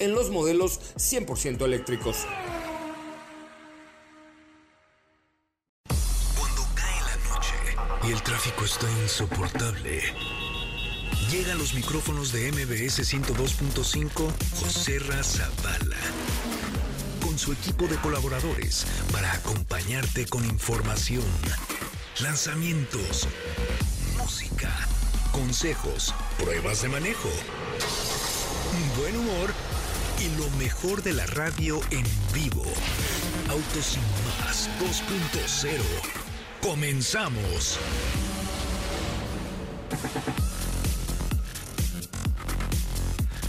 en 0.00 0.14
los 0.14 0.30
modelos 0.30 0.80
100% 0.96 1.64
eléctricos. 1.64 2.26
Cuando 6.36 6.66
cae 6.74 7.00
la 7.02 7.16
noche 7.28 7.54
y 8.08 8.12
el 8.12 8.22
tráfico 8.22 8.64
está 8.64 8.90
insoportable, 9.02 10.02
llega 11.30 11.52
a 11.52 11.56
los 11.56 11.72
micrófonos 11.74 12.32
de 12.32 12.50
MBS 12.50 13.14
102.5 13.14 14.32
José 14.60 14.98
Razabala 14.98 15.96
con 17.24 17.38
su 17.38 17.52
equipo 17.52 17.86
de 17.86 17.96
colaboradores 17.98 18.86
para 19.12 19.32
acompañarte 19.32 20.26
con 20.26 20.44
información, 20.44 21.24
lanzamientos, 22.20 23.28
música, 24.18 24.74
consejos, 25.30 26.12
pruebas 26.38 26.82
de 26.82 26.88
manejo, 26.88 27.30
buen 28.96 29.16
humor 29.16 29.52
y 30.20 30.28
lo 30.36 30.50
mejor 30.58 31.02
de 31.02 31.12
la 31.12 31.26
radio 31.26 31.80
en 31.90 32.04
vivo. 32.32 32.64
Autos 33.48 33.96
y 33.96 34.44
más 34.44 34.68
2.0. 34.80 35.70
Comenzamos. 36.60 37.78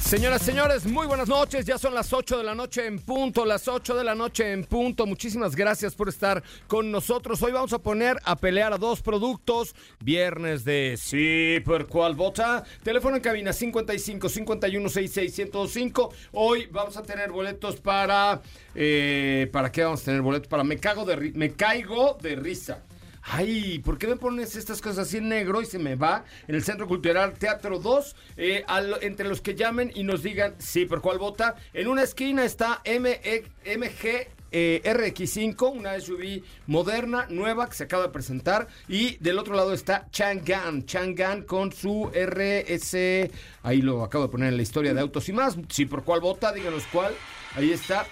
Señoras, 0.10 0.42
señores, 0.42 0.88
muy 0.88 1.06
buenas 1.06 1.30
noches. 1.30 1.68
Ya 1.68 1.78
son 1.78 1.94
las 1.94 2.12
8 2.12 2.40
de 2.40 2.44
la 2.44 2.56
noche 2.56 2.88
en 2.88 2.98
punto, 2.98 3.46
las 3.46 3.68
8 3.68 3.96
de 3.96 4.04
la 4.04 4.16
noche 4.16 4.52
en 4.52 4.64
punto. 4.66 5.06
Muchísimas 5.06 5.56
gracias 5.56 5.94
por 5.94 6.10
estar 6.10 6.42
con 6.66 6.90
nosotros. 6.90 7.44
Hoy 7.44 7.52
vamos 7.52 7.74
a 7.74 7.78
poner 7.78 8.18
a 8.24 8.36
pelear 8.36 8.74
a 8.74 8.80
dos 8.80 9.04
productos. 9.04 9.76
Viernes 10.00 10.66
de 10.66 10.96
Sí, 10.98 11.60
por 11.64 11.86
cuál 11.86 12.16
vota. 12.16 12.64
Teléfono 12.82 13.18
en 13.18 13.22
cabina 13.22 13.54
55 13.54 14.30
51 14.30 14.90
66 14.90 15.36
105. 15.36 16.12
Hoy 16.32 16.68
vamos 16.72 16.98
a 16.98 17.04
tener 17.04 17.30
boletos 17.30 17.76
para. 17.76 18.42
Eh, 18.74 19.48
¿Para 19.52 19.72
qué 19.72 19.84
vamos 19.84 20.02
a 20.02 20.06
tener 20.06 20.24
boletos? 20.24 20.48
Para 20.48 20.64
Me, 20.64 20.78
cago 20.80 21.06
de, 21.06 21.34
me 21.36 21.52
caigo 21.54 22.18
de 22.20 22.36
risa. 22.36 22.84
Ay, 23.22 23.80
¿por 23.80 23.98
qué 23.98 24.08
me 24.08 24.16
pones 24.16 24.56
estas 24.56 24.82
cosas 24.82 25.08
así 25.08 25.18
en 25.18 25.30
negro 25.30 25.62
y 25.62 25.66
se 25.66 25.80
me 25.80 25.96
va? 25.96 26.24
En 26.48 26.56
el 26.56 26.64
Centro 26.64 26.88
Cultural 26.88 27.34
Teatro 27.34 27.80
2, 27.80 28.16
eh, 28.38 28.66
entre 29.02 29.28
los 29.28 29.42
que 29.42 29.56
llamen 29.56 29.92
y 29.94 30.04
nos 30.04 30.24
digan 30.24 30.56
sí, 30.58 30.86
por 30.86 31.02
cuál 31.02 31.20
vota. 31.20 31.56
En 31.74 31.88
una 31.88 32.04
esquina 32.04 32.46
está 32.46 32.82
MG 32.86 34.28
eh, 34.52 34.82
RX5, 34.84 35.72
una 35.72 36.00
SUV 36.00 36.44
moderna, 36.68 37.28
nueva, 37.30 37.68
que 37.70 37.76
se 37.76 37.84
acaba 37.84 38.04
de 38.04 38.10
presentar. 38.10 38.68
Y 38.88 39.18
del 39.18 39.38
otro 39.38 39.56
lado 39.56 39.74
está 39.74 40.08
Chang'an, 40.12 40.86
Chang'an 40.86 41.44
con 41.44 41.72
su 41.72 42.10
RS, 42.14 43.30
ahí 43.64 43.82
lo 43.82 44.04
acabo 44.04 44.26
de 44.26 44.32
poner 44.32 44.50
en 44.50 44.58
la 44.58 44.64
historia 44.64 44.94
de 44.94 45.02
autos 45.02 45.30
y 45.30 45.34
más. 45.34 45.58
Sí, 45.70 45.86
por 45.86 46.04
cuál 46.04 46.22
vota, 46.22 46.52
díganos 46.52 46.84
cuál. 46.92 47.14
Ahí 47.56 47.72
está. 47.72 48.06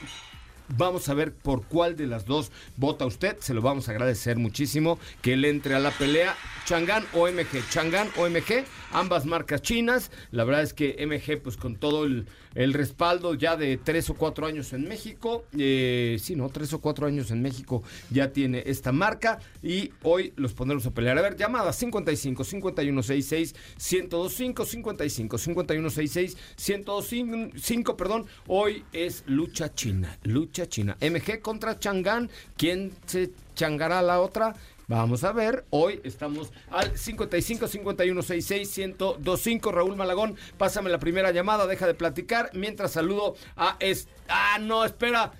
Vamos 0.75 1.07
a 1.07 1.13
ver 1.13 1.33
por 1.33 1.65
cuál 1.65 1.95
de 1.95 2.07
las 2.07 2.25
dos 2.25 2.51
vota 2.75 3.05
usted. 3.05 3.37
Se 3.39 3.53
lo 3.53 3.61
vamos 3.61 3.87
a 3.87 3.91
agradecer 3.91 4.37
muchísimo 4.37 4.99
que 5.21 5.33
él 5.33 5.45
entre 5.45 5.75
a 5.75 5.79
la 5.79 5.91
pelea. 5.91 6.35
Chang'an 6.65 7.05
o 7.13 7.27
MG. 7.27 7.63
Chang'an 7.69 8.09
o 8.17 8.27
MG. 8.29 8.65
Ambas 8.91 9.25
marcas 9.25 9.61
chinas. 9.61 10.11
La 10.31 10.43
verdad 10.43 10.63
es 10.63 10.73
que 10.73 10.97
MG, 11.05 11.41
pues 11.41 11.55
con 11.55 11.77
todo 11.77 12.03
el, 12.03 12.27
el 12.55 12.73
respaldo 12.73 13.33
ya 13.33 13.55
de 13.55 13.77
tres 13.77 14.09
o 14.09 14.15
cuatro 14.15 14.45
años 14.45 14.73
en 14.73 14.87
México. 14.87 15.45
Eh, 15.57 16.17
sí, 16.21 16.35
¿no? 16.35 16.49
Tres 16.49 16.73
o 16.73 16.81
cuatro 16.81 17.07
años 17.07 17.31
en 17.31 17.41
México 17.41 17.83
ya 18.09 18.33
tiene 18.33 18.63
esta 18.65 18.91
marca. 18.91 19.39
Y 19.63 19.91
hoy 20.03 20.33
los 20.35 20.53
pondremos 20.53 20.85
a 20.85 20.91
pelear. 20.91 21.17
A 21.17 21.21
ver, 21.21 21.37
llamada 21.37 21.71
55 21.71 22.43
5166 22.43 23.55
1025 23.77 24.65
55 24.65 25.37
5166 25.37 26.37
1025, 26.57 27.95
perdón. 27.95 28.25
Hoy 28.47 28.83
es 28.91 29.23
lucha 29.27 29.73
china. 29.73 30.17
Lucha 30.23 30.56
china. 30.65 30.97
MG 30.99 31.41
contra 31.41 31.79
Chang'an. 31.79 32.29
¿Quién 32.57 32.91
se 33.05 33.31
changará 33.55 34.01
la 34.01 34.19
otra? 34.19 34.55
Vamos 34.89 35.25
a 35.25 35.33
ver, 35.33 35.65
hoy 35.69 35.99
estamos 36.05 36.53
al 36.71 36.97
55 36.97 37.67
51 37.67 38.21
66 38.21 38.77
1025 38.97 39.71
Raúl 39.73 39.97
Malagón, 39.97 40.37
pásame 40.57 40.89
la 40.89 40.97
primera 40.97 41.31
llamada, 41.31 41.67
deja 41.67 41.85
de 41.85 41.93
platicar 41.93 42.51
mientras 42.53 42.93
saludo 42.93 43.35
a 43.57 43.75
es 43.81 44.07
Ah, 44.29 44.57
no, 44.61 44.85
espera. 44.85 45.33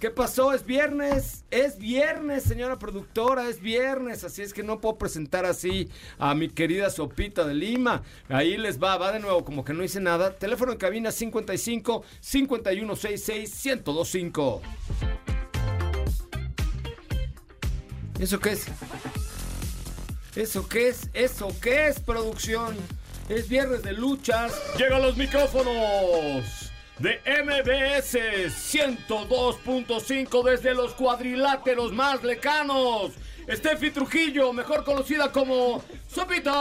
¿Qué 0.00 0.10
pasó? 0.10 0.54
Es 0.54 0.64
viernes, 0.64 1.44
es 1.50 1.76
viernes, 1.76 2.44
señora 2.44 2.78
productora, 2.78 3.46
es 3.50 3.60
viernes, 3.60 4.24
así 4.24 4.40
es 4.40 4.54
que 4.54 4.62
no 4.62 4.80
puedo 4.80 4.96
presentar 4.96 5.44
así 5.44 5.90
a 6.18 6.34
mi 6.34 6.48
querida 6.48 6.88
Sopita 6.88 7.44
de 7.44 7.52
Lima. 7.52 8.02
Ahí 8.30 8.56
les 8.56 8.82
va, 8.82 8.96
va 8.96 9.12
de 9.12 9.20
nuevo, 9.20 9.44
como 9.44 9.62
que 9.62 9.74
no 9.74 9.84
hice 9.84 10.00
nada. 10.00 10.38
Teléfono 10.38 10.72
en 10.72 10.78
cabina 10.78 11.12
55 11.12 12.02
51 12.18 12.96
66 12.96 13.66
1025. 13.66 14.62
¿Eso 18.18 18.40
qué 18.40 18.52
es? 18.52 18.68
¿Eso 20.34 20.66
qué 20.66 20.88
es? 20.88 21.10
¿Eso 21.12 21.54
qué 21.60 21.88
es, 21.88 22.00
producción? 22.00 22.74
Es 23.28 23.50
viernes 23.50 23.82
de 23.82 23.92
luchas. 23.92 24.58
Llegan 24.78 25.02
los 25.02 25.18
micrófonos 25.18 26.69
de 27.00 27.20
MBS 27.24 28.14
102.5 28.48 30.44
desde 30.44 30.74
los 30.74 30.92
cuadriláteros 30.94 31.92
más 31.92 32.22
lejanos. 32.22 33.12
Steffi 33.48 33.90
Trujillo, 33.90 34.52
mejor 34.52 34.84
conocida 34.84 35.32
como 35.32 35.82
Sopita 36.06 36.52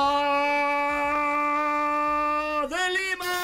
de 2.69 2.89
Lima. 2.89 3.35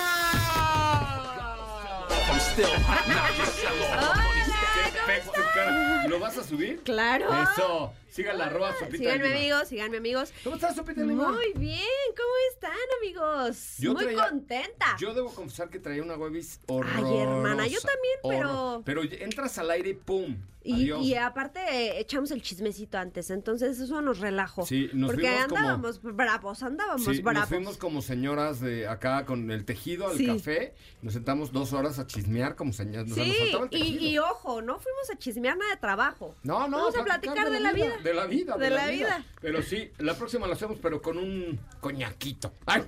¿Lo 6.07 6.19
vas 6.19 6.37
a 6.37 6.43
subir? 6.43 6.81
Claro. 6.83 7.27
Eso. 7.43 7.93
Sigan 8.15 8.37
la 8.37 8.45
arroba 8.45 8.71
Sopita 8.73 8.91
de 8.91 8.97
Síganme 8.97 9.23
Lima. 9.27 9.35
amigos, 9.39 9.67
síganme 9.67 9.97
amigos. 9.97 10.33
¿Cómo 10.43 10.55
estás, 10.55 10.75
Sopita 10.75 11.01
de 11.01 11.07
Lima? 11.07 11.31
Muy 11.33 11.51
bien, 11.57 11.81
¿cómo 12.15 12.29
están 12.53 12.71
amigos? 13.01 13.75
Yo 13.77 13.93
Muy 13.93 14.03
traía- 14.05 14.29
contenta. 14.29 14.85
Yo 14.99 15.13
debo 15.13 15.33
confesar 15.33 15.69
que 15.69 15.79
traía 15.79 16.01
una 16.01 16.15
webis 16.15 16.61
horrorosa. 16.67 17.05
Ay, 17.05 17.17
hermana, 17.17 17.67
yo 17.67 17.79
también, 17.81 18.15
pero- 18.39 18.49
horror- 18.77 18.83
Pero 18.85 19.01
entras 19.03 19.57
al 19.57 19.69
aire 19.71 19.89
y 19.89 19.93
¡pum! 19.95 20.37
Y, 20.67 20.73
Adiós. 20.73 21.05
y 21.05 21.13
aparte 21.13 21.59
eh, 21.59 21.99
echamos 21.99 22.31
el 22.31 22.41
chismecito 22.41 22.97
antes, 22.97 23.29
entonces 23.29 23.79
eso 23.79 24.01
nos 24.01 24.17
relajó. 24.17 24.65
Sí, 24.65 24.89
nos 24.93 25.11
Porque 25.11 25.27
fuimos 25.27 25.45
como- 25.45 25.57
andábamos 25.59 26.01
bravos, 26.01 26.63
andábamos 26.63 27.03
Sí, 27.03 27.07
nos 27.11 27.21
bravos. 27.21 27.49
fuimos 27.49 27.77
como 27.77 28.01
señoras 28.01 28.61
de 28.61 28.87
acá 28.87 29.25
con 29.27 29.51
el 29.51 29.63
tejido 29.63 30.07
al 30.07 30.17
Sí. 30.17 30.25
café. 30.25 30.73
Nos 31.03 31.13
sentamos 31.13 31.51
dos 31.51 31.71
horas 31.73 31.99
a 31.99 32.07
chismear 32.07 32.55
como 32.55 32.73
señoras. 32.73 33.11
o 33.11 33.13
sea, 33.13 33.25
nos 33.27 33.35
Sí, 33.35 33.51
el 33.73 33.85
y, 33.85 34.07
y 34.13 34.17
ojo, 34.17 34.63
no 34.63 34.79
fuimos 34.79 35.07
a 35.11 35.17
chismear 35.19 35.55
nada 35.55 35.69
de 35.69 35.77
trabajo. 35.77 36.35
No, 36.41 36.67
no, 36.67 36.77
Vamos 36.77 36.97
a 36.97 37.03
platicar 37.03 37.51
de 37.51 37.59
la 37.59 37.71
vida. 37.71 37.93
De 38.05 38.13
la 38.13 38.25
vida, 38.27 38.55
de, 38.55 38.63
De 38.65 38.69
la, 38.69 38.85
la 38.85 38.91
vida. 38.91 39.17
vida. 39.17 39.25
Pero 39.41 39.61
sí, 39.63 39.91
la 39.97 40.13
próxima 40.15 40.45
lo 40.45 40.53
hacemos, 40.53 40.77
pero 40.79 41.01
con 41.01 41.17
un 41.17 41.59
coñaquito. 41.81 42.53
Ay, 42.67 42.83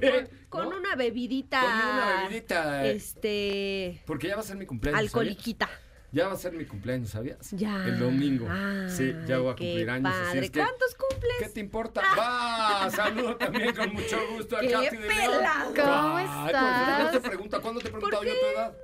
Con 0.48 0.70
¿no? 0.70 0.78
una 0.78 0.96
bebidita. 0.96 1.60
Con 1.62 1.72
una 1.72 2.22
bebidita, 2.24 2.86
eh. 2.86 2.92
Este. 2.96 4.04
Porque 4.06 4.28
ya 4.28 4.36
va 4.36 4.42
a 4.42 4.46
ser 4.46 4.58
mi 4.58 4.66
cumpleaños. 4.68 5.00
¿sabías? 5.00 5.10
Alcoholiquita. 5.12 5.70
Ya 6.12 6.28
va 6.28 6.34
a 6.36 6.38
ser 6.38 6.54
mi 6.54 6.66
cumpleaños, 6.66 7.10
¿sabías? 7.10 7.52
Ya. 7.52 7.84
El 7.86 8.00
domingo. 8.00 8.48
Ah, 8.50 8.88
sí, 8.90 9.12
ya 9.28 9.40
voy 9.40 9.50
a 9.52 9.56
cumplir 9.56 9.90
años. 9.90 10.10
así 10.14 10.26
padre. 10.28 10.46
es 10.46 10.52
que- 10.52 10.60
¿Cuántos 10.60 10.96
cumples? 10.96 11.34
¿Qué 11.40 11.50
te 11.50 11.60
importa? 11.60 12.02
Va, 12.18 12.90
saludo 12.92 13.36
también 13.36 13.76
con 13.76 13.94
mucho 13.94 14.18
gusto 14.36 14.56
a 14.56 14.60
¡Qué 14.62 14.70
Katy 14.72 14.98
de 14.98 15.08
León. 15.08 15.44
¿Cómo 15.76 16.20
estás? 16.20 16.52
¿por 16.54 16.98
qué 16.98 17.04
no 17.04 17.12
te 17.12 17.20
pregunta? 17.28 17.60
¿Cuándo 17.60 17.82
te 17.82 17.88
he 17.88 17.92
¿Por 17.92 18.00
preguntado 18.10 18.24
qué? 18.24 18.30
yo 18.30 18.36
tu 18.40 18.46
edad? 18.58 18.78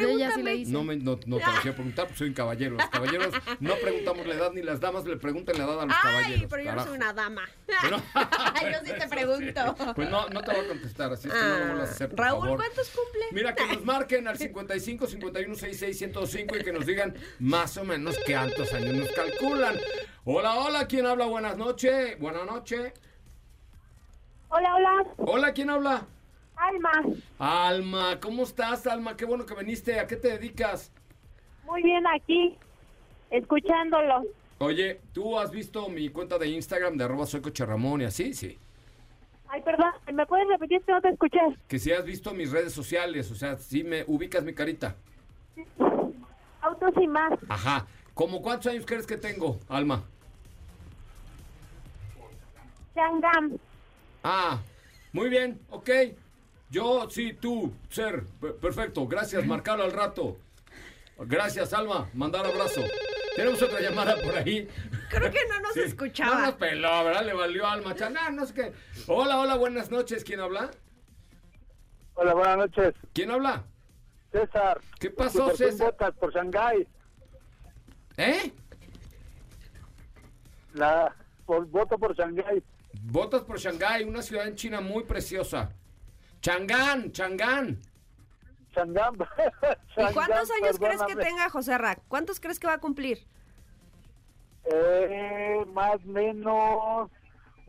No 0.00 0.08
me 0.08 0.12
importa. 0.12 0.18
Yo 0.18 0.18
Pregúntame. 0.18 0.18
ya 0.18 0.34
sí 0.34 0.42
le 0.42 0.54
hice. 0.54 0.72
No, 0.72 0.84
me, 0.84 0.96
no, 0.96 1.10
no 1.26 1.36
te 1.38 1.46
lo 1.46 1.60
quiero 1.62 1.74
preguntar, 1.76 2.06
pues 2.06 2.18
soy 2.18 2.28
un 2.28 2.34
caballero. 2.34 2.76
Los 2.76 2.88
caballeros 2.88 3.34
no 3.60 3.74
preguntamos 3.76 4.26
la 4.26 4.34
edad, 4.34 4.52
ni 4.52 4.62
las 4.62 4.80
damas 4.80 5.04
le 5.04 5.16
preguntan 5.16 5.58
la 5.58 5.64
edad 5.64 5.80
a 5.80 5.86
los 5.86 5.94
Ay, 5.96 6.02
caballeros. 6.02 6.46
pero 6.50 6.62
yo 6.62 6.70
no 6.70 6.76
carajo. 6.76 6.88
soy 6.88 6.96
una 6.96 7.12
dama. 7.12 7.42
Pero- 7.82 7.96
yo 8.72 8.78
sí 8.84 8.92
te 8.98 9.08
pregunto. 9.08 9.76
Pues 9.94 10.10
no, 10.10 10.28
no 10.28 10.42
te 10.42 10.52
voy 10.52 10.64
a 10.64 10.68
contestar, 10.68 11.12
así 11.12 11.28
es 11.28 11.34
que 11.34 11.40
no 11.40 11.58
lo 11.58 11.66
vuelvas 11.66 11.88
a 11.88 11.92
hacer, 11.92 12.08
por 12.10 12.20
Ah, 12.20 12.28
Raúl, 12.28 12.40
favor. 12.42 12.56
¿cuántos 12.58 12.88
cumple? 12.90 13.20
Mira, 13.32 13.54
que 13.54 13.66
nos 13.74 13.84
marquen 13.84 14.28
al 14.28 14.38
55 14.38 15.06
51 15.06 15.54
66 15.54 15.98
105 15.98 16.56
y 16.56 16.62
que 16.64 16.72
nos 16.72 16.86
digan 16.86 17.14
más 17.38 17.76
o 17.76 17.84
menos 17.84 18.18
cuántos 18.26 18.72
años 18.74 18.94
nos 18.94 19.10
calculan. 19.12 19.76
Hola, 20.24 20.54
hola, 20.54 20.86
¿quién 20.86 21.06
habla? 21.06 21.26
Buenas 21.26 21.56
noches. 21.56 22.18
Buenas 22.18 22.44
noches. 22.46 22.92
Hola, 24.48 24.74
hola. 24.74 25.04
Hola, 25.18 25.52
¿quién 25.52 25.70
habla? 25.70 26.06
Alma, 26.60 26.90
Alma, 27.38 28.20
¿cómo 28.20 28.42
estás, 28.42 28.86
Alma? 28.86 29.16
Qué 29.16 29.24
bueno 29.24 29.46
que 29.46 29.54
viniste. 29.54 29.98
¿A 29.98 30.06
qué 30.06 30.16
te 30.16 30.28
dedicas? 30.28 30.92
muy 31.64 31.82
bien 31.82 32.04
aquí, 32.06 32.56
escuchándolo. 33.30 34.24
Oye, 34.58 35.00
¿tú 35.12 35.38
has 35.38 35.50
visto 35.52 35.88
mi 35.88 36.08
cuenta 36.10 36.36
de 36.36 36.48
Instagram 36.48 36.96
de 36.96 37.04
arroba 37.04 37.26
soy 37.26 37.40
Coche 37.40 37.64
Ramón 37.64 38.02
y 38.02 38.04
así? 38.04 38.34
Sí. 38.34 38.58
Ay, 39.48 39.62
perdón, 39.62 39.90
¿me 40.12 40.26
puedes 40.26 40.48
repetir 40.48 40.82
que 40.82 40.92
no 40.92 41.00
te 41.00 41.10
escuché? 41.10 41.40
Que 41.68 41.78
si 41.78 41.92
has 41.92 42.04
visto 42.04 42.34
mis 42.34 42.50
redes 42.50 42.72
sociales, 42.72 43.30
o 43.30 43.34
sea, 43.36 43.56
si 43.56 43.84
me 43.84 44.04
ubicas 44.06 44.44
mi 44.44 44.52
carita. 44.52 44.96
Autos 46.60 46.92
y 47.00 47.06
más. 47.06 47.32
Ajá. 47.48 47.86
¿Cómo 48.14 48.42
cuántos 48.42 48.72
años 48.72 48.84
crees 48.84 49.06
que 49.06 49.16
tengo, 49.16 49.58
Alma? 49.68 50.02
Changam. 52.94 53.56
Ah, 54.24 54.58
muy 55.12 55.28
bien, 55.30 55.58
ok. 55.70 55.88
Yo, 56.70 57.08
sí, 57.10 57.32
tú, 57.32 57.72
ser. 57.88 58.24
Perfecto, 58.60 59.06
gracias, 59.06 59.44
marcarlo 59.44 59.84
al 59.84 59.92
rato. 59.92 60.36
Gracias, 61.18 61.72
Alma, 61.72 62.08
mandar 62.14 62.46
abrazo. 62.46 62.82
Tenemos 63.36 63.60
otra 63.62 63.80
llamada 63.80 64.16
por 64.22 64.34
ahí. 64.36 64.68
Creo 65.10 65.30
que 65.30 65.38
no 65.48 65.60
nos 65.60 65.74
Sí. 65.74 65.80
escuchaba. 65.80 66.34
No 66.34 66.46
nos 66.46 66.54
peló, 66.54 67.04
¿verdad? 67.04 67.24
Le 67.26 67.34
valió 67.34 67.66
Alma. 67.66 67.94
Changán, 67.94 68.36
no 68.36 68.46
sé 68.46 68.54
qué. 68.54 68.72
Hola, 69.06 69.38
hola, 69.38 69.56
buenas 69.56 69.90
noches. 69.90 70.24
¿Quién 70.24 70.40
habla? 70.40 70.70
Hola, 72.14 72.34
buenas 72.34 72.56
noches. 72.56 72.94
¿Quién 73.12 73.30
habla? 73.30 73.64
César. 74.32 74.80
¿Qué 74.98 75.10
pasó, 75.10 75.46
Por 75.48 75.56
César? 75.56 75.88
votas 75.92 76.14
por 76.14 76.32
Shanghái. 76.32 76.86
¿Eh? 78.16 78.52
La, 80.74 81.14
por, 81.46 81.66
voto 81.66 81.98
por 81.98 82.14
Shanghái. 82.14 82.62
Votas 83.02 83.42
por 83.42 83.58
Shanghái, 83.58 84.04
una 84.04 84.22
ciudad 84.22 84.46
en 84.46 84.54
China 84.54 84.80
muy 84.80 85.02
preciosa. 85.04 85.72
Changán, 86.40 87.12
Changán. 87.12 87.80
Shanghái. 88.74 89.10
¿Y 90.10 90.12
cuántos 90.12 90.50
años 90.50 90.78
crees 90.78 91.02
que 91.02 91.16
tenga 91.16 91.50
José 91.50 91.76
Rack? 91.76 92.02
¿Cuántos 92.08 92.40
crees 92.40 92.58
que 92.58 92.66
va 92.66 92.74
a 92.74 92.78
cumplir? 92.78 93.26
Eh, 94.64 95.64
más 95.72 95.96
o 95.96 96.08
menos 96.08 97.10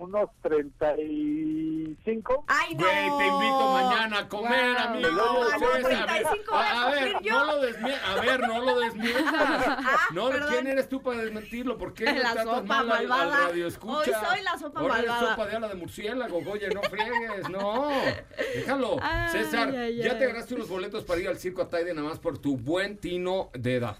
unos 0.01 0.30
35. 0.42 2.45
¡Ay, 2.48 2.74
no! 2.75 2.86
Güey, 2.86 3.09
te 3.19 3.27
invito 3.27 3.74
mañana 3.74 4.18
a 4.19 4.27
comer, 4.27 4.75
Wow. 4.75 4.88
amigo. 4.88 5.12
No, 5.12 5.44
César, 5.44 5.59
no, 5.62 5.68
a 5.68 5.74
ver, 5.77 5.83
35 5.83 6.51
voy 6.51 6.59
a 6.59 6.71
a, 6.71 6.88
a 6.88 6.92
ver, 6.92 7.12
cumplir 7.12 7.31
yo. 7.31 7.39
no 7.39 7.45
lo 7.45 7.62
desmi- 7.62 8.00
a 8.03 8.15
ver, 8.21 8.39
no 8.42 8.59
lo 8.62 8.80
desmientas. 8.80 9.77
no, 10.13 10.30
perdón. 10.30 10.50
¿quién 10.50 10.68
eres 10.68 10.89
tú 10.89 11.01
para 11.03 11.21
desmentirlo? 11.21 11.77
¿Por 11.77 11.94
qué 11.94 12.06
La 12.06 12.33
tratas 12.33 12.44
sopa 12.45 12.62
mal 12.63 12.92
al, 12.92 12.98
al 13.01 13.07
malvada. 13.07 13.48
radio 13.48 13.68
escucha? 13.68 13.98
Hoy 14.00 14.06
soy 14.27 14.42
la 14.44 14.57
sopa 14.57 14.80
Ahora 14.80 14.98
eres 14.98 15.09
malvada. 15.09 15.30
sopa 15.36 15.48
de 15.48 15.56
ala 15.56 15.68
de 15.68 15.75
murciélago, 15.75 16.38
oye, 16.51 16.69
no 16.69 16.81
friegues, 16.81 17.50
no. 17.50 17.89
Déjalo. 18.56 18.97
Ay, 19.01 19.30
César, 19.31 19.69
ay, 19.69 19.97
ya 19.97 20.13
ay. 20.13 20.18
te 20.19 20.27
ganaste 20.27 20.56
unos 20.56 20.68
boletos 20.69 21.04
para 21.04 21.21
ir 21.21 21.27
al 21.27 21.38
circo 21.38 21.62
Ataide 21.62 21.94
nada 21.94 22.09
más 22.09 22.18
por 22.19 22.39
tu 22.39 22.57
buen 22.57 22.97
tino 22.97 23.50
de 23.54 23.75
edad. 23.75 23.97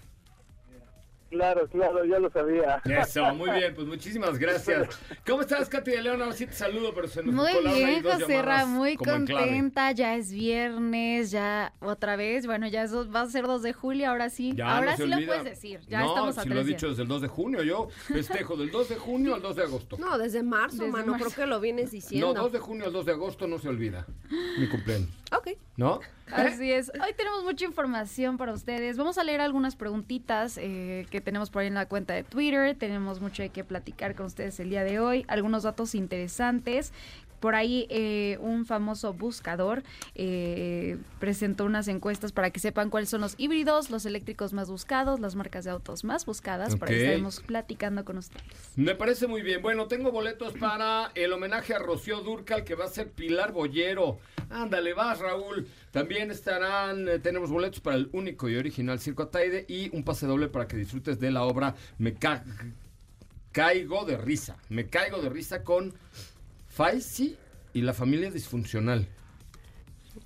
Claro, 1.32 1.66
claro, 1.66 2.04
ya 2.04 2.18
lo 2.18 2.30
sabía. 2.30 2.82
Eso, 2.84 3.34
muy 3.34 3.50
bien, 3.52 3.74
pues 3.74 3.86
muchísimas 3.86 4.38
gracias. 4.38 4.86
¿Cómo 5.26 5.40
estás, 5.40 5.66
Katy 5.70 5.90
de 5.92 6.02
León? 6.02 6.20
Ahora 6.20 6.34
sí 6.34 6.44
te 6.46 6.52
saludo, 6.52 6.92
pero 6.94 7.08
se 7.08 7.22
nos 7.22 7.34
Muy 7.34 7.52
bien, 7.74 8.02
José 8.02 8.42
Ra, 8.42 8.66
muy 8.66 8.96
contenta. 8.96 9.92
Ya 9.92 10.14
es 10.16 10.30
viernes, 10.30 11.30
ya 11.30 11.72
otra 11.80 12.16
vez. 12.16 12.44
Bueno, 12.46 12.68
ya 12.68 12.82
eso 12.82 13.10
va 13.10 13.22
a 13.22 13.26
ser 13.28 13.46
2 13.46 13.62
de 13.62 13.72
julio, 13.72 14.10
ahora 14.10 14.28
sí. 14.28 14.52
Ya 14.54 14.76
ahora 14.76 14.90
no 14.90 14.96
sí 14.98 15.06
lo 15.06 15.16
olvida. 15.16 15.26
puedes 15.28 15.44
decir. 15.44 15.80
Ya 15.88 16.00
no, 16.00 16.08
estamos 16.08 16.36
a 16.36 16.42
si 16.42 16.48
lo 16.50 16.60
he 16.60 16.64
dicho 16.64 16.90
desde 16.90 17.02
el 17.02 17.08
2 17.08 17.22
de 17.22 17.28
junio, 17.28 17.62
yo 17.62 17.88
festejo 18.08 18.54
del 18.56 18.70
2 18.70 18.90
de 18.90 18.96
junio 18.96 19.34
al 19.34 19.40
2 19.40 19.56
de 19.56 19.62
agosto. 19.62 19.96
No, 19.98 20.18
desde 20.18 20.42
marzo, 20.42 20.76
Desde 20.82 20.92
mano. 20.92 21.12
marzo. 21.12 21.24
Creo 21.30 21.36
que 21.36 21.46
lo 21.50 21.60
vienes 21.60 21.86
No, 21.86 21.90
diciendo. 21.92 22.34
2 22.34 22.52
de 22.52 22.58
junio 22.58 22.84
al 22.86 22.92
2 22.92 23.06
de 23.06 23.12
agosto 23.12 23.46
no 23.46 23.58
se 23.58 23.68
olvida. 23.70 24.04
Mi 24.58 24.68
cumpleaños. 24.68 25.08
Ok. 25.34 25.48
¿No? 25.76 26.00
Así 26.30 26.72
es. 26.72 26.90
Hoy 26.94 27.12
tenemos 27.16 27.44
mucha 27.44 27.64
información 27.64 28.38
para 28.38 28.52
ustedes. 28.52 28.96
Vamos 28.96 29.18
a 29.18 29.24
leer 29.24 29.40
algunas 29.40 29.76
preguntitas 29.76 30.58
eh, 30.58 31.06
que 31.10 31.20
tenemos 31.20 31.50
por 31.50 31.62
ahí 31.62 31.68
en 31.68 31.74
la 31.74 31.86
cuenta 31.86 32.14
de 32.14 32.24
Twitter. 32.24 32.74
Tenemos 32.76 33.20
mucho 33.20 33.42
de 33.42 33.50
qué 33.50 33.64
platicar 33.64 34.14
con 34.14 34.26
ustedes 34.26 34.58
el 34.60 34.70
día 34.70 34.82
de 34.84 34.98
hoy. 34.98 35.24
Algunos 35.28 35.62
datos 35.62 35.94
interesantes. 35.94 36.92
Por 37.42 37.56
ahí 37.56 37.86
eh, 37.90 38.38
un 38.40 38.64
famoso 38.66 39.12
buscador 39.14 39.82
eh, 40.14 40.96
presentó 41.18 41.64
unas 41.64 41.88
encuestas 41.88 42.30
para 42.30 42.50
que 42.50 42.60
sepan 42.60 42.88
cuáles 42.88 43.08
son 43.08 43.20
los 43.20 43.34
híbridos, 43.36 43.90
los 43.90 44.06
eléctricos 44.06 44.52
más 44.52 44.70
buscados, 44.70 45.18
las 45.18 45.34
marcas 45.34 45.64
de 45.64 45.72
autos 45.72 46.04
más 46.04 46.24
buscadas. 46.24 46.76
Por 46.76 46.88
ahí 46.88 46.94
Ok. 46.94 47.00
estaremos 47.00 47.40
platicando 47.40 48.04
con 48.04 48.18
ustedes. 48.18 48.44
Me 48.76 48.94
parece 48.94 49.26
muy 49.26 49.42
bien. 49.42 49.60
Bueno, 49.60 49.88
tengo 49.88 50.12
boletos 50.12 50.52
para 50.54 51.10
el 51.16 51.32
homenaje 51.32 51.74
a 51.74 51.80
Rocío 51.80 52.20
Durcal 52.20 52.62
que 52.62 52.76
va 52.76 52.84
a 52.84 52.88
ser 52.88 53.10
Pilar 53.10 53.50
Bollero. 53.50 54.20
Ándale, 54.48 54.94
vas, 54.94 55.18
Raúl. 55.18 55.66
También 55.90 56.30
estarán, 56.30 57.08
eh, 57.08 57.18
tenemos 57.18 57.50
boletos 57.50 57.80
para 57.80 57.96
el 57.96 58.08
único 58.12 58.48
y 58.48 58.54
original 58.56 59.00
Circo 59.00 59.24
Ataide 59.24 59.64
y 59.68 59.90
un 59.96 60.04
pase 60.04 60.28
doble 60.28 60.46
para 60.46 60.68
que 60.68 60.76
disfrutes 60.76 61.18
de 61.18 61.32
la 61.32 61.42
obra 61.42 61.74
Me 61.98 62.14
Ca- 62.14 62.44
Caigo 63.50 64.04
de 64.04 64.16
Risa. 64.16 64.56
Me 64.68 64.86
Caigo 64.86 65.20
de 65.20 65.28
Risa 65.28 65.62
con 65.64 65.92
Faisy 66.72 67.36
y 67.74 67.82
la 67.82 67.92
familia 67.92 68.30
disfuncional. 68.30 69.06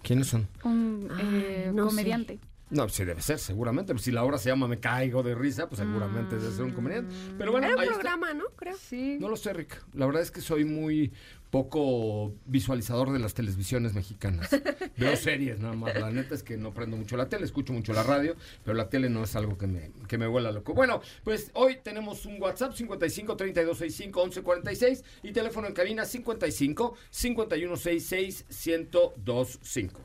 ¿Quiénes 0.03 0.29
son? 0.29 0.47
Un 0.65 1.09
eh, 1.21 1.71
no 1.75 1.85
sé. 1.85 1.89
comediante. 1.97 2.39
No, 2.71 2.83
pues 2.83 2.95
sí 2.95 3.05
debe 3.05 3.21
ser, 3.23 3.39
seguramente. 3.39 3.93
Pues 3.93 4.03
si 4.05 4.11
la 4.13 4.25
obra 4.25 4.39
se 4.39 4.49
llama 4.49 4.67
Me 4.69 4.79
Caigo 4.79 5.23
de 5.23 5.35
Risa, 5.35 5.69
pues 5.69 5.81
seguramente 5.81 6.37
debe 6.37 6.53
ser 6.53 6.65
un 6.65 6.73
comediante. 6.73 7.15
Pero 7.39 7.53
bueno, 7.53 7.67
Era 7.67 7.77
un 7.77 7.81
ahí 7.81 7.87
está. 7.89 8.01
programa, 8.01 8.35
¿no? 8.35 8.45
Creo. 8.57 8.77
Sí. 8.77 9.19
No 9.21 9.29
lo 9.29 9.37
sé, 9.37 9.53
Rick. 9.53 9.81
La 9.95 10.07
verdad 10.07 10.23
es 10.23 10.31
que 10.31 10.41
soy 10.41 10.65
muy 10.65 11.13
poco 11.57 12.35
visualizador 12.45 13.13
de 13.13 13.19
las 13.19 13.33
televisiones 13.33 13.95
mexicanas. 13.95 14.51
Veo 14.99 15.17
series 15.17 15.59
nada 15.59 15.73
más. 15.73 15.99
La 15.99 16.11
neta 16.11 16.35
es 16.35 16.43
que 16.43 16.59
no 16.59 16.75
prendo 16.75 16.99
mucho 16.99 17.17
la 17.17 17.31
tele, 17.31 17.47
escucho 17.47 17.73
mucho 17.73 17.95
la 17.95 18.03
radio, 18.03 18.37
pero 18.63 18.77
la 18.77 18.91
tele 18.91 19.09
no 19.09 19.25
es 19.25 19.35
algo 19.37 19.57
que 19.57 19.67
me, 19.67 19.91
que 20.07 20.19
me 20.19 20.27
vuela 20.27 20.53
loco. 20.53 20.75
Bueno, 20.75 21.01
pues 21.25 21.51
hoy 21.55 21.79
tenemos 21.83 22.27
un 22.27 22.43
WhatsApp 22.43 22.75
55 22.75 23.39
32 23.39 23.79
65 23.79 24.23
11 24.23 24.43
46 24.43 25.05
y 25.23 25.33
teléfono 25.33 25.67
en 25.67 25.73
cabina 25.73 26.05
55 26.05 26.95
51 27.09 27.77
66 27.77 28.45
1025. 28.67 30.01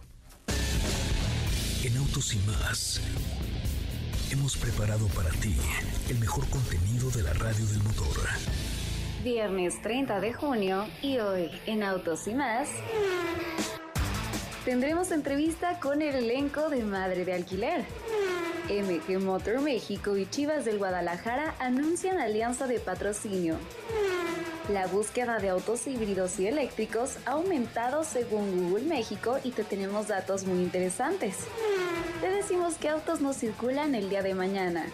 En 1.83 1.98
Autos 1.98 2.33
y 2.33 2.39
más 2.48 3.01
hemos 4.31 4.56
preparado 4.56 5.06
para 5.07 5.31
ti 5.31 5.57
el 6.09 6.18
mejor 6.19 6.48
contenido 6.48 7.09
de 7.09 7.24
la 7.24 7.33
radio 7.33 7.65
del 7.65 7.83
motor. 7.83 8.15
Viernes 9.23 9.79
30 9.83 10.19
de 10.19 10.33
junio 10.33 10.88
y 11.03 11.19
hoy 11.19 11.51
en 11.68 11.83
Autos 11.83 12.27
y 12.27 12.33
más 12.33 12.69
tendremos 14.65 15.12
entrevista 15.12 15.79
con 15.79 16.01
el 16.01 16.15
elenco 16.15 16.69
de 16.69 16.83
Madre 16.83 17.23
de 17.23 17.33
Alquiler. 17.33 17.85
MG 18.67 19.19
Motor 19.19 19.62
México 19.62 20.17
y 20.17 20.27
Chivas 20.27 20.65
del 20.65 20.79
Guadalajara 20.79 21.53
anuncian 21.60 22.17
alianza 22.19 22.65
de 22.65 22.79
patrocinio. 22.79 23.57
La 24.74 24.88
búsqueda 24.88 25.38
de 25.38 25.50
autos 25.50 25.86
híbridos 25.86 26.39
y 26.39 26.48
eléctricos 26.48 27.17
ha 27.25 27.31
aumentado 27.31 28.03
según 28.03 28.69
Google 28.69 28.86
México 28.86 29.38
y 29.43 29.51
te 29.51 29.63
tenemos 29.63 30.07
datos 30.07 30.45
muy 30.45 30.63
interesantes. 30.63 31.38
Te 32.22 32.29
decimos 32.29 32.75
qué 32.79 32.89
autos 32.89 33.22
no 33.22 33.34
circulan 33.34 33.93
el 33.93 34.10
día 34.10 34.24
de 34.24 34.34
mañana. 34.34 34.86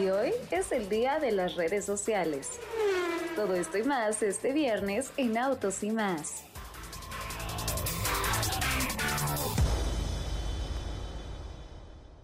Y 0.00 0.10
hoy 0.10 0.32
es 0.50 0.70
el 0.70 0.88
día 0.88 1.18
de 1.18 1.32
las 1.32 1.56
redes 1.56 1.84
sociales. 1.84 2.60
Todo 3.36 3.54
esto 3.54 3.76
y 3.76 3.82
más 3.82 4.22
este 4.22 4.54
viernes 4.54 5.10
en 5.18 5.36
Autos 5.36 5.82
y 5.82 5.90
más. 5.90 6.42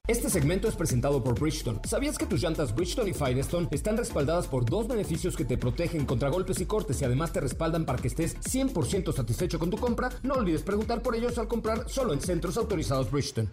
Este 0.09 0.31
segmento 0.31 0.69
es 0.69 0.75
presentado 0.75 1.23
por 1.23 1.39
Bridgestone. 1.39 1.81
¿Sabías 1.85 2.17
que 2.17 2.25
tus 2.25 2.43
llantas 2.43 2.75
Bridgestone 2.75 3.11
y 3.11 3.13
Firestone 3.13 3.69
están 3.73 3.99
respaldadas 3.99 4.49
por 4.49 4.65
dos 4.65 4.89
beneficios 4.89 5.37
que 5.37 5.45
te 5.45 5.59
protegen 5.59 6.07
contra 6.07 6.31
golpes 6.31 6.61
y 6.61 6.67
cortes 6.67 7.03
y 7.03 7.05
además 7.05 7.31
te 7.31 7.41
respaldan 7.41 7.85
para 7.85 7.99
que 7.99 8.09
estés 8.09 8.41
100% 8.41 9.13
satisfecho 9.13 9.59
con 9.59 9.69
tu 9.69 9.77
compra? 9.77 10.09
No 10.23 10.35
olvides 10.35 10.63
preguntar 10.63 11.03
por 11.03 11.15
ellos 11.15 11.37
al 11.37 11.47
comprar 11.47 11.91
solo 11.91 12.15
en 12.15 12.23
centros 12.23 12.57
autorizados 12.57 13.11
Bridgestone. 13.11 13.51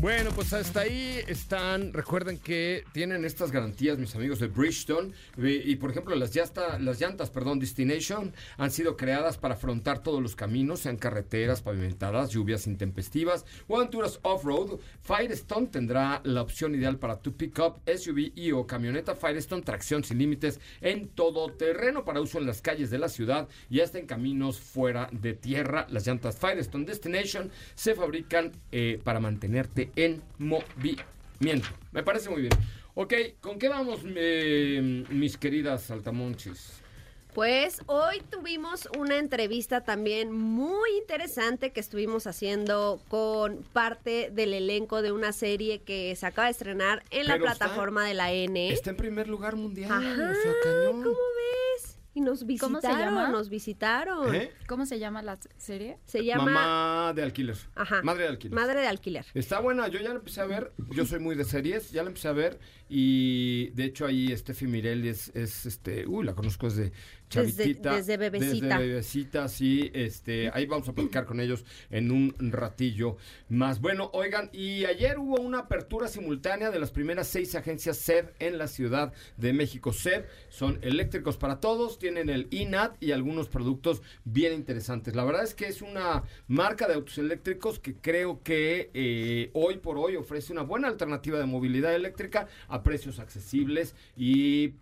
Bueno, 0.00 0.30
pues 0.32 0.52
hasta 0.52 0.82
ahí 0.82 1.18
están. 1.26 1.92
Recuerden 1.92 2.38
que 2.38 2.84
tienen 2.92 3.24
estas 3.24 3.50
garantías, 3.50 3.98
mis 3.98 4.14
amigos 4.14 4.38
de 4.38 4.46
Bridgestone. 4.46 5.10
Y, 5.36 5.74
por 5.74 5.90
ejemplo, 5.90 6.14
las, 6.14 6.32
llanta- 6.32 6.78
las 6.78 7.00
llantas, 7.00 7.30
perdón, 7.30 7.58
Destination, 7.58 8.32
han 8.58 8.70
sido 8.70 8.96
creadas 8.96 9.38
para 9.38 9.54
afrontar 9.54 10.00
todos 10.04 10.22
los 10.22 10.36
caminos, 10.36 10.80
sean 10.80 10.98
carreteras 10.98 11.62
pavimentadas, 11.62 12.30
lluvias 12.30 12.68
intempestivas 12.68 13.44
o 13.66 13.76
aventuras 13.76 14.20
off-road. 14.22 14.78
Firestone 15.02 15.66
tendrá 15.66 16.20
la 16.22 16.42
opción 16.42 16.76
ideal 16.76 16.98
para 16.98 17.18
tu 17.18 17.36
pickup, 17.36 17.80
SUV 17.88 18.30
y 18.36 18.52
o 18.52 18.68
camioneta 18.68 19.16
Firestone, 19.16 19.62
tracción 19.62 20.04
sin 20.04 20.18
límites 20.18 20.60
en 20.80 21.08
todo 21.08 21.50
terreno 21.54 22.04
para 22.04 22.20
uso 22.20 22.38
en 22.38 22.46
las 22.46 22.62
calles 22.62 22.90
de 22.90 22.98
la 22.98 23.08
ciudad 23.08 23.48
y 23.68 23.80
hasta 23.80 23.98
en 23.98 24.06
caminos 24.06 24.60
fuera 24.60 25.08
de 25.10 25.34
tierra. 25.34 25.88
Las 25.90 26.06
llantas 26.06 26.38
Firestone 26.38 26.84
Destination 26.84 27.50
se 27.74 27.96
fabrican 27.96 28.52
eh, 28.70 29.00
para 29.02 29.18
mantenerte 29.18 29.87
en 29.96 30.22
movimiento. 30.38 31.68
Me 31.92 32.02
parece 32.02 32.28
muy 32.30 32.42
bien. 32.42 32.52
Ok, 32.94 33.14
¿con 33.40 33.58
qué 33.58 33.68
vamos, 33.68 34.00
eh, 34.04 35.04
mis 35.10 35.36
queridas 35.36 35.82
saltamonchis? 35.84 36.72
Pues 37.34 37.82
hoy 37.86 38.20
tuvimos 38.30 38.88
una 38.98 39.18
entrevista 39.18 39.82
también 39.84 40.32
muy 40.32 40.90
interesante 40.98 41.70
que 41.70 41.78
estuvimos 41.78 42.26
haciendo 42.26 43.00
con 43.08 43.58
parte 43.72 44.30
del 44.32 44.54
elenco 44.54 45.02
de 45.02 45.12
una 45.12 45.32
serie 45.32 45.78
que 45.82 46.16
se 46.16 46.26
acaba 46.26 46.46
de 46.46 46.52
estrenar 46.52 47.04
en 47.10 47.28
la 47.28 47.34
está- 47.36 47.44
plataforma 47.54 48.04
de 48.06 48.14
la 48.14 48.32
N. 48.32 48.70
Está 48.72 48.90
en 48.90 48.96
primer 48.96 49.28
lugar 49.28 49.54
mundial. 49.54 49.92
Ajá, 49.92 50.30
o 50.32 50.42
sea, 50.42 50.52
cañón. 50.64 51.02
¿cómo 51.04 51.16
ves? 51.76 51.87
Y 52.14 52.20
nos 52.20 52.40
¿Cómo 52.40 52.80
se 52.80 52.88
visitaron, 52.88 53.14
llama? 53.14 53.28
nos 53.28 53.48
visitaron. 53.48 54.34
¿Eh? 54.34 54.50
¿Cómo 54.66 54.86
se 54.86 54.98
llama 54.98 55.22
la 55.22 55.38
serie? 55.56 55.98
Se 56.04 56.24
llama 56.24 56.44
Mamá 56.44 57.12
de 57.14 57.22
alquiler. 57.22 57.56
Ajá. 57.76 58.02
Madre 58.02 58.24
de 58.24 58.28
alquiler. 58.30 58.54
Madre 58.54 58.80
de 58.80 58.86
Alquiler. 58.88 59.26
Está 59.34 59.60
buena, 59.60 59.86
yo 59.88 60.00
ya 60.00 60.08
la 60.08 60.16
empecé 60.16 60.40
a 60.40 60.46
ver, 60.46 60.72
yo 60.90 61.04
soy 61.06 61.20
muy 61.20 61.36
de 61.36 61.44
series, 61.44 61.92
ya 61.92 62.02
la 62.02 62.08
empecé 62.08 62.28
a 62.28 62.32
ver 62.32 62.58
y 62.88 63.68
de 63.70 63.84
hecho 63.84 64.06
ahí 64.06 64.36
Steffi 64.36 64.66
Mirelli 64.66 65.08
es, 65.08 65.28
es 65.36 65.66
este, 65.66 66.06
uy, 66.06 66.24
la 66.24 66.34
conozco 66.34 66.68
desde 66.68 66.92
chavitita. 67.28 67.96
desde 67.96 68.16
bebecita. 68.16 68.66
Desde 68.66 68.88
bebecita, 68.88 69.48
sí, 69.48 69.90
este, 69.94 70.50
ahí 70.52 70.66
vamos 70.66 70.88
a 70.88 70.92
platicar 70.92 71.26
con 71.26 71.40
ellos 71.40 71.64
en 71.90 72.10
un 72.10 72.34
ratillo 72.38 73.16
más. 73.48 73.80
Bueno, 73.80 74.10
oigan, 74.12 74.50
y 74.52 74.84
ayer 74.84 75.18
hubo 75.18 75.40
una 75.40 75.60
apertura 75.60 76.08
simultánea 76.08 76.70
de 76.70 76.78
las 76.78 76.90
primeras 76.90 77.28
seis 77.28 77.54
agencias 77.54 77.98
SEB 77.98 78.32
en 78.38 78.58
la 78.58 78.68
Ciudad 78.68 79.12
de 79.36 79.52
México. 79.52 79.92
SEB 79.92 80.24
son 80.48 80.78
eléctricos 80.82 81.36
para 81.36 81.60
todos, 81.60 81.98
tienen 81.98 82.28
el 82.28 82.48
INAT 82.50 83.02
y 83.02 83.12
algunos 83.12 83.48
productos 83.48 84.02
bien 84.24 84.52
interesantes. 84.52 85.14
La 85.14 85.24
verdad 85.24 85.44
es 85.44 85.54
que 85.54 85.66
es 85.66 85.82
una 85.82 86.22
marca 86.46 86.86
de 86.88 86.94
autos 86.94 87.18
eléctricos 87.18 87.78
que 87.78 87.94
creo 87.94 88.42
que 88.42 88.90
eh, 88.94 89.50
hoy 89.54 89.78
por 89.78 89.98
hoy 89.98 90.16
ofrece 90.16 90.52
una 90.52 90.62
buena 90.62 90.88
alternativa 90.88 91.38
de 91.38 91.46
movilidad 91.46 91.94
eléctrica 91.94 92.48
a 92.68 92.82
precios 92.82 93.18
accesibles 93.18 93.94
y 94.16 94.74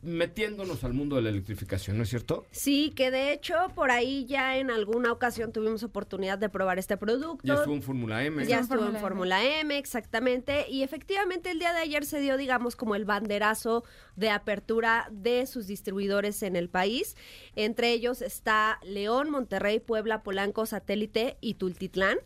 metiéndonos 0.00 0.84
al 0.84 0.94
mundo 0.94 1.16
de 1.16 1.22
la 1.22 1.30
electrificación, 1.30 1.96
¿no 1.96 2.04
es 2.04 2.08
cierto? 2.08 2.46
Sí, 2.50 2.92
que 2.94 3.10
de 3.10 3.32
hecho 3.32 3.54
por 3.74 3.90
ahí 3.90 4.26
ya 4.26 4.58
en 4.58 4.70
alguna 4.70 5.12
ocasión 5.12 5.52
tuvimos 5.52 5.82
oportunidad 5.82 6.38
de 6.38 6.48
probar 6.48 6.78
este 6.78 6.96
producto. 6.96 7.42
Ya 7.44 7.54
estuvo 7.54 7.74
en 7.74 7.82
Fórmula 7.82 8.24
M. 8.24 8.46
Ya 8.46 8.60
Estuvo 8.60 8.86
en 8.86 8.96
Fórmula 8.96 9.08
Fórmula 9.08 9.42
M, 9.42 9.76
exactamente. 9.76 10.66
Y 10.68 10.82
efectivamente 10.82 11.50
el 11.50 11.58
día 11.58 11.72
de 11.72 11.80
ayer 11.80 12.04
se 12.04 12.20
dio, 12.20 12.36
digamos, 12.36 12.76
como 12.76 12.94
el 12.94 13.04
banderazo 13.04 13.84
de 14.16 14.30
apertura 14.30 15.08
de 15.10 15.46
sus 15.46 15.66
distribuidores 15.66 16.42
en 16.42 16.54
el 16.54 16.68
país. 16.68 17.16
Entre 17.56 17.92
ellos 17.92 18.22
está 18.22 18.78
León, 18.84 19.30
Monterrey, 19.30 19.80
Puebla, 19.80 20.22
Polanco, 20.22 20.66
Satélite 20.66 21.36
y 21.40 21.54
Tultitlán. 21.54 22.18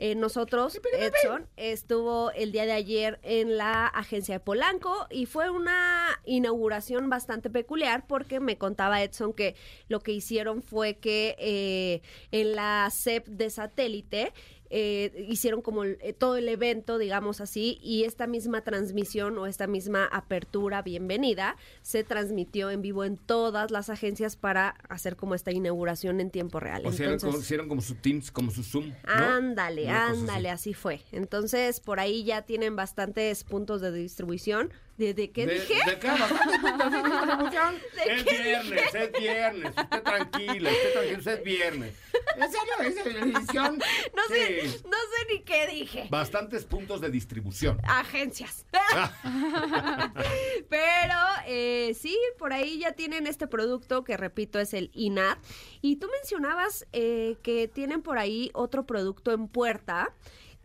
Eh, 0.00 0.14
nosotros, 0.14 0.80
Edson, 0.96 1.48
estuvo 1.56 2.30
el 2.30 2.52
día 2.52 2.66
de 2.66 2.72
ayer 2.72 3.18
en 3.24 3.56
la 3.56 3.84
agencia 3.88 4.36
de 4.36 4.40
Polanco 4.40 5.08
y 5.10 5.26
fue 5.26 5.50
una 5.50 6.20
inauguración 6.24 7.10
bastante 7.10 7.50
peculiar 7.50 8.06
porque 8.06 8.38
me 8.38 8.56
contaba 8.58 9.02
Edson 9.02 9.32
que 9.32 9.56
lo 9.88 9.98
que 9.98 10.12
hicieron 10.12 10.62
fue 10.62 10.98
que 10.98 11.34
eh, 11.40 12.02
en 12.30 12.54
la 12.54 12.88
CEP 12.92 13.26
de 13.26 13.50
satélite 13.50 14.32
eh, 14.70 15.26
hicieron 15.28 15.62
como 15.62 15.84
el- 15.84 15.98
eh, 16.00 16.12
todo 16.12 16.36
el 16.36 16.48
evento, 16.48 16.98
digamos 16.98 17.40
así, 17.40 17.78
y 17.82 18.04
esta 18.04 18.26
misma 18.26 18.62
transmisión 18.62 19.38
o 19.38 19.46
esta 19.46 19.66
misma 19.66 20.04
apertura, 20.06 20.82
bienvenida, 20.82 21.56
se 21.82 22.04
transmitió 22.04 22.70
en 22.70 22.82
vivo 22.82 23.04
en 23.04 23.16
todas 23.16 23.70
las 23.70 23.88
agencias 23.90 24.36
para 24.36 24.70
hacer 24.88 25.16
como 25.16 25.34
esta 25.34 25.52
inauguración 25.52 26.20
en 26.20 26.30
tiempo 26.30 26.60
real. 26.60 26.82
O 26.84 26.90
Entonces- 26.90 27.22
como- 27.24 27.38
hicieron 27.38 27.68
como 27.68 27.80
su 27.80 27.94
Teams, 27.94 28.30
como 28.30 28.50
su 28.50 28.62
Zoom. 28.62 28.88
¿no? 28.88 28.94
Ándale, 29.06 29.88
ándale, 29.88 30.50
así. 30.50 30.70
así. 30.70 30.74
fue. 30.74 31.00
Entonces, 31.12 31.80
por 31.80 31.98
ahí 32.00 32.24
ya 32.24 32.42
tienen 32.42 32.76
bastantes 32.76 33.44
puntos 33.44 33.80
de 33.80 33.90
distribución. 33.92 34.70
¿De, 34.98 35.14
de 35.14 35.30
qué 35.30 35.46
De- 35.46 35.54
dije? 35.60 35.74
¿De 35.86 35.98
qué? 36.00 36.08
De 36.08 37.02
distribución. 37.08 37.74
¿De 37.94 38.14
es 38.14 38.22
qué 38.24 38.42
viernes, 38.42 38.94
es 38.94 39.12
viernes. 39.12 39.72
Usted 39.76 40.02
tranquila, 40.02 40.70
usted 40.70 40.92
tranquilo, 40.92 41.30
es 41.32 41.42
viernes. 41.44 41.94
¿En 42.36 42.52
serio? 42.52 42.72
¿Es 43.00 43.06
edición? 43.06 43.78
No 44.14 44.22
sé, 44.28 44.62
no 44.84 44.96
sé 44.96 45.32
ni 45.32 45.42
qué 45.42 45.66
dije. 45.68 46.08
Bastantes 46.10 46.64
puntos 46.64 47.00
de 47.00 47.10
distribución. 47.10 47.78
Agencias. 47.86 48.66
Pero 50.68 51.14
eh, 51.46 51.94
sí, 51.98 52.18
por 52.38 52.52
ahí 52.52 52.78
ya 52.80 52.92
tienen 52.92 53.26
este 53.26 53.46
producto 53.46 54.04
que 54.04 54.16
repito 54.16 54.58
es 54.58 54.74
el 54.74 54.90
INAT. 54.94 55.38
Y 55.80 55.96
tú 55.96 56.08
mencionabas 56.20 56.86
eh, 56.92 57.36
que 57.42 57.68
tienen 57.68 58.02
por 58.02 58.18
ahí 58.18 58.50
otro 58.54 58.84
producto 58.84 59.32
en 59.32 59.48
puerta 59.48 60.12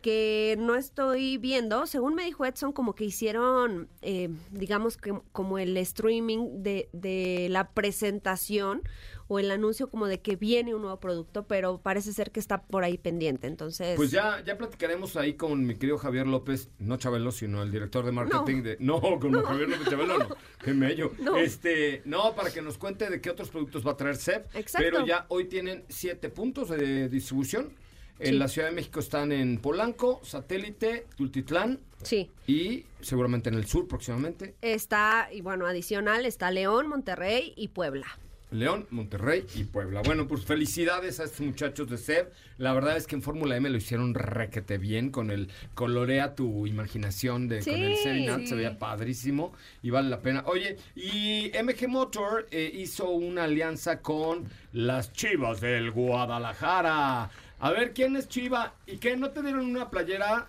que 0.03 0.55
no 0.60 0.75
estoy 0.75 1.38
viendo. 1.38 1.88
Según 1.88 2.13
me 2.13 2.25
dijo 2.25 2.45
Edson, 2.45 2.74
como 2.74 2.93
que 2.93 3.05
hicieron, 3.05 3.88
eh, 4.01 4.29
digamos 4.51 4.98
que 4.98 5.17
como 5.31 5.57
el 5.57 5.75
streaming 5.77 6.62
de, 6.62 6.89
de 6.91 7.48
la 7.50 7.72
presentación 7.72 8.83
o 9.29 9.39
el 9.39 9.50
anuncio 9.50 9.89
como 9.89 10.07
de 10.07 10.19
que 10.19 10.36
viene 10.36 10.75
un 10.75 10.81
nuevo 10.81 11.00
producto, 11.00 11.48
pero 11.48 11.79
parece 11.79 12.12
ser 12.12 12.31
que 12.31 12.41
está 12.41 12.63
por 12.63 12.83
ahí 12.83 12.98
pendiente. 12.98 13.48
Entonces, 13.48 13.95
Pues 13.95 14.12
ya, 14.12 14.43
ya 14.43 14.57
platicaremos 14.57 15.15
ahí 15.15 15.36
con 15.36 15.65
mi 15.65 15.75
querido 15.75 15.98
Javier 15.98 16.27
López, 16.27 16.69
no 16.79 16.98
Chabelo, 16.98 17.31
sino 17.31 17.63
el 17.63 17.72
director 17.72 18.05
de 18.05 18.12
marketing 18.12 18.62
de. 18.62 18.77
No, 18.81 19.00
con 19.00 19.31
Javier 19.41 19.69
López 19.69 19.88
Chabelo 19.89 20.19
no. 20.19 20.27
Qué 20.63 20.74
mello. 20.74 21.13
No. 21.19 21.38
Este, 21.38 22.01
no, 22.03 22.36
para 22.36 22.51
que 22.51 22.62
nos 22.62 22.77
cuente 22.77 23.10
de 23.10 23.22
qué 23.22 23.29
otros 23.29 23.50
productos 23.50 23.88
va 23.88 23.91
a 23.91 23.98
traer 23.98 24.17
SEP. 24.17 24.53
Exacto. 24.55 24.86
Pero 24.86 25.05
ya 25.05 25.25
hoy 25.29 25.45
tienen 25.45 25.86
siete 25.88 26.29
puntos 26.29 26.69
de 26.69 27.07
distribución. 27.07 27.72
En 28.20 28.27
Sí. 28.27 28.32
la 28.34 28.48
Ciudad 28.48 28.70
de 28.70 28.75
México 28.75 29.00
están 29.00 29.32
en 29.32 29.58
Polanco, 29.58 30.22
Satélite, 30.24 31.08
Tultitlán 31.17 31.79
sí. 32.03 32.29
y 32.48 32.86
seguramente 33.01 33.50
en 33.50 33.55
el 33.55 33.65
sur 33.65 33.88
próximamente. 33.88 34.55
Está, 34.62 35.29
y 35.32 35.41
bueno, 35.41 35.65
adicional, 35.65 36.25
está 36.25 36.51
León, 36.51 36.88
Monterrey 36.88 37.53
y 37.58 37.70
Puebla. 37.70 38.05
León, 38.51 38.86
Monterrey 38.91 39.48
y 39.55 39.63
Puebla. 39.63 40.03
Bueno, 40.05 40.27
pues 40.27 40.46
felicidades 40.46 41.20
a 41.20 41.24
estos 41.24 41.41
muchachos 41.41 41.89
de 41.89 41.98
SEB. 41.98 42.27
La 42.60 42.72
verdad 42.74 42.96
es 42.98 43.08
que 43.08 43.15
en 43.15 43.24
Fórmula 43.24 43.58
M 43.58 43.67
lo 43.67 43.77
hicieron 43.77 44.13
requete 44.13 44.77
bien 44.77 45.10
con 45.10 45.32
el 45.32 45.50
colorea 45.74 46.36
tu 46.36 46.67
imaginación 46.67 47.48
de 47.48 47.63
con 47.63 47.74
el 47.74 47.96
Sí, 47.96 48.03
Serenat, 48.03 48.41
sí. 48.41 48.48
se 48.48 48.53
veía 48.55 48.77
padrísimo 48.77 49.53
y 49.82 49.89
vale 49.89 50.08
la 50.10 50.22
pena. 50.22 50.43
Oye, 50.46 50.77
y 50.96 51.51
MG 51.63 51.88
Motor 51.88 52.46
eh, 52.51 52.70
hizo 52.75 53.10
una 53.10 53.46
alianza 53.46 54.01
con 54.01 54.43
las 54.72 55.12
Chivas 55.13 55.60
del 55.60 55.89
Guadalajara. 55.89 57.32
A 57.63 57.72
ver, 57.72 57.93
¿quién 57.93 58.17
es 58.17 58.27
Chiva? 58.27 58.74
¿Y 58.86 58.98
qué? 58.98 59.15
¿No 59.15 59.32
te 59.32 59.41
dieron 59.41 59.65
una 59.65 59.89
playera, 59.89 60.48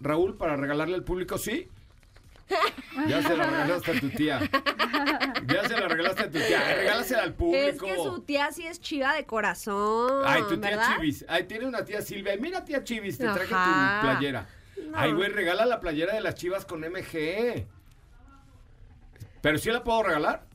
Raúl, 0.00 0.34
para 0.38 0.56
regalarle 0.56 0.94
al 0.94 1.04
público? 1.04 1.36
¿Sí? 1.36 1.68
Ya 3.06 3.22
se 3.22 3.36
la 3.36 3.44
regalaste 3.44 3.90
a 3.90 4.00
tu 4.00 4.08
tía. 4.08 4.40
Ya 5.46 5.68
se 5.68 5.76
la 5.78 5.88
regalaste 5.88 6.22
a 6.22 6.30
tu 6.30 6.38
tía. 6.38 6.74
Regálasela 6.74 7.22
al 7.24 7.34
público. 7.34 7.66
Es 7.66 7.82
que 7.82 8.02
su 8.02 8.22
tía 8.22 8.50
sí 8.50 8.66
es 8.66 8.80
chiva 8.80 9.12
de 9.14 9.26
corazón. 9.26 10.22
Ay, 10.24 10.40
tu 10.48 10.58
tía 10.58 10.70
¿verdad? 10.70 10.96
Chivis. 10.96 11.26
Ay, 11.28 11.44
tiene 11.44 11.66
una 11.66 11.84
tía 11.84 12.00
Silvia. 12.00 12.34
Mira, 12.40 12.64
tía 12.64 12.82
Chivis, 12.82 13.18
te 13.18 13.24
traje 13.24 13.52
Ajá. 13.52 14.00
tu 14.00 14.06
playera. 14.06 14.46
No. 14.86 14.98
Ay, 14.98 15.12
güey, 15.12 15.28
regala 15.28 15.66
la 15.66 15.80
playera 15.80 16.14
de 16.14 16.22
las 16.22 16.34
chivas 16.36 16.64
con 16.64 16.80
MG. 16.80 17.66
¿Pero 19.42 19.58
sí 19.58 19.70
la 19.70 19.84
puedo 19.84 20.02
regalar? 20.02 20.46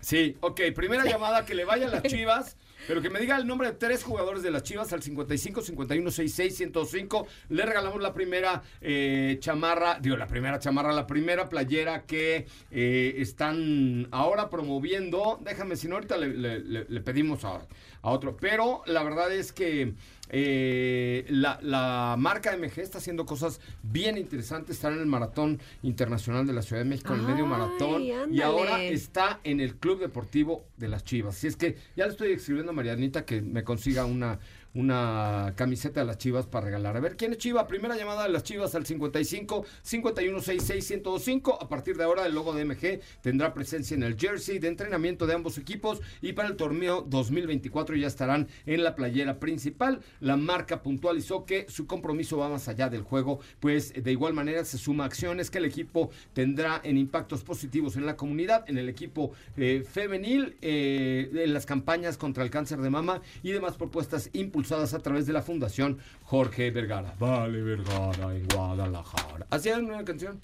Sí, 0.00 0.36
ok. 0.42 0.60
Primera 0.74 1.04
llamada 1.06 1.46
que 1.46 1.54
le 1.54 1.64
vaya 1.64 1.86
a 1.86 1.90
las 1.90 2.02
chivas. 2.06 2.58
Pero 2.86 3.00
que 3.00 3.10
me 3.10 3.20
diga 3.20 3.36
el 3.36 3.46
nombre 3.46 3.68
de 3.68 3.74
tres 3.74 4.04
jugadores 4.04 4.42
de 4.42 4.50
las 4.50 4.62
Chivas 4.62 4.92
al 4.92 5.02
55 5.02 5.62
51 5.62 6.10
66 6.10 6.56
105. 6.56 7.26
Le 7.48 7.64
regalamos 7.64 8.02
la 8.02 8.12
primera 8.12 8.62
eh, 8.80 9.38
chamarra, 9.40 9.98
digo, 10.00 10.16
la 10.16 10.26
primera 10.26 10.58
chamarra, 10.58 10.92
la 10.92 11.06
primera 11.06 11.48
playera 11.48 12.04
que 12.04 12.46
eh, 12.70 13.14
están 13.18 14.08
ahora 14.10 14.50
promoviendo. 14.50 15.38
Déjame, 15.42 15.76
si 15.76 15.88
no, 15.88 15.96
ahorita 15.96 16.16
le, 16.16 17.00
pedimos 17.00 17.44
a 17.44 17.66
otro. 18.02 18.36
Pero 18.36 18.82
la 18.86 19.02
verdad 19.02 19.32
es 19.32 19.52
que 19.52 19.94
eh, 20.30 21.24
la, 21.28 21.58
la 21.62 22.16
marca 22.18 22.56
MG 22.56 22.78
está 22.78 22.98
haciendo 22.98 23.26
cosas 23.26 23.60
bien 23.82 24.16
interesantes. 24.16 24.76
Está 24.76 24.88
en 24.88 24.98
el 24.98 25.06
Maratón 25.06 25.60
Internacional 25.82 26.46
de 26.46 26.52
la 26.52 26.62
Ciudad 26.62 26.82
de 26.82 26.88
México, 26.88 27.14
en 27.14 27.20
el 27.20 27.26
medio 27.26 27.46
maratón. 27.46 28.02
Y 28.02 28.40
ahora 28.40 28.82
está 28.82 29.40
en 29.44 29.60
el 29.60 29.76
Club 29.76 30.00
Deportivo 30.00 30.64
de 30.76 30.88
las 30.88 31.04
Chivas. 31.04 31.36
Si 31.36 31.46
es 31.46 31.56
que 31.56 31.76
ya 31.96 32.06
le 32.06 32.12
estoy 32.12 32.32
escribiendo 32.32 32.72
a 32.72 32.74
Marianita 32.74 33.24
que 33.24 33.42
me 33.42 33.64
consiga 33.64 34.04
una, 34.04 34.38
una 34.74 35.52
camiseta 35.56 36.00
de 36.00 36.06
las 36.06 36.18
Chivas 36.18 36.46
para 36.46 36.66
regalar. 36.66 36.96
A 36.96 37.00
ver, 37.00 37.16
¿quién 37.16 37.32
es 37.32 37.38
Chiva? 37.38 37.66
Primera 37.66 37.96
llamada 37.96 38.24
de 38.24 38.30
las 38.30 38.42
Chivas 38.42 38.74
al 38.74 38.84
55 38.84 39.64
51 39.82 40.40
66 40.40 40.90
1025. 40.90 41.62
A 41.62 41.68
partir 41.68 41.96
de 41.96 42.04
ahora, 42.04 42.26
el 42.26 42.34
logo 42.34 42.52
de 42.52 42.64
MG 42.64 43.00
tendrá 43.22 43.54
presencia 43.54 43.94
en 43.94 44.02
el 44.02 44.18
jersey 44.18 44.58
de 44.58 44.68
entrenamiento 44.68 45.26
de 45.26 45.34
ambos 45.34 45.58
equipos 45.58 46.00
y 46.20 46.32
para 46.32 46.48
el 46.48 46.56
torneo 46.56 47.02
2024 47.08 47.96
ya 47.96 48.08
estarán 48.08 48.48
en 48.66 48.82
la 48.82 48.96
playera 48.96 49.38
principal. 49.38 50.00
La 50.20 50.36
marca 50.36 50.82
puntualizó 50.82 51.44
que 51.44 51.66
su 51.68 51.86
compromiso 51.86 52.38
va 52.38 52.48
más 52.48 52.66
allá 52.68 52.88
del 52.88 53.02
juego, 53.02 53.40
pues 53.60 53.92
de 53.94 54.12
igual 54.12 54.34
manera 54.34 54.64
se 54.64 54.78
suma 54.78 55.04
acciones 55.04 55.50
que 55.50 55.58
el 55.58 55.66
equipo 55.66 56.10
tendrá 56.32 56.80
en 56.82 56.98
impactos 56.98 57.44
positivos 57.44 57.96
en 57.96 58.06
la 58.06 58.16
comunidad, 58.16 58.68
en 58.68 58.78
el 58.78 58.88
equipo 58.88 59.32
eh, 59.56 59.84
femenil, 59.88 60.56
eh, 60.62 61.30
en 61.32 61.54
las 61.54 61.64
campañas 61.64 62.16
contra 62.18 62.42
el 62.42 62.50
cáncer 62.50 62.80
de 62.80 62.90
mama 62.90 63.22
y 63.42 63.52
demás 63.52 63.76
propuestas 63.76 64.30
impulsadas 64.32 64.63
a 64.72 64.98
través 65.00 65.26
de 65.26 65.32
la 65.32 65.42
Fundación 65.42 65.98
Jorge 66.22 66.70
Vergara. 66.70 67.14
Vale, 67.18 67.62
Vergara 67.62 68.34
en 68.34 68.46
Guadalajara. 68.48 69.46
¿Hacían 69.50 69.84
una 69.86 70.04
canción? 70.04 70.40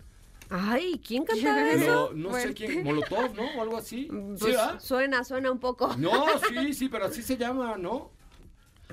Ay, 0.50 1.00
¿quién 1.06 1.24
cantaba 1.24 1.70
eso? 1.70 2.10
Lo- 2.12 2.30
no 2.30 2.36
sé 2.36 2.52
quién, 2.54 2.82
Molotov, 2.82 3.34
¿no? 3.36 3.44
O 3.56 3.62
algo 3.62 3.76
así. 3.78 4.08
Pues, 4.38 4.40
¿Sí, 4.40 4.52
suena, 4.80 5.22
suena 5.24 5.50
un 5.50 5.60
poco. 5.60 5.94
No, 5.96 6.10
sí, 6.48 6.74
sí, 6.74 6.88
pero 6.88 7.04
así 7.06 7.22
se 7.22 7.36
llama, 7.36 7.76
¿no? 7.78 8.10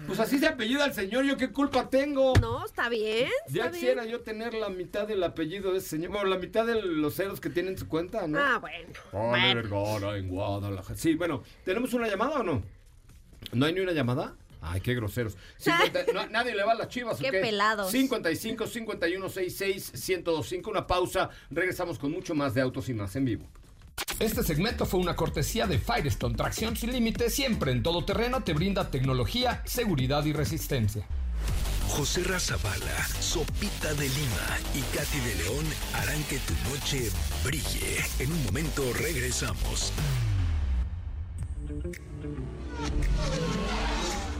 Pues 0.05 0.19
así 0.19 0.37
se 0.37 0.45
apellida 0.45 0.85
el 0.85 0.93
señor, 0.93 1.25
¿yo 1.25 1.37
qué 1.37 1.49
culpa 1.51 1.89
tengo? 1.89 2.33
No, 2.39 2.63
está 2.63 2.87
bien. 2.87 3.29
Ya 3.49 3.63
está 3.65 3.71
quisiera 3.71 4.03
bien. 4.03 4.11
yo 4.13 4.21
tener 4.21 4.53
la 4.53 4.69
mitad 4.69 5.07
del 5.07 5.23
apellido 5.23 5.71
de 5.71 5.79
ese 5.79 5.87
señor, 5.89 6.11
bueno, 6.11 6.27
la 6.27 6.37
mitad 6.37 6.67
de 6.67 6.79
los 6.83 7.15
ceros 7.15 7.39
que 7.41 7.49
tiene 7.49 7.69
en 7.71 7.79
su 7.79 7.87
cuenta, 7.87 8.27
¿no? 8.27 8.37
Ah, 8.37 8.59
bueno. 8.59 8.89
Oliver 9.11 9.67
Gora 9.67 10.15
en 10.17 10.27
Guadalajara. 10.29 10.95
Sí, 10.99 11.15
bueno, 11.15 11.41
¿tenemos 11.65 11.91
una 11.95 12.07
llamada 12.07 12.41
o 12.41 12.43
no? 12.43 12.61
¿No 13.53 13.65
hay 13.65 13.73
ni 13.73 13.79
una 13.79 13.91
llamada? 13.93 14.35
Ay, 14.71 14.81
qué 14.81 14.93
groseros. 14.95 15.37
50 15.57 16.05
no, 16.13 16.27
nadie 16.27 16.55
le 16.55 16.63
va 16.63 16.73
a 16.73 16.75
las 16.75 16.89
chivas, 16.89 17.19
¿o 17.19 17.23
Qué 17.23 17.31
qué? 17.31 17.39
pelados. 17.39 17.91
55 17.91 18.67
51 18.67 19.29
66 19.29 19.91
1025. 19.93 20.69
Una 20.69 20.85
pausa. 20.87 21.29
Regresamos 21.49 21.97
con 21.99 22.11
mucho 22.11 22.35
más 22.35 22.53
de 22.53 22.61
Autos 22.61 22.89
y 22.89 22.93
Más 22.93 23.15
en 23.15 23.25
vivo. 23.25 23.45
Este 24.19 24.43
segmento 24.43 24.85
fue 24.85 24.99
una 24.99 25.15
cortesía 25.15 25.65
de 25.67 25.79
Firestone. 25.79 26.35
Tracción 26.35 26.75
sin 26.75 26.91
límite, 26.91 27.29
siempre 27.29 27.71
en 27.71 27.81
todo 27.83 28.05
terreno, 28.05 28.43
te 28.43 28.53
brinda 28.53 28.89
tecnología, 28.91 29.61
seguridad 29.65 30.23
y 30.25 30.33
resistencia. 30.33 31.03
José 31.89 32.23
Razabala, 32.23 33.07
Sopita 33.19 33.93
de 33.93 34.09
Lima 34.09 34.57
y 34.75 34.81
Katy 34.95 35.19
de 35.19 35.35
León 35.43 35.65
harán 35.93 36.21
que 36.25 36.37
tu 36.39 36.53
noche 36.69 37.09
brille. 37.43 37.97
En 38.19 38.31
un 38.31 38.43
momento 38.43 38.83
regresamos. 38.93 39.93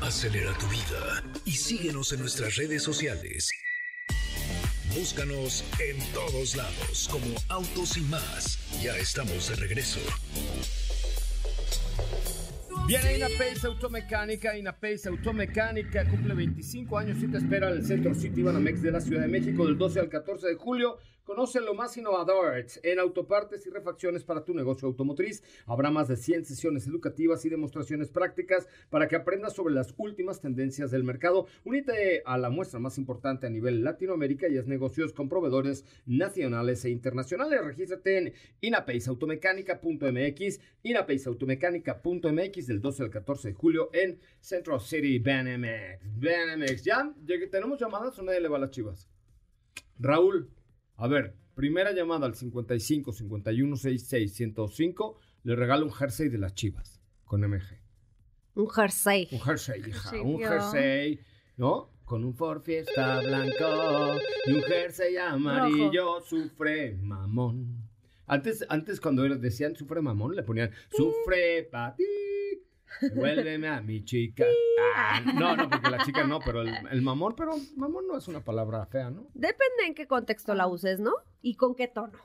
Acelera 0.08 0.54
tu 0.58 0.68
vida 0.68 1.22
y 1.44 1.52
síguenos 1.52 2.14
en 2.14 2.22
nuestras 2.22 2.56
redes 2.56 2.82
sociales. 2.82 3.52
Búscanos 4.96 5.66
en 5.82 5.98
todos 6.14 6.56
lados 6.56 7.10
como 7.12 7.26
Autos 7.50 7.98
y 7.98 8.02
más. 8.04 8.58
Ya 8.82 8.96
estamos 8.96 9.50
de 9.50 9.58
regreso. 9.58 10.00
Viene 12.88 13.18
Inapace 13.18 13.68
Automecánica, 13.68 14.58
Inapace 14.58 15.10
Automecánica 15.10 16.10
cumple 16.10 16.36
25 16.36 16.98
años 16.98 17.22
y 17.22 17.28
te 17.28 17.40
espera 17.40 17.70
en 17.70 17.80
el 17.80 17.86
Centro 17.86 18.16
City 18.16 18.44
Banamex 18.44 18.82
de 18.82 18.92
la 18.92 19.02
Ciudad 19.02 19.24
de 19.24 19.28
México 19.28 19.66
del 19.66 19.78
12 19.78 20.00
al 20.00 20.08
14 20.08 20.48
de 20.48 20.56
julio. 20.56 21.00
Conoce 21.28 21.60
lo 21.60 21.74
más 21.74 21.98
innovador 21.98 22.54
en 22.84 23.00
autopartes 23.00 23.68
y 23.68 23.70
refacciones 23.70 24.24
para 24.24 24.46
tu 24.46 24.54
negocio 24.54 24.88
automotriz. 24.88 25.44
Habrá 25.66 25.92
más 25.92 26.08
de 26.08 26.16
100 26.16 26.46
sesiones 26.46 26.88
educativas 26.88 27.44
y 27.44 27.50
demostraciones 27.50 28.10
prácticas 28.10 28.66
para 28.90 29.10
que 29.10 29.18
aprendas 29.18 29.52
sobre 29.54 29.74
las 29.74 29.94
últimas 29.98 30.40
tendencias 30.40 30.90
del 30.90 31.04
mercado. 31.04 31.46
Únete 31.66 32.22
a 32.26 32.38
la 32.38 32.50
muestra 32.50 32.80
más 32.80 32.98
importante 32.98 33.46
a 33.46 33.50
nivel 33.50 33.84
Latinoamérica 33.84 34.48
y 34.48 34.58
haz 34.58 34.68
negocios 34.68 35.12
con 35.12 35.28
proveedores 35.28 35.84
nacionales 36.06 36.86
e 36.86 36.92
internacionales. 36.92 37.60
Regístrate 37.62 38.18
en 38.20 38.34
inapaceautomecánica.mx, 38.62 40.60
inapaceautomecánica.mx 40.84 42.68
del 42.68 42.80
12 42.82 43.04
al 43.04 43.10
14 43.10 43.50
de 43.50 43.54
julio 43.54 43.90
en 43.92 44.18
Central 44.40 44.80
City 44.80 45.20
Banamex. 45.20 46.00
Banamex. 46.22 46.84
¿Ya? 46.84 47.14
¿Ya- 47.26 47.36
¿Tenemos 47.52 47.78
llamadas 47.80 48.18
o 48.18 48.24
nadie 48.24 48.40
le 48.40 48.48
va 48.48 48.58
las 48.60 48.72
chivas? 48.72 49.10
Raúl, 50.00 50.50
a 50.98 51.08
ver, 51.08 51.36
primera 51.54 51.92
llamada 51.92 52.26
al 52.26 52.36
55 52.36 53.14
51 53.14 53.76
66 53.76 54.34
105. 54.34 55.20
Le 55.44 55.56
regalo 55.56 55.86
un 55.86 55.92
jersey 55.92 56.30
de 56.30 56.40
las 56.40 56.56
chivas 56.56 57.00
con 57.24 57.42
MG. 57.42 57.80
Un 58.56 58.68
jersey. 58.70 59.28
Un 59.32 59.40
jersey, 59.40 59.82
hija. 59.88 60.10
Sí, 60.10 60.18
un 60.18 60.40
yo. 60.40 60.50
jersey, 60.50 61.20
¿no? 61.58 61.92
Con 62.04 62.24
un 62.24 62.34
Ford 62.34 62.64
Fiesta 62.64 63.20
blanco 63.22 64.20
y 64.48 64.54
un 64.54 64.64
jersey 64.64 65.18
amarillo. 65.18 66.22
Sufre 66.22 66.96
mamón. 66.96 67.88
Antes, 68.26 68.66
antes 68.68 69.00
cuando 69.00 69.24
decían 69.24 69.76
sufre 69.76 70.02
mamón, 70.02 70.36
le 70.36 70.44
ponían 70.44 70.72
sufre 70.90 71.64
pa' 71.72 71.96
ti. 71.96 72.04
Vuélveme 73.16 73.68
a 73.68 73.82
mi 73.82 74.04
chica. 74.04 74.46
Ah, 74.96 75.22
no, 75.22 75.56
no, 75.56 75.70
porque 75.70 75.90
la 75.90 76.04
chica 76.06 76.24
no, 76.24 76.40
pero 76.40 76.62
el, 76.62 76.74
el 76.92 77.02
mamón, 77.02 77.36
pero 77.36 77.54
mamón 77.76 78.08
no 78.08 78.18
es 78.18 78.28
una 78.28 78.44
palabra 78.44 78.86
fea, 78.86 79.10
¿no? 79.10 79.28
Depende 79.34 79.86
en 79.86 79.94
qué 79.96 80.08
contexto 80.08 80.54
la 80.56 80.68
uses, 80.68 81.00
¿no? 81.00 81.14
Y 81.42 81.56
con 81.56 81.76
qué 81.76 81.88
tono. 81.88 82.18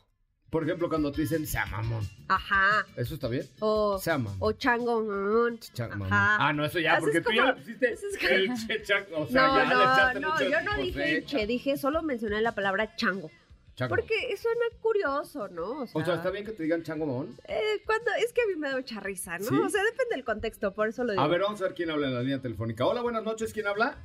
Por 0.51 0.65
ejemplo, 0.65 0.91
cuando 0.91 1.11
te 1.13 1.23
dicen 1.23 1.47
sea 1.47 1.65
mamón. 1.67 2.07
Ajá. 2.29 2.87
¿Eso 2.97 3.15
está 3.15 3.27
bien? 3.29 3.47
O, 3.61 3.99
Sea 3.99 4.19
mamón. 4.19 4.37
o 4.39 4.53
chango. 4.53 5.01
mm, 5.03 5.59
Cha- 5.73 5.89
mamón. 5.89 6.09
Ah, 6.11 6.53
no, 6.55 6.65
eso 6.65 6.79
ya, 6.79 6.99
porque 6.99 7.19
es 7.19 7.25
tú 7.25 7.33
ya 7.33 7.55
pusiste 7.55 7.91
es 7.93 8.01
como- 8.19 8.31
el 8.35 8.55
che, 8.67 8.83
cha- 8.83 9.07
o 9.17 9.27
sea, 9.27 9.47
no, 9.47 9.57
ya 9.57 9.65
le 9.65 9.75
echaste 9.85 10.21
no, 10.21 10.29
no, 10.29 10.35
mucho 10.35 10.51
yo 10.51 10.61
no 10.63 10.77
dije 10.83 11.17
el 11.17 11.25
che, 11.27 11.47
dije, 11.47 11.77
solo 11.79 12.03
mencioné 12.03 12.43
la 12.43 12.55
palabra 12.55 12.95
chango. 12.97 13.31
Chango. 13.75 13.95
Porque 13.97 14.37
suena 14.37 14.65
curioso, 14.81 15.49
¿no? 15.49 15.83
O 15.83 15.87
sea, 15.87 16.03
O 16.03 16.05
sea, 16.05 16.15
está 16.17 16.31
bien 16.31 16.45
que 16.45 16.53
te 16.53 16.63
digan 16.63 16.83
chango 16.83 17.07
mamón. 17.07 17.35
eh, 17.49 17.83
cuando, 17.87 18.11
es 18.19 18.33
que 18.33 18.43
a 18.43 18.47
mí 18.47 18.57
me 18.57 18.69
da 18.69 18.77
mucha 18.77 19.01
risa, 19.01 19.39
¿no? 19.39 19.45
¿Sí? 19.47 19.55
O 19.59 19.69
sea, 19.71 19.83
depende 19.83 20.15
del 20.15 20.25
contexto, 20.25 20.75
por 20.75 20.89
eso 20.89 21.05
lo 21.05 21.13
digo. 21.13 21.23
A 21.23 21.27
ver, 21.29 21.41
vamos 21.41 21.61
a 21.63 21.65
ver 21.65 21.75
quién 21.75 21.91
habla 21.91 22.09
en 22.09 22.15
la 22.15 22.21
línea 22.21 22.41
telefónica. 22.43 22.87
Hola, 22.87 23.01
buenas 23.01 23.25
noches, 23.25 23.53
¿quién 23.55 23.67
habla? 23.67 23.97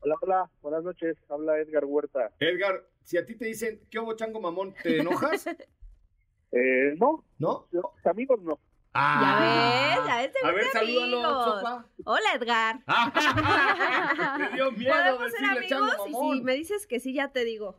Hola, 0.00 0.14
hola, 0.20 0.50
buenas 0.60 0.84
noches. 0.84 1.16
Habla 1.30 1.58
Edgar 1.58 1.84
Huerta. 1.86 2.30
Edgar, 2.38 2.84
si 3.02 3.16
a 3.16 3.24
ti 3.24 3.34
te 3.34 3.46
dicen, 3.46 3.80
¿qué 3.90 3.98
hubo 3.98 4.14
chango 4.14 4.40
mamón? 4.40 4.74
¿Te 4.82 4.98
enojas? 5.00 5.46
Eh, 6.50 6.94
no, 6.98 7.26
¿No? 7.38 7.68
yo- 7.70 7.92
amigos 8.04 8.40
no. 8.42 8.58
Ah. 8.94 9.96
Ya 9.98 10.06
ves, 10.06 10.08
ya 10.08 10.16
ves, 10.16 10.32
te 10.32 10.46
A 10.48 10.50
ver, 10.50 10.64
salúdalo, 10.72 11.44
sopa. 11.44 11.86
Hola, 12.06 12.34
Edgar. 12.34 12.80
Me 14.38 14.56
dio 14.56 14.72
miedo 14.72 14.94
¿Podemos 14.94 15.30
ser 15.32 15.66
chango 15.68 15.84
amigos? 16.04 16.32
Y 16.34 16.38
si 16.38 16.42
me 16.44 16.54
dices 16.54 16.86
que 16.86 17.00
sí, 17.00 17.12
ya 17.12 17.28
te 17.32 17.44
digo. 17.44 17.76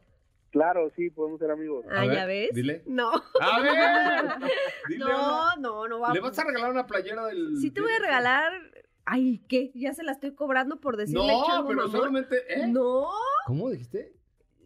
Claro, 0.52 0.92
sí, 0.96 1.10
podemos 1.10 1.40
ser 1.40 1.52
amigos. 1.52 1.86
A 1.90 2.02
Ah, 2.02 2.06
ver, 2.08 2.16
¿ya 2.16 2.26
ves? 2.26 2.50
dile. 2.54 2.84
No. 2.88 3.12
A 3.42 3.62
ver. 3.62 4.52
Dile 4.90 5.00
No, 5.06 5.56
no, 5.58 5.88
no 5.88 6.00
va 6.00 6.14
¿Le 6.14 6.20
vas 6.20 6.38
a 6.40 6.44
regalar 6.44 6.72
una 6.72 6.88
playera 6.88 7.26
del... 7.28 7.58
Sí 7.58 7.72
te 7.72 7.82
voy 7.82 7.92
a 7.92 8.00
regalar... 8.00 8.52
Ay, 9.06 9.44
¿qué? 9.48 9.72
Ya 9.74 9.94
se 9.94 10.04
la 10.04 10.12
estoy 10.12 10.36
cobrando 10.36 10.80
por 10.80 10.96
decirle 10.98 11.26
No, 11.26 11.46
chango 11.48 11.68
pero 11.70 11.88
solamente... 11.88 12.38
¿eh? 12.48 12.68
No, 12.68 13.08
¿Cómo 13.48 13.70
dijiste? 13.70 14.14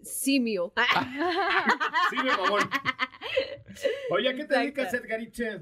simio. 0.01 0.73
Sí, 2.09 2.17
mi 2.17 2.29
mamón. 2.29 2.61
Oye, 4.11 4.29
¿a 4.29 4.33
qué 4.35 4.45
te 4.45 4.57
dedicas, 4.57 4.93
Edgariche? 4.93 5.61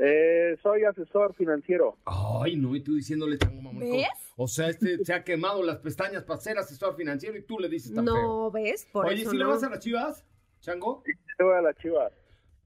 Eh, 0.00 0.56
soy 0.62 0.84
asesor 0.84 1.34
financiero. 1.34 1.98
Ay, 2.06 2.56
no, 2.56 2.74
y 2.76 2.80
tú 2.80 2.94
diciéndole 2.94 3.38
chango 3.38 3.60
mamón. 3.60 3.80
¿Ves? 3.80 4.06
O 4.42 4.48
sea, 4.48 4.68
este 4.68 5.04
se 5.04 5.12
ha 5.14 5.24
quemado 5.24 5.62
las 5.62 5.78
pestañas 5.78 6.24
para 6.24 6.40
ser 6.40 6.58
asesor 6.58 6.96
financiero 6.96 7.36
y 7.36 7.42
tú 7.42 7.58
le 7.58 7.68
dices 7.68 7.94
tan 7.94 8.04
feo. 8.04 8.14
No, 8.14 8.50
¿ves? 8.50 8.86
Por 8.92 9.06
Oye, 9.06 9.22
eso 9.22 9.30
¿si 9.30 9.36
le 9.36 9.44
no. 9.44 9.50
vas 9.50 9.62
a 9.62 9.70
las 9.70 9.78
chivas, 9.80 10.24
chango? 10.60 11.02
Yo 11.38 11.46
voy 11.46 11.56
a 11.56 11.60
la 11.62 11.74
Chivas. 11.74 12.12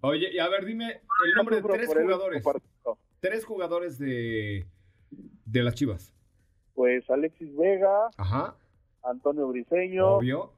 Oye, 0.03 0.31
y 0.33 0.39
a 0.39 0.49
ver, 0.49 0.65
dime 0.65 1.01
el 1.25 1.35
nombre 1.35 1.57
de 1.57 1.63
tres 1.63 1.89
jugadores. 1.89 2.45
Tres 3.21 3.45
jugadores 3.45 3.99
de, 3.99 4.67
de 5.45 5.63
las 5.63 5.75
chivas. 5.75 6.13
Pues 6.75 7.09
Alexis 7.11 7.57
Vega, 7.57 8.09
Ajá, 8.17 8.55
Antonio 9.03 9.49
Briseño 9.49 10.17
obvio. 10.17 10.53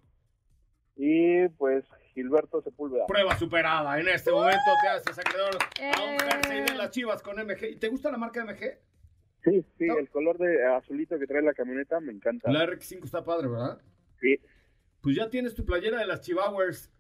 y 0.97 1.49
pues 1.51 1.85
Gilberto 2.15 2.61
Sepúlveda. 2.63 3.07
Prueba 3.07 3.39
superada. 3.39 3.99
En 4.01 4.09
este 4.09 4.33
momento 4.33 4.59
te 4.83 4.89
haces 4.89 5.19
acreedor 5.19 5.57
a 5.95 6.03
un 6.03 6.15
Eh. 6.15 6.19
jersey 6.21 6.61
de 6.63 6.75
las 6.75 6.91
chivas 6.91 7.23
con 7.23 7.37
MG. 7.39 7.71
¿Y 7.71 7.77
¿Te 7.77 7.89
gusta 7.89 8.11
la 8.11 8.19
marca 8.19 8.45
MG? 8.45 8.79
Sí, 9.45 9.65
sí, 9.79 9.87
No. 9.87 9.99
el 9.99 10.09
color 10.11 10.37
de 10.39 10.65
azulito 10.67 11.19
que 11.19 11.27
trae 11.27 11.43
la 11.43 11.55
camioneta 11.55 12.01
me 12.01 12.13
encanta. 12.13 12.51
La 12.51 12.65
RX5 12.67 13.05
está 13.05 13.25
padre, 13.25 13.49
¿verdad? 13.49 13.81
Sí, 14.21 14.39
Pues 15.01 15.15
ya 15.17 15.31
tienes 15.31 15.55
tu 15.55 15.65
playera 15.65 15.99
de 16.01 16.07
las 16.07 16.21
Chivowers. 16.23 16.91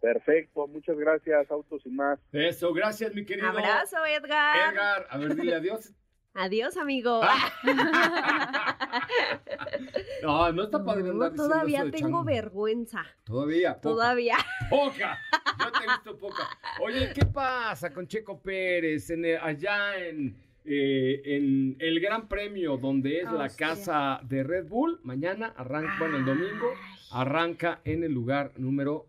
perfecto. 0.00 0.66
Muchas 0.68 0.96
gracias, 0.96 1.50
Autos 1.50 1.82
y 1.84 1.90
más. 1.90 2.18
Eso, 2.32 2.72
gracias, 2.72 3.14
mi 3.14 3.24
querido. 3.24 3.48
Abrazo, 3.48 3.96
Edgar. 4.06 4.72
Edgar, 4.72 5.06
a 5.10 5.18
ver, 5.18 5.34
dile 5.36 5.54
adiós. 5.56 5.92
Adiós, 6.34 6.76
amigo. 6.78 7.20
Ah. 7.22 7.52
No, 10.22 10.52
no 10.52 10.62
está 10.64 10.82
padre 10.84 11.02
No, 11.02 11.10
andar 11.10 11.34
todavía 11.34 11.78
eso 11.78 11.86
de 11.86 11.92
tengo 11.92 12.08
chango. 12.08 12.24
vergüenza. 12.24 13.04
Todavía, 13.24 13.74
poca. 13.74 13.80
Todavía. 13.82 14.36
Poca. 14.70 15.18
Yo 15.58 15.72
te 15.72 15.78
he 15.84 15.88
visto 15.88 16.18
poca. 16.18 16.48
Oye, 16.80 17.12
¿qué 17.12 17.26
pasa 17.26 17.92
con 17.92 18.06
Checo 18.06 18.40
Pérez 18.40 19.10
en 19.10 19.24
el- 19.24 19.38
allá 19.38 19.96
en, 19.98 20.36
eh, 20.64 21.22
en 21.24 21.76
el 21.80 22.00
Gran 22.00 22.28
Premio 22.28 22.76
donde 22.76 23.18
es 23.20 23.24
la 23.24 23.44
Austria. 23.44 23.68
casa 23.68 24.20
de 24.24 24.42
Red 24.44 24.68
Bull? 24.68 25.00
Mañana 25.02 25.52
arranca, 25.56 25.96
bueno, 25.98 26.16
el 26.18 26.24
domingo 26.24 26.66
arranca 27.10 27.80
en 27.84 28.04
el 28.04 28.12
lugar 28.12 28.52
número 28.56 29.06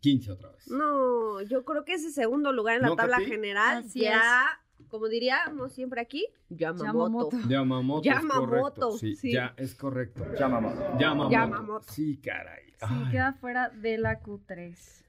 15 0.00 0.32
otra 0.32 0.50
vez. 0.52 0.68
No, 0.70 1.40
yo 1.42 1.64
creo 1.64 1.84
que 1.84 1.94
ese 1.94 2.10
segundo 2.10 2.52
lugar 2.52 2.76
en 2.76 2.82
la 2.82 2.88
¿No, 2.88 2.96
tabla 2.96 3.16
Katy? 3.18 3.30
general 3.30 3.78
Así 3.84 4.00
ya, 4.00 4.44
como 4.88 5.08
diríamos 5.08 5.72
siempre 5.72 6.00
aquí, 6.00 6.26
Yamamoto. 6.48 7.36
Yamamoto. 7.48 8.02
Yamamoto. 8.04 8.94
es. 8.94 9.00
Sí, 9.00 9.16
sí. 9.16 9.32
ya 9.32 9.54
es 9.56 9.74
correcto. 9.74 10.24
Yamamoto. 10.38 10.98
Yamamoto. 10.98 11.30
Yamamoto. 11.30 11.92
Sí, 11.92 12.18
caray. 12.18 12.64
Sí, 12.70 12.76
Ay, 12.88 13.10
queda 13.10 13.32
fuera 13.34 13.68
de 13.70 13.98
la 13.98 14.22
Q3. 14.22 15.04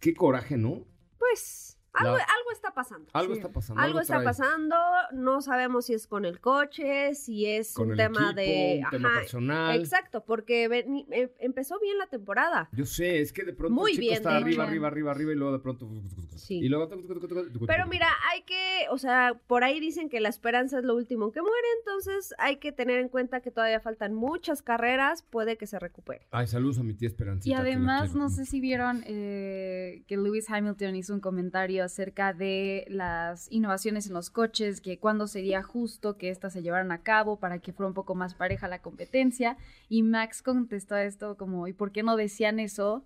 qué 0.00 0.14
coraje, 0.14 0.56
¿no? 0.56 0.84
Pues 1.18 1.77
Algo, 1.98 2.16
La- 2.16 2.24
algo 2.24 2.50
está 2.52 2.72
pasando. 2.74 3.08
algo 3.12 3.34
Sí. 3.34 3.40
está 3.40 3.52
pasando. 3.52 3.82
Algo 3.82 4.00
está 4.00 4.14
trae. 4.14 4.24
pasando, 4.24 4.76
no 5.12 5.40
sabemos 5.42 5.86
si 5.86 5.94
es 5.94 6.06
con 6.06 6.24
el 6.24 6.40
coche, 6.40 7.14
si 7.14 7.46
es 7.46 7.74
Con 7.74 7.86
un 7.86 7.92
el 7.92 7.96
tema 7.98 8.20
equipo, 8.30 8.40
de... 8.40 8.80
un 8.84 8.90
tema 8.90 9.08
ajá, 9.10 9.18
personal. 9.20 9.78
Exacto, 9.78 10.24
porque 10.24 10.64
em- 10.64 11.28
empezó 11.38 11.78
bien 11.80 11.98
la 11.98 12.06
temporada. 12.06 12.68
Yo 12.72 12.84
sé, 12.84 13.20
es 13.20 13.32
que 13.32 13.44
de 13.44 13.52
pronto 13.52 13.74
Muy 13.74 13.90
el 13.92 13.96
chico 13.96 14.02
bien, 14.08 14.14
está 14.14 14.36
arriba, 14.36 14.64
arriba, 14.64 14.88
arriba, 14.88 15.10
arriba 15.12 15.32
y 15.32 15.34
luego 15.36 15.52
de 15.52 15.58
pronto. 15.60 15.88
Sí. 16.36 16.58
Y 16.58 16.68
luego. 16.68 16.88
Pero 17.66 17.86
mira, 17.86 18.08
hay 18.32 18.42
que, 18.42 18.86
o 18.90 18.98
sea, 18.98 19.34
por 19.46 19.64
ahí 19.64 19.80
dicen 19.80 20.08
que 20.08 20.20
la 20.20 20.28
esperanza 20.28 20.78
es 20.78 20.84
lo 20.84 20.94
último 20.94 21.32
que 21.32 21.40
muere, 21.42 21.66
entonces 21.80 22.34
hay 22.38 22.56
que 22.56 22.72
tener 22.72 22.98
en 23.00 23.08
cuenta 23.08 23.40
que 23.40 23.50
todavía 23.50 23.80
faltan 23.80 24.14
muchas 24.14 24.62
carreras, 24.62 25.22
puede 25.22 25.56
que 25.56 25.66
se 25.66 25.78
recupere. 25.78 26.26
Ay, 26.30 26.46
saludos 26.46 26.78
a 26.78 26.82
mi 26.82 26.94
tía 26.94 27.08
Esperancita. 27.08 27.48
Y 27.50 27.52
además, 27.58 28.14
no 28.14 28.28
sé 28.28 28.44
si 28.44 28.60
vieron 28.60 29.02
eh, 29.06 30.02
que 30.06 30.16
Lewis 30.16 30.48
Hamilton 30.50 30.96
hizo 30.96 31.14
un 31.14 31.20
comentario 31.20 31.87
acerca 31.88 32.32
de 32.32 32.86
las 32.88 33.50
innovaciones 33.50 34.06
en 34.06 34.14
los 34.14 34.30
coches, 34.30 34.80
que 34.80 34.98
cuándo 34.98 35.26
sería 35.26 35.62
justo 35.62 36.16
que 36.16 36.30
éstas 36.30 36.52
se 36.52 36.62
llevaran 36.62 36.92
a 36.92 37.02
cabo 37.02 37.38
para 37.40 37.58
que 37.58 37.72
fuera 37.72 37.88
un 37.88 37.94
poco 37.94 38.14
más 38.14 38.34
pareja 38.34 38.68
la 38.68 38.80
competencia. 38.80 39.56
Y 39.88 40.02
Max 40.02 40.42
contestó 40.42 40.94
a 40.94 41.02
esto 41.04 41.36
como, 41.36 41.66
¿y 41.66 41.72
por 41.72 41.90
qué 41.92 42.02
no 42.02 42.16
decían 42.16 42.60
eso 42.60 43.04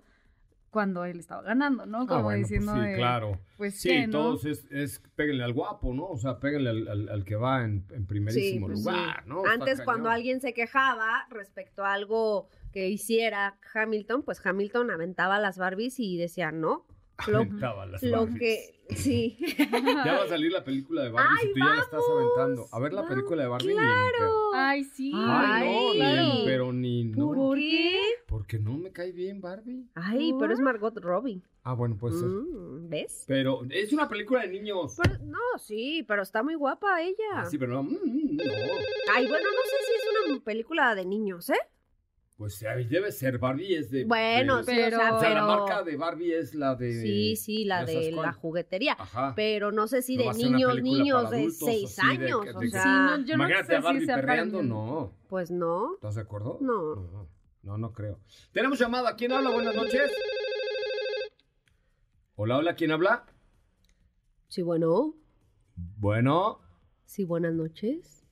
cuando 0.71 1.05
él 1.05 1.19
estaba 1.19 1.43
ganando, 1.43 1.85
no? 1.85 2.07
Como 2.07 2.21
Ah, 2.21 2.23
bueno, 2.23 2.39
pues 2.41 2.49
diciendo 2.49 2.75
sí, 2.75 2.81
de, 2.81 2.95
claro. 2.97 3.39
pues 3.59 3.79
Sí, 3.79 3.89
¿qué, 3.91 4.07
no? 4.07 4.13
todos 4.13 4.45
es, 4.47 4.67
es 4.71 5.03
péguenle 5.17 5.45
al 5.45 5.53
guapo, 5.53 5.93
¿no? 5.93 6.07
O 6.07 6.17
sea, 6.17 6.39
péguenle 6.41 6.71
al, 6.71 6.89
al- 6.89 7.09
al 7.11 7.25
que 7.27 7.37
va 7.37 7.63
en, 7.65 7.85
en 7.91 8.07
primerísimo 8.07 8.69
pues 8.69 8.79
lugar, 8.79 9.21
sí. 9.23 9.29
¿no? 9.29 9.41
Está 9.41 9.53
Antes, 9.53 9.83
cuando 9.83 10.05
cañón. 10.05 10.15
alguien 10.15 10.41
se 10.41 10.55
quejaba 10.55 11.27
respecto 11.29 11.85
a 11.85 11.93
algo 11.93 12.49
que 12.73 12.89
hiciera 12.89 13.59
Hamilton, 13.75 14.23
pues 14.23 14.41
Hamilton 14.47 14.91
aventaba 14.91 15.39
las 15.39 15.59
Barbies 15.59 16.01
y 16.01 16.17
decía, 16.17 16.53
no, 16.53 16.87
lo, 17.29 17.45
las 17.87 18.01
que, 18.39 18.75
sí. 18.95 19.39
Ya 20.05 20.15
va 20.19 20.25
a 20.25 20.29
salir 20.29 20.53
la 20.53 20.65
película 20.65 21.03
de 21.03 21.11
Barbie 21.11 21.39
¡Ay, 21.41 21.49
y 21.51 21.53
tú 21.53 21.59
ya 21.61 21.75
la 21.75 21.83
estás 21.83 22.03
aventando. 22.11 22.67
A 22.73 22.79
ver 22.81 22.93
la 22.93 23.07
película 23.07 23.43
de 23.43 23.49
Barbie. 23.49 23.69
ni 23.69 23.75
¡Claro! 23.75 24.51
Ay, 24.55 24.85
sí. 24.85 25.13
Ay, 25.15 25.99
no, 25.99 26.35
ni 26.35 26.43
pero 26.45 26.73
ni 26.73 27.05
no. 27.05 27.33
¿Por 27.33 27.57
qué? 27.59 28.01
Porque 28.27 28.59
no 28.59 28.77
me 28.77 28.93
cae 28.93 29.13
bien 29.13 29.41
Barbie. 29.41 29.87
Ay, 29.95 30.35
pero 30.39 30.53
es 30.53 30.61
Margot 30.61 30.97
Robbie. 30.99 31.43
Ah, 31.65 31.75
bueno. 31.75 31.97
Mm, 32.01 32.89
¿Ves? 32.89 33.25
Pero 33.29 33.63
es 33.71 33.93
una 33.93 34.09
película 34.09 34.43
de 34.43 34.49
niños. 34.49 34.97
Pero- 35.01 35.19
no, 35.25 35.39
sí, 35.59 36.05
pero 36.09 36.23
está 36.23 36.43
muy 36.43 36.57
guapa 36.57 37.03
ella. 37.03 37.15
Ah, 37.35 37.45
sí, 37.45 37.57
pero 37.57 37.75
no. 37.75 37.83
mm, 37.85 37.95
mm, 37.95 38.37
no. 38.37 38.43
Ay, 39.15 39.29
bueno, 39.29 39.49
no 39.49 39.63
sé 39.71 39.77
si 39.87 39.93
es 39.93 40.31
una 40.33 40.41
película 40.45 40.95
de 40.95 41.05
niños, 41.05 41.51
¿eh? 41.51 41.59
Pues 42.43 42.59
debe 42.89 43.13
ser. 43.13 43.39
Barbie 43.39 43.77
es 43.77 43.89
de. 43.93 44.05
Bueno, 44.05 44.65
de- 44.65 44.65
sí, 44.65 44.73
pero- 44.75 44.97
o 44.97 45.01
sea, 45.01 45.15
O 45.15 45.21
sea, 45.21 45.29
la 45.29 45.35
pero- 45.35 45.47
marca 45.47 45.83
de 45.85 45.97
Barbie 45.97 46.33
es 46.35 46.57
la 46.57 46.75
de. 46.75 47.01
Sí, 47.01 47.37
sí, 47.37 47.65
la 47.65 47.83
¿ya 47.83 47.87
sabes 47.87 48.07
de 48.07 48.11
la 48.11 48.33
juguetería. 48.33 48.97
Ajá. 48.99 49.33
Pero 49.37 49.71
no 49.71 49.87
sé 49.87 50.03
si 50.03 50.17
No 50.17 50.25
de 50.33 50.39
niños, 50.39 50.83
niños 50.83 51.31
de 51.31 51.37
adultos, 51.37 51.57
seis 51.65 51.99
años. 52.01 52.45
de 52.45 52.51
o 52.51 52.61
sea, 52.63 52.83
Sí, 52.83 52.89
no, 52.89 53.25
yo 53.25 53.37
no 53.37 53.47
sé 53.47 53.77
a 53.77 53.81
Barbie 53.81 54.01
si 54.01 54.07
para 54.09 54.21
perreando, 54.23 54.61
no. 54.65 55.13
pues 55.29 55.53
no. 55.53 55.95
¿Estás 55.95 56.17
de 56.17 56.21
acuerdo? 56.23 56.59
No. 56.61 56.97
No, 56.97 57.29
no, 57.63 57.79
no 57.79 57.93
creo. 57.93 58.19
Tenemos 58.51 58.77
llamada. 58.77 59.15
¿Quién 59.15 59.31
habla? 59.31 59.51
Buenas 59.51 59.77
noches. 59.77 60.11
Hola, 62.35 62.57
hola, 62.59 62.75
¿quién 62.75 62.91
habla? 62.91 63.25
Sí, 64.49 64.63
bueno. 64.63 65.15
Bueno, 65.77 66.59
Sí, 67.05 67.25
buenas 67.25 67.55
noches. 67.55 68.25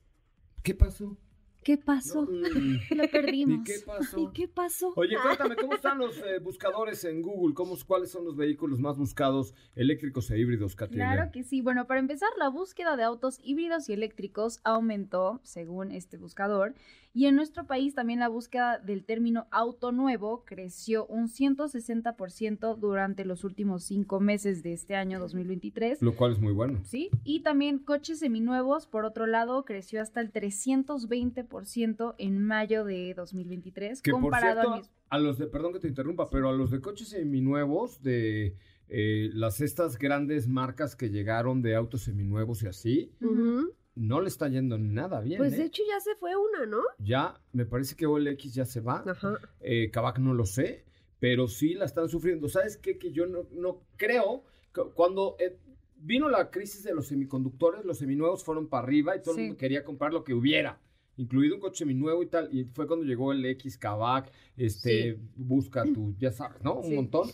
¿qué 0.64 0.74
pasó? 0.74 1.16
¿Qué 1.62 1.76
pasó? 1.76 2.26
Mm, 2.50 2.94
Lo 2.96 3.08
perdimos. 3.10 3.60
¿Y 3.60 3.64
qué 3.64 3.78
pasó? 3.86 4.16
Ay, 4.18 4.28
¿qué 4.34 4.48
pasó? 4.48 4.92
Oye, 4.96 5.16
cuéntame, 5.22 5.56
¿cómo 5.56 5.74
están 5.74 5.98
los 5.98 6.16
eh, 6.18 6.38
buscadores 6.42 7.04
en 7.04 7.22
Google? 7.22 7.54
¿Cómo, 7.54 7.76
¿Cuáles 7.86 8.10
son 8.10 8.24
los 8.24 8.36
vehículos 8.36 8.80
más 8.80 8.96
buscados 8.96 9.54
eléctricos 9.74 10.30
e 10.30 10.38
híbridos, 10.38 10.74
Katy? 10.74 10.94
Claro 10.94 11.30
que 11.32 11.42
sí. 11.42 11.60
Bueno, 11.60 11.86
para 11.86 12.00
empezar, 12.00 12.28
la 12.38 12.48
búsqueda 12.48 12.96
de 12.96 13.04
autos 13.04 13.38
híbridos 13.42 13.88
y 13.88 13.92
eléctricos 13.92 14.60
aumentó, 14.64 15.40
según 15.42 15.92
este 15.92 16.16
buscador. 16.16 16.74
Y 17.12 17.26
en 17.26 17.34
nuestro 17.34 17.66
país 17.66 17.94
también 17.94 18.20
la 18.20 18.28
búsqueda 18.28 18.78
del 18.78 19.04
término 19.04 19.48
auto 19.50 19.90
nuevo 19.90 20.44
creció 20.44 21.06
un 21.06 21.26
160% 21.28 22.76
durante 22.78 23.24
los 23.24 23.42
últimos 23.42 23.82
cinco 23.82 24.20
meses 24.20 24.62
de 24.62 24.72
este 24.72 24.94
año 24.94 25.18
2023. 25.18 26.02
Lo 26.02 26.14
cual 26.14 26.32
es 26.32 26.38
muy 26.40 26.52
bueno. 26.52 26.80
Sí, 26.84 27.10
y 27.24 27.40
también 27.40 27.80
coches 27.80 28.20
seminuevos, 28.20 28.86
por 28.86 29.04
otro 29.04 29.26
lado, 29.26 29.64
creció 29.64 30.00
hasta 30.00 30.20
el 30.20 30.30
320% 30.32 32.14
en 32.18 32.44
mayo 32.44 32.84
de 32.84 33.14
2023, 33.14 34.02
Que 34.02 34.12
por 34.12 34.20
comparado 34.20 34.60
cierto, 34.60 34.72
al 34.72 34.78
mismo. 34.80 34.94
a 35.08 35.18
los 35.18 35.38
de, 35.38 35.46
perdón 35.46 35.72
que 35.72 35.80
te 35.80 35.88
interrumpa, 35.88 36.30
pero 36.30 36.48
a 36.48 36.52
los 36.52 36.70
de 36.70 36.80
coches 36.80 37.08
seminuevos, 37.08 38.02
de 38.02 38.54
eh, 38.88 39.30
las 39.34 39.60
estas 39.60 39.98
grandes 39.98 40.48
marcas 40.48 40.96
que 40.96 41.10
llegaron 41.10 41.62
de 41.62 41.74
autos 41.74 42.02
seminuevos 42.02 42.62
y 42.62 42.66
así, 42.68 43.12
Ujú. 43.20 43.72
No 43.94 44.20
le 44.20 44.28
está 44.28 44.48
yendo 44.48 44.78
nada 44.78 45.20
bien. 45.20 45.38
Pues 45.38 45.52
¿eh? 45.54 45.56
de 45.58 45.64
hecho 45.64 45.82
ya 45.88 46.00
se 46.00 46.14
fue 46.16 46.32
una, 46.36 46.66
¿no? 46.66 46.80
Ya, 46.98 47.40
me 47.52 47.66
parece 47.66 47.96
que 47.96 48.06
OLX 48.06 48.54
ya 48.54 48.64
se 48.64 48.80
va. 48.80 49.02
Ajá. 49.06 49.34
Eh, 49.60 49.90
Kavak 49.90 50.18
no 50.18 50.32
lo 50.34 50.46
sé, 50.46 50.84
pero 51.18 51.48
sí 51.48 51.74
la 51.74 51.84
están 51.84 52.08
sufriendo. 52.08 52.48
¿Sabes 52.48 52.76
qué? 52.76 52.98
Que 52.98 53.12
yo 53.12 53.26
no, 53.26 53.46
no 53.52 53.82
creo. 53.96 54.44
que 54.72 54.82
Cuando 54.94 55.36
eh, 55.38 55.58
vino 55.96 56.28
la 56.28 56.50
crisis 56.50 56.82
de 56.84 56.94
los 56.94 57.08
semiconductores, 57.08 57.84
los 57.84 57.98
seminuevos 57.98 58.44
fueron 58.44 58.68
para 58.68 58.84
arriba 58.86 59.16
y 59.16 59.22
todo 59.22 59.34
Sí. 59.34 59.40
el 59.40 59.46
mundo 59.48 59.58
quería 59.58 59.84
comprar 59.84 60.12
lo 60.12 60.24
que 60.24 60.34
hubiera. 60.34 60.80
Incluido 61.16 61.56
un 61.56 61.60
coche 61.60 61.78
seminuevo 61.84 62.22
y 62.22 62.26
tal. 62.26 62.48
Y 62.54 62.64
fue 62.64 62.86
cuando 62.86 63.04
llegó 63.04 63.32
el 63.32 63.44
X 63.44 63.76
Kavak, 63.76 64.32
este, 64.56 65.18
busca 65.36 65.82
tu, 65.84 66.14
ya 66.18 66.30
sabes, 66.32 66.62
¿no? 66.62 66.76
Un 66.76 66.84
Sí. 66.84 66.94
montón. 66.94 67.28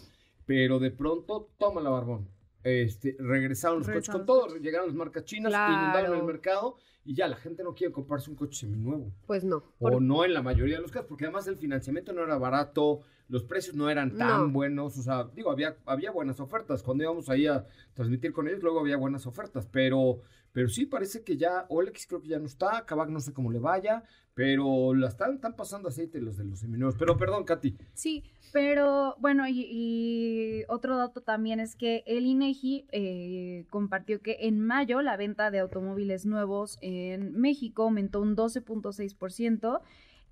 Pero 0.47 0.79
de 0.81 0.91
pronto, 0.91 1.51
toma 1.59 1.81
la 1.81 1.91
barbón. 1.91 2.29
Este, 2.69 3.17
regresaron 3.21 3.79
los 3.79 3.87
coches 3.89 4.09
con 4.11 4.27
todo, 4.27 4.57
llegaron 4.57 4.89
las 4.89 4.97
marcas 4.97 5.25
chinas, 5.25 5.51
Claro. 5.51 5.73
inundaron 5.73 6.19
el 6.19 6.25
mercado 6.25 6.77
y 7.05 7.15
ya 7.15 7.29
la 7.29 7.37
gente 7.37 7.63
no 7.63 7.75
quiere 7.75 7.93
comprarse 7.93 8.29
un 8.29 8.35
coche 8.35 8.59
seminuevo. 8.67 9.13
Pues 9.27 9.45
no. 9.45 9.59
O 9.59 9.63
Por- 9.79 10.03
no 10.03 10.25
en 10.25 10.35
la 10.35 10.43
mayoría 10.43 10.75
de 10.77 10.83
los 10.83 10.91
casos, 10.91 11.07
porque 11.09 11.25
además 11.27 11.47
el 11.47 11.57
financiamiento 11.57 12.13
no 12.13 12.25
era 12.25 12.37
barato, 12.39 13.03
los 13.29 13.45
precios 13.45 13.77
no 13.77 13.89
eran 13.89 14.17
tan 14.17 14.47
No. 14.47 14.49
buenos, 14.51 14.99
o 14.99 15.03
sea, 15.03 15.25
digo, 15.35 15.51
había, 15.53 15.77
había 15.87 16.11
buenas 16.11 16.41
ofertas. 16.41 16.83
Cuando 16.83 17.05
íbamos 17.05 17.29
ahí 17.29 17.47
a 17.47 17.65
transmitir 17.95 18.33
con 18.33 18.49
ellos, 18.49 18.63
luego 18.63 18.81
había 18.81 18.97
buenas 18.97 19.27
ofertas, 19.29 19.67
pero, 19.67 20.19
pero 20.53 20.69
sí 20.69 20.87
parece 20.87 21.23
que 21.23 21.37
ya, 21.37 21.67
Olex 21.69 22.07
creo 22.09 22.21
que 22.21 22.29
ya 22.29 22.39
no 22.41 22.47
está, 22.47 22.85
Kavak 22.85 23.11
no 23.11 23.21
sé 23.21 23.33
cómo 23.33 23.53
le 23.53 23.61
vaya, 23.61 24.03
pero 24.37 24.93
la 24.93 25.09
están, 25.09 25.37
están 25.37 25.57
pasando 25.57 25.89
aceite 25.89 26.21
los 26.21 26.37
de 26.37 26.45
los 26.45 26.59
seminuevos. 26.59 26.95
Pero 26.99 27.17
perdón, 27.17 27.45
Katy, 27.45 27.75
Sí, 27.95 28.23
pero 28.53 29.17
bueno, 29.19 29.49
y, 29.49 29.67
y 29.67 30.65
otro 30.69 30.99
dato 30.99 31.23
también 31.23 31.59
es 31.59 31.75
que 31.75 32.05
el 32.07 32.27
INEGI 32.27 32.85
eh, 32.93 33.65
compartió 33.71 34.21
que 34.21 34.37
en 34.41 34.61
mayo 34.61 35.01
la 35.01 35.17
venta 35.17 35.51
de 35.51 35.61
automóviles 35.61 36.27
nuevos 36.27 36.77
en 36.83 37.41
México 37.41 37.85
aumentó 37.85 38.21
un 38.21 38.37
12.6%. 38.37 39.81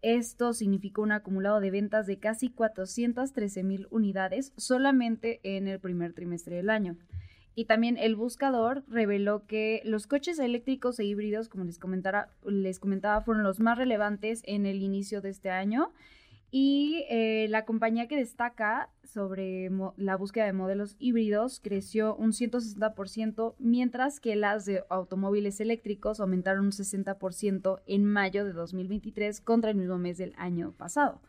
Esto 0.02 0.52
significó 0.52 1.00
un 1.00 1.12
acumulado 1.12 1.60
de 1.60 1.70
ventas 1.70 2.06
de 2.06 2.18
casi 2.18 2.50
413 2.50 3.62
mil 3.62 3.88
unidades 3.90 4.52
solamente 4.58 5.40
en 5.44 5.66
el 5.66 5.80
primer 5.80 6.12
trimestre 6.12 6.56
del 6.56 6.68
año. 6.68 6.98
Y 7.54 7.66
también 7.66 7.96
el 7.96 8.16
buscador 8.16 8.82
reveló 8.88 9.46
que 9.46 9.80
los 9.84 10.06
coches 10.06 10.38
eléctricos 10.38 10.98
e 10.98 11.04
híbridos, 11.04 11.48
como 11.48 11.64
les, 11.64 11.78
comentara, 11.78 12.28
les 12.44 12.80
comentaba, 12.80 13.20
fueron 13.20 13.44
los 13.44 13.60
más 13.60 13.78
relevantes 13.78 14.42
en 14.44 14.66
el 14.66 14.82
inicio 14.82 15.20
de 15.20 15.30
este 15.30 15.50
año. 15.50 15.92
Y 16.56 17.04
eh, 17.08 17.48
la 17.50 17.64
compañía 17.64 18.06
que 18.06 18.16
destaca 18.16 18.88
sobre 19.02 19.70
la 19.96 20.16
búsqueda 20.16 20.46
de 20.46 20.52
modelos 20.52 20.94
híbridos 21.00 21.60
creció 21.60 22.14
un 22.14 22.30
160%, 22.30 23.54
mientras 23.58 24.20
que 24.20 24.36
las 24.36 24.64
de 24.64 24.84
automóviles 24.88 25.60
eléctricos 25.60 26.20
aumentaron 26.20 26.66
un 26.66 26.70
60% 26.70 27.82
en 27.86 28.04
mayo 28.04 28.44
de 28.44 28.52
2023 28.52 29.40
contra 29.40 29.70
el 29.70 29.76
mismo 29.76 29.98
mes 29.98 30.16
del 30.16 30.32
año 30.36 30.72
pasado. 30.72 31.20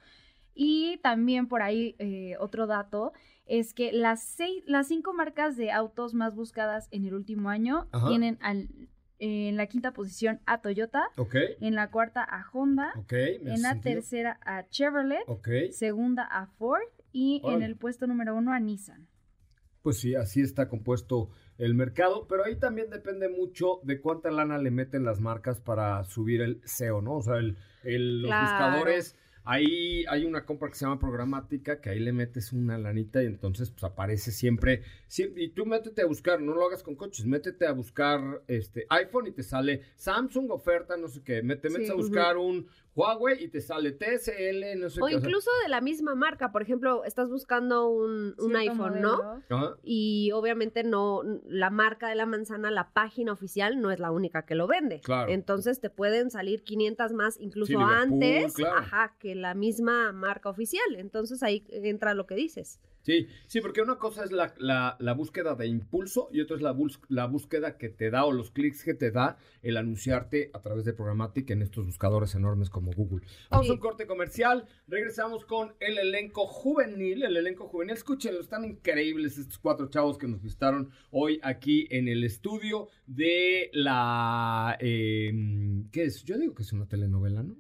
Y 0.54 0.98
también 1.04 1.48
por 1.48 1.62
ahí 1.62 1.96
eh, 1.98 2.36
otro 2.40 2.68
dato 2.68 3.12
es 3.46 3.74
que 3.74 3.92
las, 3.92 4.24
seis, 4.24 4.64
las 4.66 4.88
cinco 4.88 5.14
marcas 5.14 5.56
de 5.58 5.72
autos 5.72 6.14
más 6.14 6.36
buscadas 6.36 6.88
en 6.92 7.06
el 7.06 7.14
último 7.14 7.50
año 7.50 7.88
Ajá. 7.92 8.08
tienen 8.10 8.38
al- 8.42 8.70
en 9.18 9.56
la 9.56 9.68
quinta 9.68 9.94
posición 9.94 10.42
a 10.46 10.60
Toyota, 10.62 11.04
en 11.62 11.74
la 11.76 11.90
cuarta 11.90 12.22
a 12.22 12.46
Honda, 12.52 12.92
en 13.10 13.62
la 13.62 13.72
sentido. 13.74 13.82
tercera 13.96 14.40
a 14.46 14.68
Chevrolet, 14.68 15.24
segunda 15.72 16.24
a 16.24 16.48
Ford 16.48 16.84
y 17.14 17.42
en 17.46 17.62
el 17.62 17.78
puesto 17.78 18.08
número 18.08 18.36
uno 18.36 18.52
a 18.52 18.60
Nissan. 18.60 19.08
pues 19.82 20.00
sí, 20.00 20.16
así 20.16 20.42
está 20.42 20.68
compuesto 20.68 21.30
el 21.60 21.76
mercado, 21.76 22.28
pero 22.28 22.44
ahí 22.44 22.56
también 22.58 22.90
depende 22.90 23.30
mucho 23.30 23.80
de 23.84 24.02
cuánta 24.02 24.32
lana 24.32 24.58
le 24.58 24.72
meten 24.72 25.06
las 25.06 25.20
marcas 25.22 25.62
para 25.62 26.04
subir 26.06 26.42
el 26.42 26.60
SEO, 26.66 27.02
¿no? 27.04 27.18
O 27.18 27.22
sea, 27.22 27.36
el, 27.38 27.56
el- 27.84 28.22
los 28.24 28.30
Claro. 28.32 28.42
buscadores 28.48 29.16
ahí 29.46 30.04
hay 30.10 30.26
una 30.26 30.44
compra 30.46 30.70
que 30.70 30.76
se 30.76 30.86
llama 30.86 31.00
programática, 31.00 31.80
que 31.80 31.90
ahí 31.90 32.00
le 32.00 32.12
metes 32.12 32.52
una 32.52 32.78
lanita 32.78 33.22
y 33.24 33.28
entonces 33.28 33.70
pues 33.70 33.84
aparece 33.84 34.32
siempre. 34.32 34.82
sí, 35.08 35.32
y 35.36 35.50
tú 35.50 35.66
métete 35.66 36.02
a 36.02 36.06
buscar, 36.06 36.42
no 36.42 36.54
lo 36.54 36.66
hagas 36.66 36.84
con 36.84 36.96
coches, 36.96 37.26
métete 37.26 37.66
a 37.68 37.72
buscar 37.72 38.42
este 38.48 38.86
iPhone 38.90 39.28
y 39.28 39.32
te 39.32 39.44
sale 39.44 39.82
Samsung 39.96 40.52
oferta, 40.52 40.98
no 40.98 41.08
sé 41.08 41.22
qué. 41.24 41.36
Te 41.36 41.44
metes 41.70 41.86
Sí. 41.86 41.92
a 41.92 41.96
buscar 41.96 42.38
un 42.38 42.68
Huawei 42.96 43.44
y 43.44 43.50
te 43.50 43.60
sale 43.62 43.92
TSL, 43.92 44.80
no 44.80 44.90
sé 44.90 45.02
O 45.02 45.06
qué. 45.06 45.12
sea, 45.12 45.20
incluso 45.20 45.50
de 45.64 45.70
la 45.70 45.82
misma 45.82 46.16
marca, 46.16 46.52
por 46.52 46.62
ejemplo, 46.62 47.04
estás 47.04 47.30
buscando 47.30 47.90
un, 47.90 48.36
un 48.40 48.56
iPhone, 48.56 49.02
¿no? 49.02 49.42
ajá. 49.50 49.76
Y 49.84 50.32
obviamente 50.34 50.84
no, 50.84 51.22
la 51.46 51.70
marca 51.70 52.08
de 52.08 52.16
la 52.16 52.26
manzana, 52.26 52.72
la 52.72 52.94
página 52.94 53.34
oficial 53.34 53.82
no 53.82 53.92
es 53.92 54.00
la 54.00 54.12
única 54.12 54.46
que 54.46 54.56
lo 54.56 54.66
vende. 54.68 55.02
Claro. 55.02 55.30
Entonces 55.32 55.80
te 55.82 55.90
pueden 55.90 56.32
salir 56.32 56.64
500 56.64 57.12
más 57.12 57.38
incluso 57.40 57.74
Sí, 57.74 57.76
antes, 57.78 58.54
claro. 58.54 58.78
ajá, 58.78 59.16
que 59.20 59.36
la 59.36 59.54
misma 59.56 60.12
marca 60.14 60.50
oficial. 60.50 60.96
Entonces 60.96 61.44
ahí 61.44 61.66
entra 61.70 62.14
lo 62.14 62.26
que 62.26 62.36
dices. 62.36 62.80
Sí, 63.06 63.28
sí, 63.46 63.62
porque 63.62 63.82
una 63.82 63.98
cosa 64.00 64.24
es 64.24 64.32
la, 64.32 64.52
la- 64.58 64.98
la 65.00 65.14
búsqueda 65.14 65.54
de 65.54 65.68
impulso 65.68 66.28
y 66.32 66.42
otra 66.42 66.56
es 66.56 66.64
la, 66.64 66.72
bus- 66.72 67.00
la 67.08 67.28
búsqueda 67.28 67.78
que 67.78 67.90
te 67.90 68.10
da 68.10 68.26
o 68.26 68.32
los 68.32 68.50
clics 68.50 68.84
que 68.84 68.96
te 68.96 69.12
da 69.12 69.38
el 69.62 69.78
anunciarte 69.78 70.50
a 70.54 70.62
través 70.62 70.86
de 70.86 70.94
Programmatic 70.94 71.52
en 71.52 71.62
estos 71.62 71.86
buscadores 71.86 72.34
enormes 72.34 72.72
como 72.72 72.92
Google. 72.94 73.24
Vamos 73.52 73.68
Sí. 73.68 73.72
a 73.72 73.76
un 73.76 73.80
corte 73.80 74.08
comercial, 74.08 74.66
regresamos 74.88 75.46
con 75.46 75.76
el 75.80 76.00
elenco 76.00 76.48
juvenil, 76.48 77.22
el 77.22 77.38
elenco 77.38 77.68
juvenil, 77.68 77.94
escúchenlo, 77.94 78.42
están 78.42 78.66
increíbles 78.66 79.38
estos 79.38 79.60
cuatro 79.60 79.88
chavos 79.88 80.18
que 80.18 80.28
nos 80.28 80.42
visitaron 80.42 80.90
hoy 81.12 81.40
aquí 81.44 81.88
en 81.92 82.08
el 82.08 82.24
estudio 82.24 82.88
de 83.06 83.70
la... 83.74 84.78
eh, 84.80 85.32
¿Qué 85.92 86.06
es? 86.06 86.24
Yo 86.24 86.40
digo 86.40 86.56
que 86.56 86.64
es 86.64 86.74
una 86.74 86.88
telenovela, 86.88 87.44
¿no? 87.44 87.56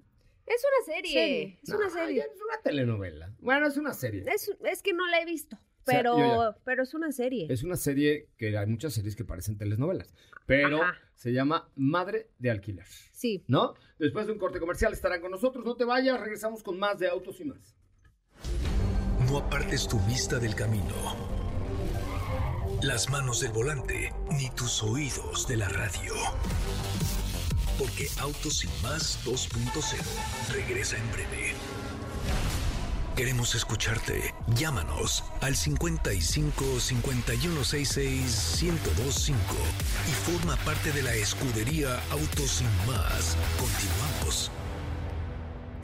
Es 0.45 0.61
una 0.63 0.93
serie. 0.95 1.11
Serie. 1.13 1.59
Es 1.63 1.69
una 1.69 1.89
serie. 1.89 2.19
Es 2.21 2.41
una 2.41 2.61
telenovela. 2.63 3.33
Bueno, 3.39 3.67
es 3.67 3.77
una 3.77 3.93
serie. 3.93 4.23
Es, 4.27 4.51
es 4.63 4.81
que 4.83 4.93
no 4.93 5.07
la 5.07 5.19
he 5.21 5.25
visto, 5.25 5.57
pero, 5.85 6.55
pero 6.63 6.83
es 6.83 6.93
una 6.93 7.11
serie. 7.11 7.47
Es 7.49 7.63
una 7.63 7.75
serie 7.75 8.29
que 8.37 8.55
hay 8.57 8.65
muchas 8.67 8.93
series 8.93 9.15
que 9.15 9.25
parecen 9.25 9.57
telenovelas, 9.57 10.13
pero 10.45 10.81
Ajá. 10.83 10.99
se 11.15 11.31
llama 11.33 11.69
Madre 11.75 12.29
de 12.37 12.51
Alquiler, 12.51 12.85
Sí. 13.11 13.43
¿no? 13.47 13.73
Después 13.97 14.27
de 14.27 14.33
un 14.33 14.39
corte 14.39 14.59
comercial 14.59 14.93
estarán 14.93 15.21
con 15.21 15.31
nosotros, 15.31 15.65
no 15.65 15.75
te 15.75 15.83
vayas, 15.85 16.19
regresamos 16.19 16.61
con 16.61 16.77
más 16.77 16.99
de 16.99 17.07
Autos 17.07 17.39
y 17.39 17.45
más. 17.45 17.75
No 19.29 19.39
apartes 19.39 19.87
tu 19.87 19.99
vista 20.01 20.37
del 20.37 20.53
camino. 20.53 20.93
Las 22.83 23.09
manos 23.09 23.41
del 23.41 23.51
volante, 23.51 24.13
ni 24.31 24.49
tus 24.51 24.83
oídos 24.83 25.47
de 25.47 25.57
la 25.57 25.69
radio. 25.69 26.13
Porque 27.77 28.09
Autos 28.19 28.63
y 28.63 28.67
más 28.81 29.19
2.0 29.25 30.53
regresa 30.53 30.97
en 30.97 31.11
breve. 31.11 31.53
Queremos 33.15 33.55
escucharte. 33.55 34.33
Llámanos 34.55 35.23
al 35.41 35.55
55 35.55 36.79
5166 36.79 38.63
1025 38.63 39.39
y 40.07 40.11
forma 40.31 40.57
parte 40.65 40.91
de 40.91 41.01
la 41.01 41.13
escudería 41.13 42.01
Autos 42.11 42.61
y 42.61 42.65
más. 42.87 43.37
Continuamos. 43.57 44.14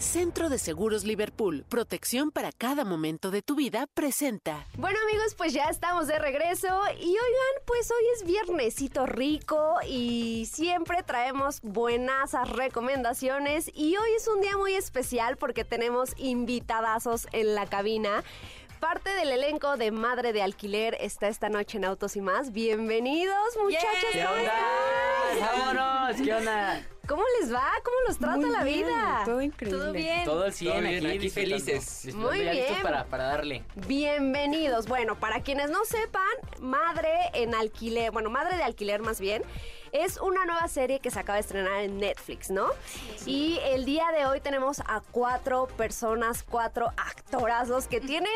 Centro 0.01 0.49
de 0.49 0.57
Seguros 0.57 1.03
Liverpool, 1.03 1.63
protección 1.69 2.31
para 2.31 2.51
cada 2.51 2.83
momento 2.83 3.29
de 3.29 3.43
tu 3.43 3.53
vida, 3.53 3.85
presenta. 3.93 4.65
Bueno 4.75 4.97
amigos, 5.07 5.35
pues 5.35 5.53
ya 5.53 5.65
estamos 5.65 6.07
de 6.07 6.17
regreso 6.17 6.67
y 6.99 7.09
oigan, 7.09 7.55
pues 7.67 7.91
hoy 7.91 8.03
es 8.15 8.25
viernesito 8.25 9.05
rico 9.05 9.75
y 9.87 10.49
siempre 10.51 11.03
traemos 11.03 11.61
buenas 11.61 12.31
recomendaciones 12.49 13.69
y 13.75 13.95
hoy 13.95 14.09
es 14.17 14.27
un 14.27 14.41
día 14.41 14.57
muy 14.57 14.73
especial 14.73 15.37
porque 15.37 15.65
tenemos 15.65 16.13
invitadazos 16.17 17.27
en 17.31 17.53
la 17.53 17.67
cabina. 17.67 18.23
Parte 18.79 19.11
del 19.11 19.31
elenco 19.31 19.77
de 19.77 19.91
Madre 19.91 20.33
de 20.33 20.41
Alquiler 20.41 20.97
está 20.99 21.27
esta 21.27 21.49
noche 21.49 21.77
en 21.77 21.85
Autos 21.85 22.15
y 22.15 22.21
más. 22.21 22.51
Bienvenidos 22.51 23.55
muchachos. 23.61 24.09
¿Qué 24.11 24.25
¿cómo 24.25 24.39
onda? 24.39 24.51
Están? 25.33 25.75
¡Vámonos! 25.75 26.21
¿Qué 26.21 26.33
onda? 26.33 26.81
¿Cómo 27.07 27.23
les 27.39 27.53
va? 27.53 27.67
¿Cómo 27.83 27.97
los 28.07 28.17
trata 28.19 28.47
la 28.47 28.63
vida? 28.63 29.23
Todo 29.25 29.41
increíble. 29.41 29.79
Todo 29.79 29.91
bien. 29.91 30.23
Todo 30.23 30.45
el 30.45 30.53
100 30.53 30.71
Todo 30.71 30.81
bien, 30.81 31.05
aquí, 31.07 31.29
felices. 31.29 32.15
Muy 32.15 32.39
listos 32.39 32.69
bien. 32.69 32.81
para, 32.81 33.05
para 33.05 33.25
darle. 33.25 33.65
Bienvenidos. 33.87 34.87
Bueno, 34.87 35.19
para 35.19 35.41
quienes 35.41 35.69
no 35.71 35.83
sepan, 35.83 36.23
Madre 36.61 37.11
en 37.33 37.53
Alquiler, 37.53 38.11
bueno, 38.11 38.29
Madre 38.29 38.55
de 38.55 38.63
Alquiler 38.63 39.01
más 39.01 39.19
bien, 39.19 39.43
es 39.91 40.21
una 40.21 40.45
nueva 40.45 40.67
serie 40.69 40.99
que 40.99 41.11
se 41.11 41.19
acaba 41.19 41.35
de 41.35 41.41
estrenar 41.41 41.81
en 41.81 41.97
Netflix, 41.97 42.49
¿no? 42.49 42.67
Y 43.25 43.59
el 43.63 43.83
día 43.83 44.05
de 44.15 44.25
hoy 44.25 44.39
tenemos 44.39 44.79
a 44.79 45.01
cuatro 45.11 45.67
personas, 45.75 46.43
cuatro 46.43 46.93
actorazos 46.95 47.87
que 47.87 47.99
tienen... 47.99 48.31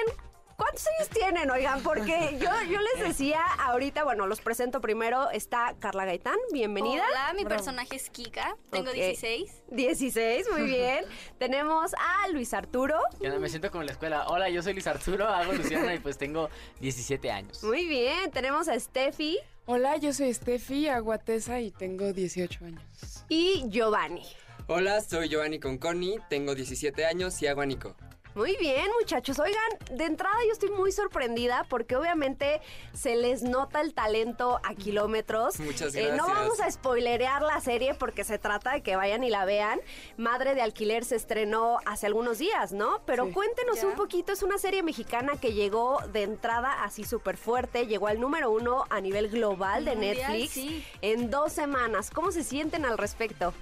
¿Cuántos 0.57 0.85
años 0.87 1.09
tienen, 1.09 1.49
oigan? 1.51 1.83
Porque 1.83 2.37
yo, 2.39 2.49
yo 2.71 2.79
les 2.79 3.07
decía 3.07 3.41
ahorita, 3.59 4.05
bueno, 4.05 4.25
los 4.25 4.39
presento 4.39 4.79
primero, 4.79 5.29
está 5.31 5.75
Carla 5.79 6.05
Gaitán, 6.05 6.37
bienvenida. 6.53 7.03
Hola, 7.09 7.33
mi 7.33 7.43
Bravo. 7.43 7.57
personaje 7.57 7.95
es 7.97 8.09
Kika, 8.09 8.55
tengo 8.71 8.89
Ok. 8.89 8.95
16. 8.95 9.63
16, 9.71 10.47
muy 10.53 10.61
bien. 10.63 11.03
Tenemos 11.39 11.93
a 11.95 12.29
Luis 12.29 12.53
Arturo. 12.53 12.97
Ya 13.19 13.29
no, 13.29 13.39
Me 13.41 13.49
siento 13.49 13.69
como 13.69 13.81
en 13.81 13.87
la 13.87 13.91
escuela. 13.93 14.27
Hola, 14.27 14.49
yo 14.49 14.61
soy 14.63 14.71
Luis 14.73 14.87
Arturo, 14.87 15.27
hago 15.27 15.51
Luciana 15.51 15.93
y 15.93 15.99
pues 15.99 16.17
tengo 16.17 16.49
17 16.79 17.31
años. 17.31 17.61
Muy 17.61 17.85
bien, 17.87 18.31
tenemos 18.31 18.69
a 18.69 18.79
Steffi 18.79 19.37
Hola, 19.65 19.97
yo 19.97 20.13
soy 20.13 20.33
Steffi 20.33 20.87
Aguatesa 20.87 21.59
y 21.59 21.71
tengo 21.71 22.13
18 22.13 22.65
años. 22.65 22.81
y 23.27 23.65
Giovanni. 23.67 24.23
Hola, 24.67 25.01
soy 25.01 25.27
Giovanni 25.27 25.59
Conconi, 25.59 26.17
tengo 26.29 26.55
17 26.55 27.03
años 27.05 27.41
y 27.41 27.47
hago 27.47 27.61
a 27.61 27.65
Nico. 27.65 27.95
Muy 28.35 28.57
bien, 28.57 28.85
muchachos. 28.99 29.39
Oigan, 29.39 29.63
de 29.97 30.03
entrada 30.03 30.35
yo 30.45 30.51
estoy 30.51 30.69
muy 30.69 30.91
sorprendida 30.91 31.65
porque 31.69 31.95
obviamente 31.95 32.59
se 32.93 33.15
les 33.15 33.43
nota 33.43 33.79
el 33.79 33.93
talento 33.93 34.59
a 34.63 34.75
kilómetros. 34.75 35.57
Muchas 35.61 35.95
Eh, 35.95 36.09
no 36.17 36.25
gracias. 36.25 36.37
vamos 36.37 36.59
a 36.59 36.69
spoilerear 36.69 37.41
la 37.43 37.61
serie 37.61 37.93
porque 37.93 38.25
se 38.25 38.37
trata 38.37 38.73
de 38.73 38.83
que 38.83 38.97
vayan 38.97 39.23
y 39.23 39.29
la 39.29 39.45
vean. 39.45 39.79
Madre 40.17 40.53
de 40.53 40.61
Alquiler 40.61 41.05
se 41.05 41.15
estrenó 41.15 41.77
hace 41.85 42.07
algunos 42.07 42.37
días, 42.37 42.73
¿no? 42.73 43.01
Pero 43.05 43.25
Sí. 43.27 43.31
cuéntenos 43.31 43.79
Ya. 43.81 43.87
un 43.87 43.95
poquito. 43.95 44.33
Es 44.33 44.43
una 44.43 44.57
serie 44.57 44.83
mexicana 44.83 45.39
que 45.39 45.53
llegó 45.53 45.99
de 46.11 46.23
entrada 46.23 46.83
así 46.83 47.05
súper 47.05 47.37
fuerte. 47.37 47.87
Llegó 47.87 48.07
al 48.07 48.19
número 48.19 48.51
uno 48.51 48.83
a 48.89 48.99
nivel 48.99 49.29
global 49.29 49.85
de 49.85 49.91
Mundial, 49.95 50.17
Netflix 50.17 50.51
sí. 50.51 50.85
en 51.01 51.29
dos 51.31 51.53
semanas. 51.53 52.11
¿Cómo 52.11 52.33
se 52.33 52.43
sienten 52.43 52.83
al 52.83 52.97
respecto? 52.97 53.53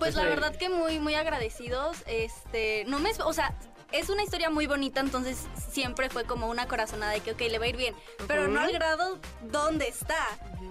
Pues 0.00 0.14
la 0.16 0.24
verdad 0.24 0.54
que 0.56 0.68
muy, 0.68 0.98
muy 0.98 1.14
agradecidos. 1.14 2.02
Este, 2.06 2.84
no 2.88 2.98
me, 2.98 3.12
o 3.24 3.32
sea, 3.32 3.54
es 3.92 4.08
una 4.08 4.22
historia 4.22 4.50
muy 4.50 4.66
bonita, 4.66 5.00
entonces 5.00 5.38
siempre 5.70 6.10
fue 6.10 6.24
como 6.24 6.48
una 6.48 6.66
corazonada 6.66 7.12
de 7.12 7.20
que, 7.20 7.32
ok, 7.32 7.40
le 7.40 7.58
va 7.58 7.66
a 7.66 7.68
ir 7.68 7.76
bien, 7.76 7.94
pero 8.26 8.48
no 8.48 8.60
al 8.60 8.72
grado 8.72 9.18
donde 9.50 9.88
está. 9.88 10.26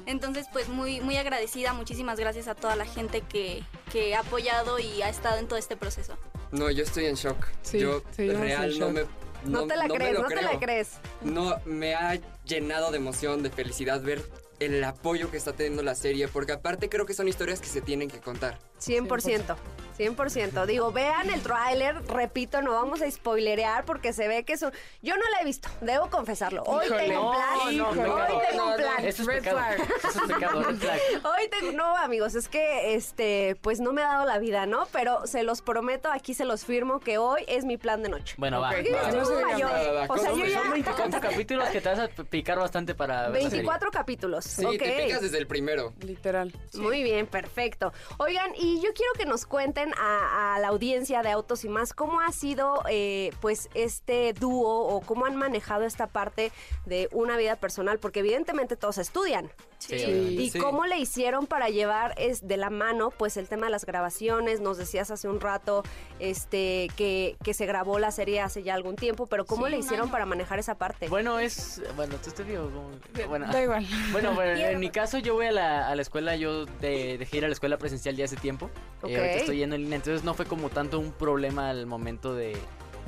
Entonces, 0.06 0.48
pues 0.52 0.70
muy, 0.70 1.02
muy 1.02 1.18
agradecida. 1.18 1.74
Muchísimas 1.74 2.20
gracias 2.20 2.48
a 2.48 2.56
toda 2.56 2.76
la 2.76 2.86
gente 2.86 3.22
que, 3.22 3.64
que 3.92 4.16
ha 4.16 4.20
apoyado 4.20 4.78
y 4.80 5.02
ha 5.02 5.10
estado 5.10 5.40
en 5.40 5.48
todo 5.48 5.58
este 5.58 5.76
proceso. 5.76 6.16
No, 6.52 6.70
yo 6.70 6.84
estoy 6.84 7.06
en 7.06 7.16
shock. 7.16 7.48
Sí, 7.64 7.80
yo 7.80 8.04
en 8.18 8.40
real 8.40 8.70
no 8.72 8.88
shock. 8.88 8.92
me... 8.92 9.06
No, 9.46 9.68
te 9.68 9.76
la 9.76 9.88
crees, 9.88 10.14
lo 10.14 10.24
no 10.24 10.28
te 10.28 10.42
la 10.42 10.60
crees. 10.60 10.94
No, 11.22 11.56
me 11.66 11.94
ha 11.94 12.20
llenado 12.46 12.92
de 12.92 12.98
emoción, 12.98 13.44
de 13.44 13.52
felicidad 13.52 14.02
ver 14.02 14.24
el 14.60 14.84
apoyo 14.84 15.30
que 15.30 15.38
está 15.38 15.54
teniendo 15.54 15.84
la 15.84 15.96
serie, 15.96 16.28
porque 16.28 16.54
aparte 16.54 16.90
creo 16.90 17.06
que 17.06 17.14
son 17.14 17.28
historias 17.28 17.60
que 17.60 17.68
se 17.68 17.82
tienen 17.82 18.10
que 18.10 18.20
contar. 18.20 18.60
100%. 18.80 19.08
100%. 19.08 19.56
Digo, 19.98 20.92
vean 20.92 21.30
el 21.30 21.42
tráiler, 21.42 21.96
repito, 22.08 22.62
no 22.62 22.72
vamos 22.74 23.02
a 23.02 23.10
spoilerear 23.10 23.86
porque 23.86 24.14
se 24.14 24.28
ve 24.28 24.44
que 24.44 24.54
eso... 24.54 24.72
Yo 25.02 25.16
no 25.16 25.24
la 25.32 25.42
he 25.42 25.46
visto, 25.46 25.70
debo 25.82 26.10
confesarlo. 26.10 26.64
Hoy 26.64 26.86
Híjole. 26.86 27.08
tengo 27.08 27.30
un 27.30 27.36
plan. 27.36 27.78
No, 27.78 27.96
no, 27.96 28.14
hoy 28.16 28.20
pecado. 28.22 28.42
tengo 28.50 28.64
un 28.64 28.70
No, 28.70 28.70
no. 28.72 28.76
plan. 28.78 29.06
Eso 29.06 29.22
es 29.22 29.28
Red 29.28 29.36
pecado. 29.44 29.58
flag. 29.58 29.82
Eso 30.10 30.20
es 30.26 30.34
pecado, 30.34 30.64
red 30.64 30.76
flag. 30.78 31.00
Hoy 31.26 31.48
tengo... 31.50 31.72
No, 31.72 31.98
amigos, 31.98 32.36
es 32.36 32.48
que, 32.48 32.96
este, 32.96 33.56
pues 33.62 33.80
no 33.80 33.94
me 33.94 34.02
ha 34.04 34.08
dado 34.08 34.26
la 34.26 34.38
vida, 34.40 34.66
¿no? 34.66 34.88
Pero 34.92 35.26
se 35.28 35.44
los 35.44 35.62
prometo, 35.62 36.12
aquí 36.12 36.34
se 36.34 36.46
los 36.46 36.66
firmo, 36.66 37.00
que 37.00 37.18
hoy 37.18 37.44
es 37.48 37.66
mi 37.66 37.78
plan 37.78 38.04
de 38.04 38.10
noche. 38.10 38.36
Bueno, 38.38 38.60
va. 38.62 38.72
Porque 38.72 38.90
yo 38.90 38.96
va. 38.96 39.02
estoy 39.10 39.42
no 39.44 39.48
mayor. 39.48 39.72
nada, 39.72 40.06
O 40.10 40.18
sea, 40.18 40.32
yo 40.34 40.46
ya... 40.46 40.62
Son 40.62 40.72
24 40.72 41.22
capítulos 41.22 41.70
que 41.70 41.82
te 41.82 41.90
vas 41.90 42.00
a 42.00 42.08
picar 42.08 42.60
bastante 42.60 42.96
para 42.96 43.24
ver 43.30 43.44
la 43.44 43.50
serie. 43.50 43.50
24 43.64 43.92
capítulos. 43.92 44.46
Sí, 44.46 44.66
ok. 44.66 44.78
te 44.78 45.04
picas 45.06 45.22
desde 45.22 45.38
el 45.38 45.48
primero. 45.48 45.94
Literal. 46.02 46.54
Muy 46.74 47.04
bien, 47.04 47.28
perfecto. 47.28 47.94
Oigan, 48.18 48.52
y 48.56 48.82
yo 48.82 48.90
quiero 48.94 49.12
que 49.18 49.26
nos 49.26 49.46
cuenten 49.46 49.85
a, 49.98 50.56
a 50.56 50.60
la 50.60 50.70
audiencia 50.70 51.22
de 51.22 51.30
Autos 51.32 51.64
y 51.66 51.70
más 51.70 51.94
cómo 51.94 52.20
ha 52.22 52.32
sido 52.32 52.84
eh, 52.90 53.32
pues 53.42 53.70
este 53.74 54.34
dúo 54.34 54.88
o 54.88 55.02
cómo 55.02 55.26
han 55.26 55.36
manejado 55.36 55.84
esta 55.84 56.08
parte 56.08 56.52
de 56.86 57.10
una 57.12 57.38
vida 57.38 57.56
personal, 57.56 58.00
porque 58.00 58.20
evidentemente 58.22 58.76
todos 58.76 58.98
estudian. 58.98 59.50
Sí. 59.78 59.96
¿Y 59.96 60.50
Sí. 60.50 60.58
cómo 60.60 60.86
le 60.86 60.98
hicieron 60.98 61.46
para 61.46 61.70
llevar 61.70 62.16
es 62.18 62.48
de 62.48 62.58
la 62.58 62.70
mano 62.72 63.12
pues 63.12 63.38
el 63.38 63.48
tema 63.48 63.68
de 63.68 63.72
las 63.72 63.86
grabaciones? 63.86 64.60
Nos 64.62 64.78
decías 64.78 65.12
hace 65.12 65.28
un 65.28 65.40
rato 65.40 65.84
este 66.20 66.88
que, 66.96 67.36
que 67.44 67.54
se 67.54 67.66
grabó 67.66 68.00
la 68.00 68.12
serie 68.12 68.42
hace 68.42 68.64
ya 68.64 68.74
algún 68.74 68.96
tiempo, 68.96 69.28
pero 69.28 69.46
¿cómo 69.46 69.66
Sí, 69.66 69.72
le 69.72 69.78
hicieron 69.80 70.10
para 70.10 70.26
manejar 70.26 70.60
esa 70.60 70.76
parte? 70.76 71.08
Bueno, 71.08 71.38
es. 71.40 71.82
Bueno, 71.96 72.16
tú 72.24 72.30
estás 72.30 72.46
vivo. 72.48 72.70
como- 72.70 73.28
Bueno, 73.28 73.52
Da 73.52 73.62
igual. 73.64 73.86
Bueno, 74.12 74.34
bueno, 74.34 74.52
en 74.60 74.80
mi 74.80 74.90
caso 74.90 75.20
yo 75.20 75.34
voy 75.36 75.48
a 75.48 75.52
la, 75.52 75.88
a 75.88 75.96
la 75.96 76.02
escuela, 76.02 76.36
yo 76.36 76.66
de- 76.66 77.18
dejé 77.18 77.38
ir 77.38 77.46
a 77.46 77.48
la 77.48 77.54
escuela 77.54 77.78
presencial 77.78 78.16
ya 78.16 78.26
hace 78.26 78.38
tiempo. 78.38 78.70
Ok. 79.02 79.10
Eh, 79.10 79.18
ahorita 79.18 79.36
estoy 79.38 79.58
yendo 79.58 79.75
en 79.76 79.84
línea, 79.84 79.98
entonces 79.98 80.24
no 80.24 80.34
fue 80.34 80.46
como 80.46 80.70
tanto 80.70 81.00
un 81.00 81.12
problema 81.12 81.70
al 81.70 81.86
momento 81.86 82.34
de, 82.34 82.56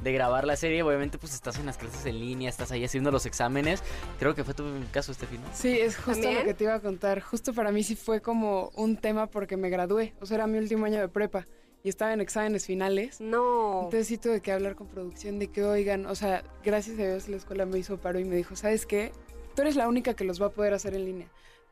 de 0.04 0.12
grabar 0.14 0.46
la 0.46 0.56
serie. 0.56 0.84
Obviamente, 0.84 1.18
pues 1.18 1.34
estás 1.34 1.58
en 1.60 1.66
las 1.66 1.78
clases 1.78 2.06
en 2.06 2.20
línea, 2.20 2.50
estás 2.50 2.72
ahí 2.72 2.84
haciendo 2.84 3.12
los 3.12 3.26
exámenes. 3.26 3.82
Creo 4.20 4.36
que 4.36 4.44
fue 4.44 4.54
tu 4.54 4.64
caso, 4.92 5.12
Estefi, 5.12 5.38
¿no? 5.38 5.46
Sí, 5.54 5.80
es 5.80 5.96
justo 5.96 6.12
¿También? 6.22 6.36
lo 6.36 6.44
que 6.44 6.54
te 6.54 6.64
iba 6.66 6.76
a 6.76 6.80
contar. 6.80 7.22
Justo 7.22 7.54
para 7.54 7.72
mí 7.72 7.84
sí 7.84 7.96
fue 7.96 8.22
como 8.22 8.72
un 8.76 8.98
tema 8.98 9.28
porque 9.28 9.58
me 9.58 9.70
gradué. 9.70 10.14
O 10.22 10.26
sea, 10.26 10.36
era 10.36 10.48
mi 10.48 10.58
último 10.58 10.86
año 10.86 11.00
de 11.00 11.08
prepa 11.08 11.48
y 11.84 11.90
estaba 11.90 12.14
en 12.14 12.22
exámenes 12.22 12.66
finales. 12.66 13.22
No. 13.22 13.84
Entonces 13.86 14.08
sí 14.08 14.18
tuve 14.18 14.42
que 14.42 14.52
hablar 14.52 14.76
con 14.76 14.88
producción 14.88 15.40
de 15.40 15.48
que, 15.48 15.64
oigan, 15.64 16.06
o 16.06 16.16
sea, 16.16 16.44
gracias 16.64 17.00
a 17.00 17.04
Dios 17.04 17.30
la 17.30 17.38
escuela 17.38 17.66
me 17.66 17.80
hizo 17.80 17.98
paro 17.98 18.20
y 18.20 18.26
me 18.26 18.36
dijo, 18.36 18.56
¿sabes 18.56 18.86
qué? 18.86 19.12
Tú 19.56 19.62
eres 19.62 19.76
la 19.76 19.88
única 19.88 20.14
que 20.14 20.24
los 20.24 20.42
va 20.42 20.48
a 20.48 20.50
poder 20.50 20.74
hacer 20.74 20.94
en 20.94 21.06
línea. 21.06 21.28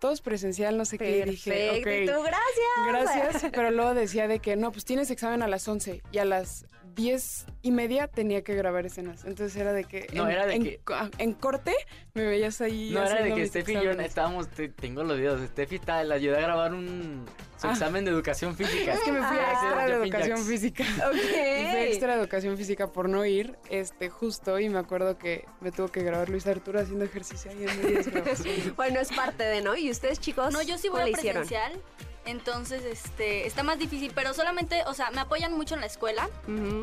Todos 0.06 0.22
presencial, 0.22 0.78
no 0.78 0.86
sé 0.86 1.00
qué. 1.00 1.18
Y 1.26 1.30
dije, 1.32 1.52
Perfecto. 1.82 1.90
Y 1.90 2.10
ok. 2.10 2.16
tú, 2.16 2.24
gracias. 2.24 3.12
Gracias, 3.32 3.52
pero 3.52 3.72
luego 3.72 3.96
decía 3.96 4.28
de 4.28 4.38
que 4.38 4.56
no, 4.56 4.72
pues 4.72 4.86
tienes 4.86 5.10
examen 5.10 5.42
a 5.42 5.48
las 5.48 5.68
11 5.68 6.04
y 6.12 6.18
a 6.20 6.26
las 6.26 6.66
10 6.94 7.48
y 7.64 7.72
media 7.72 8.08
tenía 8.08 8.44
que 8.44 8.54
grabar 8.54 8.86
escenas. 8.86 9.26
Entonces 9.26 9.60
era 9.60 9.74
de 9.74 9.84
que, 9.86 10.06
No, 10.14 10.26
en, 10.26 10.32
era 10.32 10.46
de 10.46 10.54
en 10.54 10.64
que- 10.64 10.80
co- 10.84 10.94
en 11.18 11.34
corte 11.34 11.74
me 12.14 12.24
veías 12.24 12.62
ahí. 12.62 12.92
No, 12.94 13.04
era 13.04 13.24
de 13.24 13.34
que 13.34 13.48
Steffi 13.48 13.72
y 13.78 13.84
yo 13.84 13.92
estábamos, 13.94 14.48
te- 14.50 14.70
tengo 14.70 15.04
los 15.04 15.18
videos, 15.18 15.42
Steffi 15.50 15.80
le 16.06 16.14
ayudé 16.14 16.38
a 16.38 16.42
grabar 16.42 16.74
un, 16.76 17.26
Ah. 17.68 17.72
examen 17.74 18.06
de 18.06 18.12
educación 18.12 18.56
física. 18.56 18.94
Es 18.94 19.00
que 19.02 19.12
me 19.12 19.20
fui 19.20 19.38
a 19.38 19.50
Ah, 19.50 19.52
extra 19.54 19.86
de 19.86 19.94
educación 20.04 20.38
jacks. 20.38 20.48
física. 20.50 20.84
Ok. 21.08 21.16
Y 21.16 21.20
fui 21.20 21.36
a 21.80 21.84
extra 21.86 22.16
de 22.16 22.22
educación 22.22 22.58
física 22.58 22.88
por 22.88 23.10
no 23.10 23.26
ir, 23.26 23.56
este, 23.70 24.10
justo, 24.10 24.60
y 24.60 24.70
me 24.70 24.80
acuerdo 24.80 25.18
que 25.18 25.46
me 25.62 25.72
tuvo 25.72 25.88
que 25.90 26.04
grabar 26.04 26.30
Luis 26.30 26.48
Arturo 26.48 26.80
haciendo 26.80 27.06
ejercicio 27.06 27.52
ahí 27.52 27.66
en. 27.66 28.76
Bueno, 28.76 29.00
es 29.00 29.12
parte 29.12 29.44
de, 29.44 29.62
¿no? 29.62 29.76
¿Y 29.76 29.90
ustedes, 29.92 30.20
chicos? 30.20 30.54
No, 30.54 30.62
yo 30.62 30.78
sí 30.78 30.90
voy 30.90 31.02
a 31.02 31.10
hicieron? 31.10 31.44
presencial. 31.44 31.82
Entonces, 32.28 32.84
este, 32.86 33.46
está 33.46 33.62
más 33.62 33.78
difícil, 33.78 34.12
pero 34.16 34.34
solamente, 34.34 34.82
o 34.88 34.96
sea, 34.96 35.12
me 35.12 35.22
apoyan 35.22 35.54
mucho 35.54 35.76
en 35.76 35.82
la 35.82 35.86
escuela. 35.88 36.28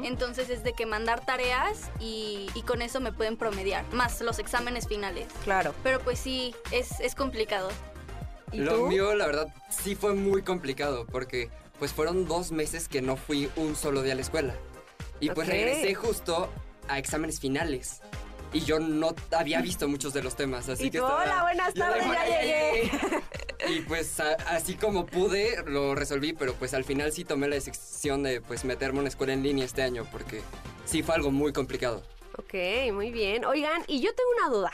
Entonces 0.05 0.49
es 0.51 0.63
de 0.63 0.73
que 0.73 0.87
mandar 0.87 1.27
tareas 1.27 1.91
y, 1.99 2.49
y 2.55 2.63
con 2.63 2.81
eso 2.81 3.01
me 3.01 3.11
pueden 3.13 3.37
promediar, 3.37 3.85
más 3.93 4.21
los 4.21 4.39
exámenes 4.39 4.87
finales. 4.87 5.27
Claro. 5.43 5.75
Pero 5.83 5.99
pues 5.99 6.21
sí, 6.21 6.55
es, 6.71 7.01
es 7.01 7.17
complicado. 7.17 7.71
¿Y 8.53 8.59
Lo 8.59 8.75
tú? 8.77 8.87
mío, 8.89 9.15
la 9.15 9.27
verdad, 9.27 9.49
sí 9.71 9.95
fue 9.95 10.15
muy 10.15 10.43
complicado 10.43 11.07
porque 11.11 11.51
pues 11.79 11.93
fueron 11.93 12.27
dos 12.29 12.53
meses 12.53 12.87
que 12.89 13.03
no 13.03 13.17
fui 13.17 13.51
un 13.57 13.75
solo 13.77 14.03
día 14.03 14.13
a 14.13 14.17
la 14.17 14.23
escuela. 14.23 14.55
Y 15.21 15.31
pues 15.31 15.49
regresé 15.49 15.95
justo 15.95 16.51
a 16.89 16.99
exámenes 16.99 17.41
finales. 17.41 18.01
Y 18.53 18.61
yo 18.61 18.79
no 18.79 19.15
había 19.31 19.63
visto 19.63 19.89
muchos 19.89 20.13
de 20.13 20.23
los 20.23 20.37
temas, 20.37 20.69
así 20.69 20.85
Y 20.87 20.91
que 20.91 20.99
tú, 20.99 21.05
estaba- 21.05 21.23
hola, 21.23 21.43
buenas 21.43 21.73
tardes, 21.75 22.05
ya 22.05 22.11
"Hola, 22.11 22.27
llegué". 22.27 22.91
Y 23.69 23.81
pues 23.83 24.21
a- 24.21 24.35
así 24.49 24.75
como 24.75 25.07
pude, 25.07 25.63
lo 25.67 25.95
resolví, 25.95 26.33
pero 26.35 26.53
pues 26.55 26.75
al 26.75 26.85
final 26.85 27.13
sí 27.13 27.25
tomé 27.25 27.49
la 27.49 27.55
decisión 27.55 28.23
de 28.23 28.41
pues 28.43 28.65
meterme 28.65 28.99
a 28.99 29.01
una 29.01 29.09
escuela 29.09 29.33
en 29.33 29.43
línea 29.43 29.65
este 29.65 29.83
año 29.83 30.07
porque 30.13 30.43
sí 30.85 31.03
fue 31.03 31.15
algo 31.15 31.31
muy 31.31 31.53
complicado. 31.53 32.03
Ok, 32.37 32.53
muy 32.93 33.11
bien. 33.11 33.45
Oigan, 33.47 33.85
y 33.87 34.01
yo 34.01 34.15
tengo 34.15 34.31
una 34.39 34.49
duda. 34.55 34.73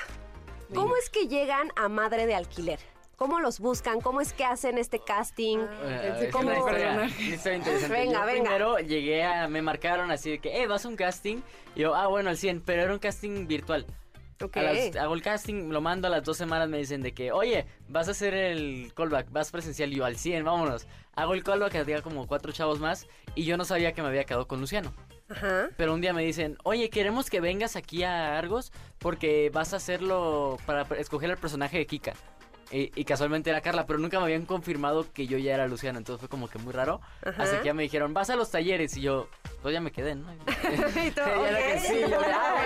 ¿Cómo 0.74 0.96
es 0.96 1.08
que 1.08 1.28
llegan 1.28 1.70
a 1.76 1.88
madre 1.88 2.26
de 2.26 2.34
alquiler? 2.34 2.80
¿Cómo 3.18 3.40
los 3.40 3.58
buscan? 3.58 4.00
¿Cómo 4.00 4.20
es 4.20 4.32
que 4.32 4.44
hacen 4.44 4.78
este 4.78 5.00
casting? 5.00 5.58
Eh, 5.58 6.00
Pensé 6.02 6.28
es 6.28 6.28
historia, 6.28 7.10
interesante. 7.26 7.88
Venga, 7.88 8.20
yo 8.20 8.26
venga. 8.26 8.42
primero 8.44 8.78
llegué 8.78 9.24
a, 9.24 9.48
me 9.48 9.60
marcaron 9.60 10.12
así 10.12 10.30
de 10.30 10.38
que, 10.38 10.62
eh, 10.62 10.68
vas 10.68 10.84
a 10.84 10.88
un 10.88 10.94
casting. 10.94 11.38
Y 11.74 11.80
yo, 11.80 11.96
ah, 11.96 12.06
bueno, 12.06 12.30
al 12.30 12.36
100, 12.36 12.60
pero 12.60 12.82
era 12.82 12.92
un 12.92 13.00
casting 13.00 13.48
virtual. 13.48 13.86
Ok. 14.40 14.56
A 14.58 14.62
las- 14.62 14.94
hago 14.94 15.14
el 15.14 15.22
casting, 15.22 15.68
lo 15.70 15.80
mando 15.80 16.06
a 16.06 16.10
las 16.12 16.22
dos 16.22 16.36
semanas, 16.36 16.68
me 16.68 16.78
dicen 16.78 17.02
de 17.02 17.12
que, 17.12 17.32
oye, 17.32 17.66
vas 17.88 18.06
a 18.06 18.12
hacer 18.12 18.34
el 18.34 18.92
callback, 18.94 19.32
vas 19.32 19.50
presencial, 19.50 19.92
y 19.92 19.96
yo 19.96 20.04
al 20.04 20.16
100, 20.16 20.44
vámonos. 20.44 20.86
Hago 21.16 21.34
el 21.34 21.42
callback, 21.42 21.74
había 21.74 22.02
como 22.02 22.28
cuatro 22.28 22.52
chavos 22.52 22.78
más, 22.78 23.08
y 23.34 23.42
yo 23.44 23.56
no 23.56 23.64
sabía 23.64 23.94
que 23.94 24.00
me 24.02 24.06
había 24.06 24.22
quedado 24.22 24.46
con 24.46 24.60
Luciano. 24.60 24.94
Ajá. 25.28 25.70
Pero 25.76 25.92
un 25.92 26.00
día 26.00 26.12
me 26.12 26.22
dicen, 26.22 26.56
oye, 26.62 26.88
queremos 26.88 27.28
que 27.30 27.40
vengas 27.40 27.74
aquí 27.74 28.04
a 28.04 28.38
Argos 28.38 28.72
porque 28.98 29.50
vas 29.52 29.72
a 29.74 29.76
hacerlo 29.78 30.56
para 30.66 30.82
escoger 30.98 31.30
el 31.30 31.36
personaje 31.36 31.78
de 31.78 31.86
Kika. 31.88 32.12
Y, 32.70 32.92
y 32.94 33.04
casualmente 33.04 33.48
era 33.48 33.60
Carla, 33.62 33.86
pero 33.86 33.98
nunca 33.98 34.18
me 34.18 34.24
habían 34.24 34.44
confirmado 34.44 35.06
que 35.12 35.26
yo 35.26 35.38
ya 35.38 35.54
era 35.54 35.66
Luciano, 35.66 35.98
entonces 35.98 36.20
fue 36.20 36.28
como 36.28 36.48
que 36.48 36.58
muy 36.58 36.72
raro. 36.74 37.00
Ajá. 37.24 37.42
Así 37.42 37.56
que 37.58 37.64
ya 37.66 37.74
me 37.74 37.82
dijeron, 37.82 38.12
vas 38.12 38.28
a 38.30 38.36
los 38.36 38.50
talleres, 38.50 38.96
y 38.96 39.00
yo, 39.00 39.28
pues 39.62 39.72
ya 39.72 39.80
me 39.80 39.90
quedé, 39.90 40.14
¿no? 40.14 40.30
Y 40.34 40.38
que 41.12 41.20
ok. 41.22 41.80
sí, 41.80 42.00
yo 42.10 42.20
"Ah, 42.26 42.62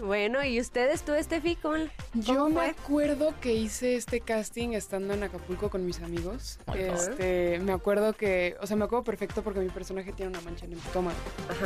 bueno". 0.00 0.44
¿y 0.44 0.60
ustedes, 0.60 1.02
tú, 1.02 1.12
Estefi? 1.14 1.56
¿Cómo, 1.56 1.76
Yo 2.14 2.34
cómo 2.36 2.48
me 2.48 2.54
fue? 2.54 2.68
acuerdo 2.70 3.34
que 3.40 3.52
hice 3.54 3.96
este 3.96 4.20
casting 4.20 4.70
estando 4.70 5.14
en 5.14 5.22
Acapulco 5.24 5.68
con 5.70 5.84
mis 5.84 6.00
amigos. 6.00 6.58
Ay, 6.66 6.80
Este, 6.82 7.58
me 7.62 7.72
acuerdo 7.72 8.12
que, 8.14 8.56
o 8.60 8.66
sea, 8.66 8.76
me 8.76 8.84
acuerdo 8.84 9.04
perfecto 9.04 9.42
porque 9.42 9.60
mi 9.60 9.68
personaje 9.68 10.12
tiene 10.12 10.30
una 10.30 10.40
mancha 10.40 10.64
en 10.66 10.72
el 10.72 10.78
estómago 10.78 11.16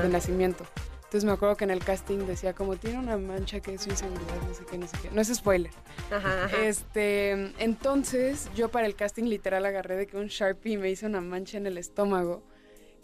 de 0.02 0.08
nacimiento. 0.08 0.64
Entonces 1.10 1.24
me 1.24 1.32
acuerdo 1.32 1.56
que 1.56 1.64
en 1.64 1.72
el 1.72 1.80
casting 1.80 2.18
decía 2.18 2.52
como 2.52 2.76
tiene 2.76 2.96
una 2.96 3.16
mancha 3.16 3.58
que 3.58 3.74
es 3.74 3.82
su 3.82 3.90
inseguridad, 3.90 4.40
no 4.46 4.54
sé 4.54 4.64
qué, 4.70 4.78
no 4.78 4.86
sé 4.86 4.96
qué. 5.02 5.10
No 5.10 5.20
es 5.20 5.34
spoiler. 5.34 5.72
Ajá, 6.08 6.44
ajá. 6.44 6.56
Este, 6.62 7.32
entonces 7.58 8.48
yo 8.54 8.68
para 8.68 8.86
el 8.86 8.94
casting 8.94 9.24
literal 9.24 9.66
agarré 9.66 9.96
de 9.96 10.06
que 10.06 10.16
un 10.16 10.28
Sharpie 10.28 10.78
me 10.78 10.88
hizo 10.88 11.06
una 11.06 11.20
mancha 11.20 11.58
en 11.58 11.66
el 11.66 11.78
estómago. 11.78 12.44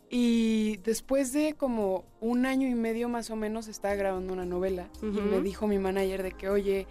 Y 0.09 0.77
después 0.85 1.33
de 1.33 1.55
como 1.55 2.05
un 2.21 2.47
año 2.47 2.69
y 2.69 2.77
medio 2.77 3.09
más 3.09 3.29
o 3.31 3.35
menos 3.35 3.67
estaba 3.67 3.97
grabando 3.97 4.33
una 4.33 4.45
novela 4.45 4.89
y 5.03 5.07
me 5.07 5.41
dijo 5.41 5.67
mi 5.67 5.81
manager 5.81 6.23
de 6.23 6.31
que, 6.31 6.49
oye, 6.49 6.87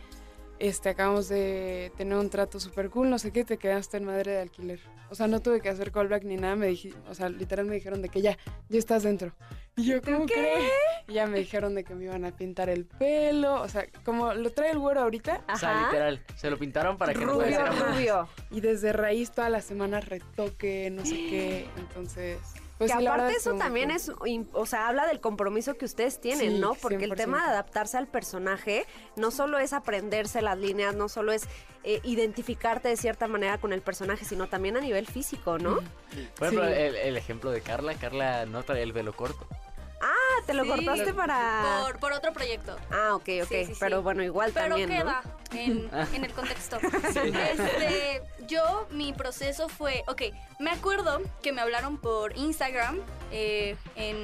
este, 0.59 0.89
acabamos 0.89 1.27
de 1.27 1.91
tener 1.97 2.17
un 2.17 2.29
trato 2.29 2.59
súper 2.59 2.89
cool, 2.89 3.09
no 3.09 3.19
sé 3.19 3.31
qué, 3.31 3.43
te 3.43 3.57
quedaste 3.57 3.97
en 3.97 4.05
madre 4.05 4.31
de 4.31 4.41
alquiler. 4.41 4.79
O 5.09 5.15
sea, 5.15 5.27
no 5.27 5.39
tuve 5.39 5.61
que 5.61 5.69
hacer 5.69 5.91
callback 5.91 6.23
ni 6.23 6.37
nada, 6.37 6.55
me 6.55 6.67
dije, 6.67 6.93
o 7.09 7.13
sea, 7.13 7.29
literal 7.29 7.65
me 7.65 7.75
dijeron 7.75 8.01
de 8.01 8.09
que 8.09 8.21
ya, 8.21 8.37
ya 8.69 8.79
estás 8.79 9.03
dentro. 9.03 9.33
Y 9.75 9.85
yo, 9.85 10.01
¿cómo 10.01 10.25
crees? 10.25 10.71
Y 11.07 11.13
ya 11.13 11.27
me 11.27 11.39
dijeron 11.39 11.75
de 11.75 11.83
que 11.83 11.93
me 11.93 12.05
iban 12.05 12.23
a 12.25 12.31
pintar 12.31 12.69
el 12.69 12.85
pelo, 12.85 13.61
o 13.61 13.67
sea, 13.67 13.85
como 14.03 14.33
lo 14.33 14.49
trae 14.51 14.71
el 14.71 14.79
güero 14.79 15.01
ahorita, 15.01 15.43
O 15.53 15.57
sea, 15.57 15.85
literal, 15.87 16.23
se 16.35 16.49
lo 16.49 16.57
pintaron 16.57 16.97
para 16.97 17.13
que 17.13 17.19
no 17.19 17.33
Rubio, 17.33 17.43
pudiera 17.43 17.71
ser 17.71 17.83
amor. 17.83 17.95
rubio. 17.95 18.29
y 18.51 18.61
desde 18.61 18.93
raíz 18.93 19.31
toda 19.31 19.49
la 19.49 19.61
semana 19.61 19.99
retoque, 19.99 20.89
no 20.91 21.05
sé 21.05 21.15
qué, 21.15 21.69
entonces... 21.77 22.39
Pues 22.77 22.91
que 22.91 23.07
aparte 23.07 23.33
eso 23.37 23.53
también 23.55 23.87
cool. 23.89 23.95
es, 23.95 24.11
o 24.51 24.65
sea, 24.65 24.87
habla 24.89 25.07
del 25.07 25.21
compromiso 25.21 25.77
que 25.77 25.85
ustedes 25.85 26.19
tienen, 26.19 26.53
Sí, 26.55 26.59
¿no? 26.59 26.73
Porque 26.75 27.05
el 27.05 27.11
100%. 27.11 27.15
tema 27.15 27.43
de 27.43 27.49
adaptarse 27.51 27.97
al 27.97 28.07
personaje 28.07 28.85
no 29.15 29.31
solo 29.31 29.59
es 29.59 29.71
aprenderse 29.71 30.41
las 30.41 30.57
líneas, 30.57 30.93
no 30.95 31.07
solo 31.07 31.31
es 31.31 31.43
eh, 31.83 32.01
identificarte 32.03 32.89
de 32.89 32.97
cierta 32.97 33.27
manera 33.29 33.59
con 33.59 33.71
el 33.71 33.81
personaje, 33.81 34.25
sino 34.25 34.47
también 34.49 34.75
a 34.75 34.81
nivel 34.81 35.07
físico, 35.07 35.57
¿no? 35.57 35.75
Por 36.37 36.47
ejemplo, 36.47 36.67
Sí. 36.67 36.73
el, 36.73 36.95
el 36.95 37.17
ejemplo 37.17 37.51
de 37.51 37.61
Carla, 37.61 37.93
Carla 37.95 38.45
no 38.45 38.63
traía 38.63 38.83
el 38.83 38.91
velo 38.91 39.13
corto. 39.13 39.47
Te 40.45 40.53
lo 40.53 40.63
Sí. 40.63 40.69
cortaste 40.69 41.13
para... 41.13 41.81
Por, 41.85 41.99
por 41.99 42.13
otro 42.13 42.33
proyecto. 42.33 42.75
Ah, 42.91 43.15
ok, 43.15 43.29
ok, 43.43 43.47
Sí, 43.49 43.65
sí, 43.65 43.65
sí. 43.67 43.77
pero 43.79 44.01
bueno, 44.01 44.23
igual 44.23 44.51
Pero 44.53 44.69
también, 44.77 44.89
¿no? 44.89 44.95
queda 44.95 45.21
en, 45.53 45.89
en 46.13 46.23
el 46.25 46.33
contexto. 46.33 46.77
Este, 47.15 48.21
yo, 48.47 48.87
mi 48.91 49.13
proceso 49.13 49.69
fue, 49.69 50.03
ok, 50.07 50.23
me 50.59 50.71
acuerdo 50.71 51.21
que 51.41 51.51
me 51.51 51.61
hablaron 51.61 51.97
por 51.97 52.35
Instagram 52.37 52.99
eh, 53.31 53.75
en 53.95 54.17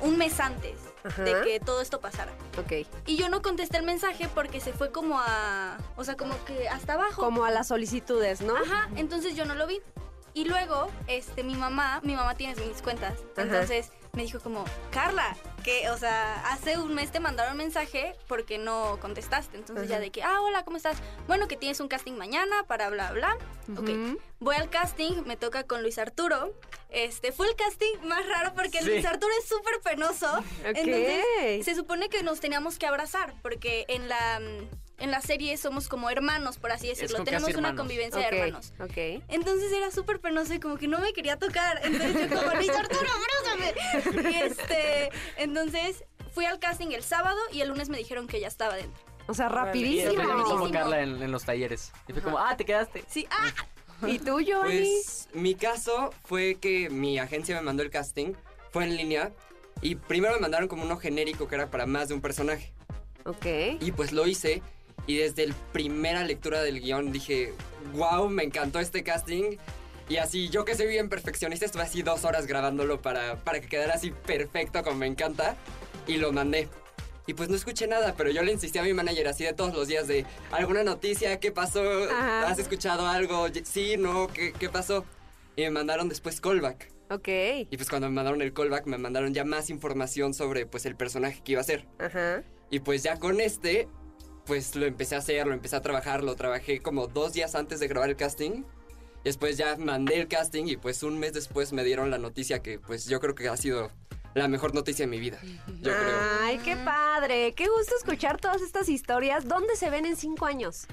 un 0.00 0.16
mes 0.16 0.40
antes 0.40 0.76
Ajá. 1.04 1.22
de 1.22 1.42
que 1.42 1.60
todo 1.60 1.80
esto 1.80 2.00
pasara. 2.00 2.32
Ok. 2.58 2.86
Y 3.06 3.16
yo 3.16 3.28
no 3.28 3.42
contesté 3.42 3.78
el 3.78 3.84
mensaje 3.84 4.28
porque 4.34 4.60
se 4.60 4.72
fue 4.72 4.90
como 4.90 5.18
a, 5.20 5.76
o 5.96 6.04
sea, 6.04 6.16
como 6.16 6.42
que 6.44 6.68
hasta 6.68 6.94
abajo. 6.94 7.22
Como 7.22 7.44
a 7.44 7.50
las 7.50 7.68
solicitudes, 7.68 8.40
¿no? 8.40 8.56
Ajá, 8.56 8.88
entonces 8.96 9.34
yo 9.36 9.44
no 9.44 9.54
lo 9.54 9.66
vi. 9.66 9.80
Y 10.32 10.44
luego, 10.44 10.88
este, 11.08 11.42
mi 11.42 11.54
mamá, 11.56 12.00
mi 12.04 12.14
mamá 12.14 12.34
tiene 12.36 12.54
mis 12.64 12.82
cuentas. 12.82 13.14
Ajá. 13.36 13.42
Entonces 13.42 13.90
me 14.12 14.22
dijo 14.22 14.40
como, 14.40 14.64
Carla, 14.90 15.36
que, 15.64 15.88
o 15.90 15.96
sea, 15.98 16.40
hace 16.52 16.78
un 16.78 16.94
mes 16.94 17.12
te 17.12 17.20
mandaron 17.20 17.56
mensaje 17.56 18.14
porque 18.26 18.58
no 18.58 18.98
contestaste. 19.00 19.56
Entonces 19.56 19.88
ya 19.88 19.98
de 20.00 20.10
que, 20.10 20.22
ah, 20.22 20.40
hola, 20.40 20.64
¿cómo 20.64 20.76
estás? 20.76 20.96
Bueno, 21.26 21.48
que 21.48 21.56
tienes 21.56 21.80
un 21.80 21.88
casting 21.88 22.14
mañana 22.14 22.64
para 22.66 22.88
bla, 22.90 23.12
bla. 23.12 23.36
Ok, 23.72 23.88
Ujú. 23.88 24.18
voy 24.40 24.56
al 24.56 24.68
casting, 24.70 25.22
me 25.26 25.36
toca 25.36 25.64
con 25.64 25.82
Luis 25.82 25.98
Arturo. 25.98 26.54
Este, 26.88 27.30
fue 27.30 27.48
el 27.48 27.54
casting 27.56 28.00
más 28.02 28.26
raro 28.26 28.52
porque 28.54 28.80
Sí. 28.80 28.86
Luis 28.86 29.04
Arturo 29.04 29.32
es 29.40 29.48
súper 29.48 29.80
penoso. 29.80 30.38
Ok. 30.38 30.44
Entonces, 30.76 31.64
se 31.64 31.74
supone 31.74 32.08
que 32.08 32.22
nos 32.24 32.40
teníamos 32.40 32.78
que 32.78 32.86
abrazar 32.86 33.34
porque 33.42 33.84
en 33.88 34.08
la... 34.08 34.40
En 35.00 35.10
la 35.10 35.20
serie 35.20 35.56
somos 35.56 35.88
como 35.88 36.10
hermanos, 36.10 36.58
por 36.58 36.72
así 36.72 36.88
decirlo. 36.88 37.24
Tenemos 37.24 37.54
una 37.54 37.74
convivencia 37.74 38.20
de 38.20 38.26
hermanos. 38.38 38.72
ok. 38.80 39.22
Entonces 39.28 39.72
era 39.72 39.90
súper 39.90 40.20
penoso 40.20 40.54
y 40.54 40.60
como 40.60 40.76
que 40.76 40.86
no 40.88 40.98
me 40.98 41.12
quería 41.12 41.36
tocar. 41.38 41.80
Entonces 41.82 42.30
yo 42.30 42.36
como, 42.38 42.54
Luis 42.54 42.70
Arturo, 42.70 43.06
abrázame. 43.10 44.30
Y 44.30 44.34
este, 44.42 45.10
entonces 45.36 46.04
fui 46.32 46.44
al 46.44 46.58
casting 46.58 46.92
el 46.92 47.02
sábado 47.02 47.38
y 47.52 47.60
el 47.62 47.68
lunes 47.68 47.88
me 47.88 47.98
dijeron 47.98 48.26
que 48.28 48.40
ya 48.40 48.48
estaba 48.48 48.76
dentro. 48.76 49.02
O 49.26 49.34
sea, 49.34 49.46
Y 49.46 49.48
rapidísimo. 49.50 50.06
después 50.12 50.28
ya 50.28 50.34
me 50.34 50.42
tomó 50.42 50.54
Rapidísimo. 50.56 50.72
Carla 50.72 51.00
en, 51.02 51.22
en 51.22 51.32
los 51.32 51.44
talleres. 51.44 51.92
Y 52.08 52.12
fue 52.12 52.22
como, 52.22 52.38
ah, 52.38 52.56
te 52.56 52.64
quedaste. 52.64 53.04
Sí, 53.08 53.26
ah, 53.30 54.06
¿Y 54.06 54.18
tú, 54.18 54.40
Giovanni? 54.40 54.78
Pues 54.78 55.28
mi 55.34 55.54
caso 55.54 56.10
fue 56.24 56.56
que 56.60 56.90
mi 56.90 57.18
agencia 57.18 57.54
me 57.56 57.62
mandó 57.62 57.82
el 57.82 57.90
casting, 57.90 58.32
fue 58.70 58.84
en 58.84 58.96
línea, 58.96 59.30
y 59.82 59.94
primero 59.94 60.34
me 60.34 60.40
mandaron 60.40 60.68
como 60.68 60.84
uno 60.84 60.96
genérico 60.96 61.48
que 61.48 61.54
era 61.54 61.70
para 61.70 61.86
más 61.86 62.08
de 62.08 62.14
un 62.14 62.20
personaje. 62.20 62.72
Ok. 63.24 63.46
Y 63.80 63.92
pues 63.92 64.12
lo 64.12 64.26
hice, 64.26 64.62
y 65.06 65.16
desde 65.16 65.48
la 65.48 65.54
primera 65.72 66.24
lectura 66.24 66.62
del 66.62 66.80
guion 66.80 67.12
dije, 67.12 67.54
wow, 67.94 68.28
me 68.28 68.44
encantó 68.44 68.80
este 68.80 69.02
casting. 69.02 69.56
Y 70.08 70.16
así, 70.16 70.48
yo 70.48 70.64
que 70.64 70.74
soy 70.74 70.88
bien 70.88 71.08
perfeccionista, 71.08 71.66
estuve 71.66 71.82
así 71.82 72.02
dos 72.02 72.24
horas 72.24 72.46
grabándolo 72.46 73.00
para, 73.00 73.36
para 73.36 73.60
que 73.60 73.68
quedara 73.68 73.94
así 73.94 74.10
perfecto 74.10 74.82
como 74.82 74.96
me 74.96 75.06
encanta. 75.06 75.56
Y 76.06 76.16
lo 76.16 76.32
mandé. 76.32 76.68
Y 77.26 77.34
pues 77.34 77.48
no 77.48 77.54
escuché 77.54 77.86
nada, 77.86 78.14
pero 78.16 78.30
yo 78.30 78.42
le 78.42 78.50
insistí 78.50 78.78
a 78.78 78.82
mi 78.82 78.92
manager 78.92 79.28
así 79.28 79.44
de 79.44 79.52
todos 79.52 79.72
los 79.72 79.86
días 79.86 80.08
de 80.08 80.26
alguna 80.50 80.82
noticia, 80.82 81.38
¿qué 81.38 81.52
pasó? 81.52 81.82
Ajá. 82.10 82.48
¿Has 82.48 82.58
escuchado 82.58 83.06
algo? 83.06 83.46
Sí, 83.62 83.96
no, 83.96 84.26
¿qué, 84.28 84.52
qué 84.58 84.68
pasó? 84.68 85.04
Y 85.54 85.62
me 85.62 85.70
mandaron 85.70 86.08
después 86.08 86.40
callback. 86.40 86.90
Ok. 87.10 87.28
Y 87.70 87.76
pues 87.76 87.88
cuando 87.88 88.08
me 88.08 88.14
mandaron 88.14 88.40
el 88.42 88.52
callback 88.52 88.86
me 88.86 88.98
mandaron 88.98 89.34
ya 89.34 89.44
más 89.44 89.70
información 89.70 90.32
sobre 90.34 90.66
pues 90.66 90.86
el 90.86 90.96
personaje 90.96 91.40
que 91.44 91.52
iba 91.52 91.60
a 91.60 91.64
ser. 91.64 91.86
Ajá. 91.98 92.42
Y 92.70 92.80
pues 92.80 93.02
ya 93.02 93.18
con 93.18 93.40
este, 93.40 93.88
pues 94.50 94.74
lo 94.74 94.84
empecé 94.84 95.14
a 95.14 95.18
hacer, 95.18 95.46
lo 95.46 95.54
empecé 95.54 95.76
a 95.76 95.80
trabajar, 95.80 96.24
lo 96.24 96.34
trabajé 96.34 96.80
como 96.80 97.06
dos 97.06 97.32
días 97.32 97.54
antes 97.54 97.78
de 97.78 97.86
grabar 97.86 98.10
el 98.10 98.16
casting. 98.16 98.64
Y 99.20 99.22
después 99.22 99.56
ya 99.56 99.76
mandé 99.76 100.18
el 100.20 100.26
casting 100.26 100.64
y 100.66 100.76
pues 100.76 101.04
un 101.04 101.20
mes 101.20 101.32
después 101.34 101.72
me 101.72 101.84
dieron 101.84 102.10
la 102.10 102.18
noticia 102.18 102.58
que 102.58 102.80
pues 102.80 103.06
yo 103.06 103.20
creo 103.20 103.36
que 103.36 103.46
ha 103.48 103.56
sido 103.56 103.92
la 104.34 104.48
mejor 104.48 104.74
noticia 104.74 105.04
de 105.04 105.06
mi 105.08 105.20
vida. 105.20 105.38
Yo 105.68 105.92
creo. 105.92 106.18
Ay, 106.42 106.58
qué 106.64 106.74
padre. 106.74 107.52
Qué 107.54 107.68
gusto 107.68 107.94
escuchar 107.96 108.40
todas 108.40 108.60
estas 108.60 108.88
historias. 108.88 109.46
¿Dónde 109.46 109.76
se 109.76 109.88
ven 109.88 110.04
en 110.04 110.16
cinco 110.16 110.46
años? 110.46 110.88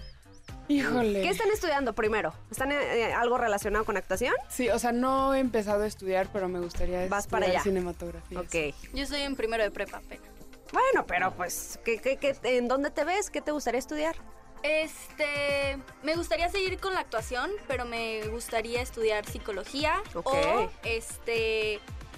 Híjole. 0.67 1.23
¿Qué 1.23 1.29
están 1.29 1.49
estudiando 1.49 1.93
primero? 1.93 2.35
¿Están 2.51 2.71
eh, 2.71 3.11
algo 3.11 3.39
relacionado 3.39 3.85
con 3.85 3.97
actuación? 3.97 4.35
Sí, 4.49 4.69
o 4.69 4.77
sea, 4.77 4.91
no 4.91 5.33
he 5.33 5.39
empezado 5.39 5.81
a 5.81 5.87
estudiar, 5.87 6.29
pero 6.31 6.47
me 6.47 6.59
gustaría 6.59 7.07
Vas 7.07 7.25
para 7.25 7.47
estudiar 7.47 7.61
allá. 7.61 7.63
cinematografía. 7.63 8.39
Ok. 8.39 8.75
Yo 8.93 9.01
estoy 9.01 9.21
en 9.21 9.35
primero 9.35 9.63
de 9.63 9.71
prepa 9.71 9.97
apenas. 9.97 10.36
Bueno, 10.73 11.05
pero 11.07 11.33
pues, 11.33 11.79
¿qué, 11.85 11.97
qué, 11.99 12.17
qué- 12.17 12.35
en 12.43 12.67
dónde 12.67 12.91
te 12.91 13.03
ves? 13.03 13.29
¿Qué 13.29 13.41
te 13.41 13.51
gustaría 13.51 13.79
estudiar? 13.79 14.15
Este, 14.63 15.77
me 16.03 16.15
gustaría 16.15 16.49
seguir 16.49 16.79
con 16.79 16.93
la 16.93 17.01
actuación, 17.01 17.51
pero 17.67 17.85
me 17.85 18.27
gustaría 18.27 18.81
estudiar 18.81 19.25
psicología 19.25 20.01
Ok. 20.13 20.27
o 20.27 20.69
este, 20.83 21.75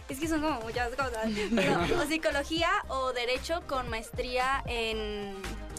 es 0.07 0.19
que 0.19 0.27
son 0.27 0.41
como 0.41 0.59
muchas 0.61 0.89
cosas, 0.95 1.27
pero 1.55 2.01
o 2.01 2.05
psicología 2.05 2.69
o 2.87 3.11
derecho 3.13 3.61
con 3.67 3.89
maestría 3.89 4.63
en, 4.67 5.35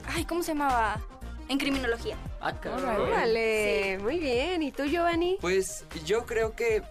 ay, 0.07 0.25
¿cómo 0.25 0.43
se 0.43 0.53
llamaba? 0.53 1.01
En 1.49 1.59
criminología. 1.59 2.17
Ah, 2.41 2.55
Órale, 2.65 3.99
muy 4.01 4.19
bien. 4.21 4.63
¿Y 4.63 4.71
tú, 4.71 4.85
Giovanni? 4.85 5.37
Pues 5.41 5.85
yo 6.05 6.25
creo 6.25 6.55
que 6.55 6.83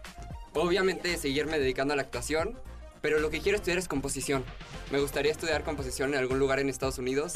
obviamente 0.53 1.15
seguirme 1.15 1.57
dedicando 1.59 1.93
a 1.93 1.95
la 1.95 2.01
actuación, 2.01 2.59
pero 3.01 3.19
lo 3.19 3.29
que 3.29 3.39
quiero 3.39 3.57
estudiar 3.57 3.77
es 3.77 3.87
composición. 3.87 4.43
Me 4.91 4.99
gustaría 4.99 5.31
estudiar 5.31 5.63
composición 5.63 6.13
en 6.13 6.19
algún 6.19 6.39
lugar 6.39 6.59
en 6.59 6.69
Estados 6.69 6.97
Unidos, 6.97 7.33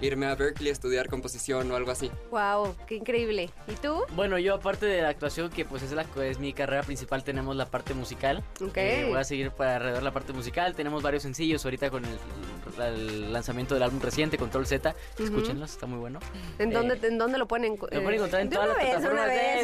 irme 0.00 0.26
a 0.26 0.34
Berkeley 0.34 0.68
a 0.70 0.72
estudiar 0.72 1.08
composición 1.08 1.70
o 1.70 1.76
algo 1.76 1.90
así. 1.90 2.10
Wow, 2.30 2.74
qué 2.86 2.96
increíble. 2.96 3.50
¿Y 3.68 3.72
tú? 3.74 4.02
Bueno, 4.14 4.38
yo 4.38 4.54
aparte 4.54 4.86
de 4.86 5.02
la 5.02 5.08
actuación, 5.08 5.50
que 5.50 5.64
pues 5.64 5.82
es, 5.82 5.92
la, 5.92 6.04
es 6.22 6.38
mi 6.38 6.52
carrera 6.52 6.82
principal, 6.82 7.24
tenemos 7.24 7.56
la 7.56 7.66
parte 7.66 7.94
musical. 7.94 8.42
Ok. 8.60 8.76
Eh, 8.76 9.06
voy 9.08 9.18
a 9.18 9.24
seguir 9.24 9.50
para 9.50 9.76
alrededor 9.76 9.98
de 10.00 10.04
la 10.04 10.12
parte 10.12 10.32
musical. 10.32 10.74
Tenemos 10.74 11.02
varios 11.02 11.22
sencillos 11.22 11.64
ahorita 11.64 11.90
con 11.90 12.04
el, 12.04 12.18
el 12.82 13.32
lanzamiento 13.32 13.74
del 13.74 13.82
álbum 13.82 14.00
reciente, 14.00 14.36
Control 14.38 14.66
Z. 14.66 14.94
Ujú. 15.14 15.24
Escúchenlos, 15.24 15.70
está 15.70 15.86
muy 15.86 15.98
bueno. 15.98 16.18
¿En 16.58 16.70
Eh, 16.70 16.74
dónde, 16.74 16.98
¿En 17.06 17.18
dónde 17.18 17.38
lo 17.38 17.46
ponen? 17.48 17.72
Lo 17.72 17.78
pueden 17.78 18.14
encontrar 18.14 18.42
en 18.42 18.50
todas 18.50 18.68
las 18.68 18.76
plataformas. 18.78 19.28
eh, 19.30 19.62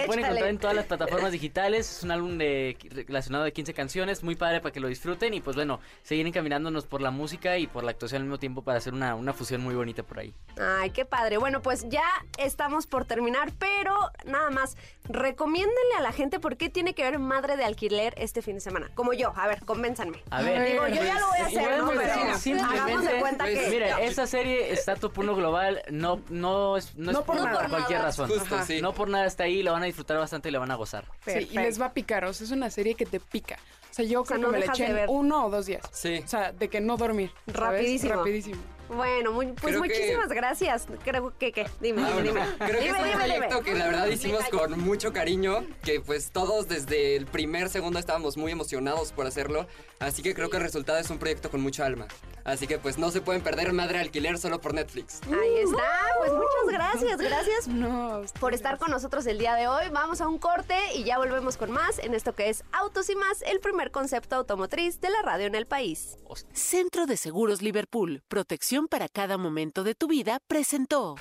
lo 0.00 0.06
pueden 0.06 0.24
encontrar 0.24 0.48
en 0.48 0.58
todas 0.58 0.76
las 0.76 0.84
plataformas 0.86 1.32
digitales. 1.32 1.96
Es 1.98 2.02
un 2.02 2.10
álbum 2.10 2.38
de, 2.38 2.76
relacionado 3.06 3.44
de 3.44 3.52
15 3.52 3.74
canciones, 3.74 4.22
muy 4.22 4.34
padre 4.34 4.60
para 4.60 4.72
que 4.72 4.80
lo 4.80 4.88
disfruten. 4.88 5.34
Y 5.34 5.40
pues 5.40 5.56
bueno, 5.56 5.80
seguir 6.02 6.26
encaminándonos 6.26 6.86
por 6.86 7.00
la 7.00 7.10
música 7.10 7.58
y 7.58 7.66
por 7.66 7.84
la 7.84 7.90
actuación 7.90 8.22
al 8.22 8.24
mismo 8.28 8.38
tiempo 8.38 8.62
para 8.62 8.78
hacer 8.78 8.92
una, 8.94 9.14
una 9.14 9.32
fusión 9.32 9.60
muy 9.60 9.67
bonita 9.74 10.02
por 10.02 10.18
ahí. 10.18 10.34
Ay, 10.60 10.90
qué 10.90 11.04
padre. 11.04 11.38
Bueno, 11.38 11.62
pues 11.62 11.88
ya 11.88 12.04
estamos 12.38 12.86
por 12.86 13.04
terminar, 13.04 13.52
pero 13.58 13.94
nada 14.24 14.50
más, 14.50 14.76
recomiéndenle 15.04 15.94
a 15.96 16.00
la 16.00 16.12
gente 16.12 16.40
por 16.40 16.56
qué 16.56 16.68
tiene 16.68 16.94
que 16.94 17.02
ver 17.02 17.18
Madre 17.18 17.56
de 17.56 17.64
Alquiler 17.64 18.14
este 18.16 18.42
fin 18.42 18.54
de 18.54 18.60
semana. 18.60 18.90
Como 18.94 19.12
yo, 19.12 19.32
a 19.36 19.46
ver, 19.46 19.64
convénzanme. 19.64 20.22
A 20.30 20.42
ver, 20.42 20.72
Digo, 20.72 20.88
yo 20.88 21.02
ya 21.04 21.18
lo 21.20 21.28
voy 21.28 21.38
a 21.38 21.44
pues, 21.44 21.56
hacer, 21.56 21.78
¿no? 21.78 21.88
Pero 21.88 22.00
pues, 22.00 22.40
sí, 22.40 22.52
hagamos 22.52 22.72
de 22.72 22.78
simplemente, 22.78 23.20
cuenta 23.20 23.44
pues, 23.44 23.58
que... 23.58 23.70
Mire, 23.70 24.06
esta 24.06 24.26
serie 24.26 24.72
está 24.72 24.96
top 24.96 25.18
1 25.18 25.36
global, 25.36 25.82
no, 25.90 26.20
no 26.28 26.76
es, 26.76 26.94
no 26.96 27.12
No 27.12 27.20
es 27.20 27.24
por 27.24 27.36
por, 27.36 27.44
nada. 27.44 27.68
cualquier 27.68 27.98
Ajá. 27.98 28.06
razón. 28.08 28.28
Justo, 28.28 28.56
Ajá. 28.56 28.64
sí. 28.64 28.80
No 28.82 28.92
por 28.92 29.08
nada 29.08 29.26
está 29.26 29.44
ahí, 29.44 29.62
lo 29.62 29.72
van 29.72 29.82
a 29.82 29.86
disfrutar 29.86 30.18
bastante 30.18 30.48
y 30.48 30.52
le 30.52 30.58
van 30.58 30.70
a 30.70 30.74
gozar. 30.74 31.04
Sí, 31.24 31.48
y 31.50 31.54
les 31.54 31.80
va 31.80 31.86
a 31.86 31.92
picar, 31.92 32.24
o 32.24 32.32
sea, 32.32 32.44
es 32.44 32.50
una 32.50 32.70
serie 32.70 32.94
que 32.94 33.06
te 33.06 33.20
pica. 33.20 33.58
O 33.90 33.94
sea, 33.94 34.04
yo 34.04 34.24
sea, 34.24 34.36
creo 34.36 34.48
no 34.48 34.52
que 34.52 34.60
me 34.60 34.66
la 34.66 34.72
eché 34.72 35.06
uno 35.08 35.46
o 35.46 35.50
dos 35.50 35.66
días. 35.66 35.82
Sí. 35.92 36.20
O 36.24 36.28
sea, 36.28 36.52
de 36.52 36.68
que 36.68 36.80
no 36.80 36.96
dormir. 36.96 37.30
¿sabes? 37.46 37.60
Rapidísimo. 37.60 38.14
Rapidísimo. 38.14 38.62
Bueno, 38.88 39.32
muy- 39.32 39.46
pues 39.48 39.74
Creo 39.74 39.82
que- 39.82 39.88
muchísimas 39.88 40.28
gracias. 40.28 40.86
Creo 41.04 41.32
que, 41.38 41.52
que, 41.52 41.66
dime, 41.80 42.02
Ah, 42.02 42.12
dime, 42.16 42.30
bueno, 42.30 42.46
dime. 42.46 42.56
Creo 42.56 42.68
que 42.80 42.84
Dime, 42.86 42.98
es 42.98 43.04
un 43.14 43.20
proyecto 43.20 43.62
que 43.62 43.74
la 43.74 43.86
verdad 43.86 44.06
hicimos 44.08 44.44
con 44.48 44.80
mucho 44.80 45.12
cariño, 45.12 45.64
que 45.82 46.00
pues 46.00 46.30
todos 46.30 46.68
desde 46.68 47.16
el 47.16 47.26
primer 47.26 47.68
segundo 47.68 47.98
estábamos 47.98 48.36
muy 48.36 48.52
emocionados 48.52 49.12
por 49.12 49.26
hacerlo, 49.26 49.66
así 50.00 50.22
que 50.22 50.34
creo 50.34 50.48
que 50.50 50.56
el 50.56 50.62
resultado 50.62 50.98
es 50.98 51.10
un 51.10 51.18
proyecto 51.18 51.50
con 51.50 51.60
mucha 51.60 51.84
alma. 51.84 52.06
Así 52.48 52.66
que 52.66 52.78
pues 52.78 52.96
no 52.96 53.10
se 53.10 53.20
pueden 53.20 53.42
perder 53.42 53.74
Madre 53.74 53.98
Alquiler 53.98 54.38
solo 54.38 54.58
por 54.58 54.72
Netflix. 54.72 55.20
Ahí 55.26 55.56
está, 55.62 55.84
pues 56.18 56.32
muchas 56.32 56.72
gracias, 56.72 57.18
gracias 57.18 57.68
No, 57.68 58.22
por 58.40 58.54
estar 58.54 58.78
con 58.78 58.90
nosotros 58.90 59.26
el 59.26 59.38
día 59.38 59.54
de 59.54 59.68
hoy. 59.68 59.84
Vamos 59.92 60.22
a 60.22 60.28
un 60.28 60.38
corte 60.38 60.74
y 60.94 61.04
ya 61.04 61.18
volvemos 61.18 61.58
con 61.58 61.70
más 61.70 61.98
en 61.98 62.14
esto 62.14 62.32
que 62.32 62.48
es 62.48 62.64
Autos 62.72 63.10
y 63.10 63.16
más, 63.16 63.42
el 63.42 63.60
primer 63.60 63.90
concepto 63.90 64.36
automotriz 64.36 64.98
de 65.00 65.10
la 65.10 65.20
radio 65.20 65.46
en 65.46 65.54
el 65.54 65.66
país. 65.66 66.16
Centro 66.52 67.04
de 67.04 67.18
Seguros 67.18 67.60
Liverpool, 67.60 68.22
protección 68.28 68.88
para 68.88 69.08
cada 69.08 69.36
momento 69.36 69.84
de 69.84 69.94
tu 69.94 70.08
vida, 70.08 70.38
presentó. 70.46 71.16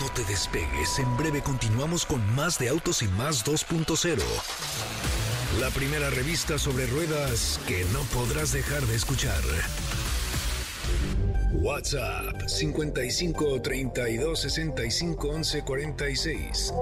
No 0.00 0.08
te 0.14 0.24
despegues, 0.24 0.98
en 0.98 1.16
breve 1.18 1.42
continuamos 1.42 2.06
con 2.06 2.24
más 2.34 2.58
de 2.58 2.70
Autos 2.70 3.02
y 3.02 3.08
más 3.08 3.44
2.0. 3.44 4.22
La 5.60 5.68
primera 5.68 6.08
revista 6.08 6.58
sobre 6.58 6.86
ruedas 6.86 7.60
que 7.68 7.84
no 7.92 8.00
podrás 8.04 8.52
dejar 8.52 8.82
de 8.82 8.94
escuchar. 8.94 9.42
WhatsApp 11.62 12.46
55 12.46 13.60
32 13.60 14.38
65 14.40 15.28
11 15.28 15.62
46. 15.62 16.74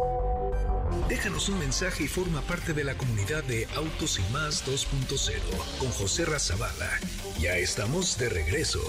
Déjanos 1.09 1.49
un 1.49 1.59
mensaje 1.59 2.05
y 2.05 2.07
forma 2.07 2.43
parte 2.43 2.73
de 2.73 2.85
la 2.85 2.95
comunidad 2.95 3.43
de 3.45 3.67
Autos 3.75 4.19
y 4.19 4.33
más 4.33 4.67
2.0 4.67 5.79
con 5.79 5.89
José 5.91 6.25
Razabala. 6.25 6.91
Ya 7.41 7.57
estamos 7.57 8.19
de 8.19 8.29
regreso. 8.29 8.81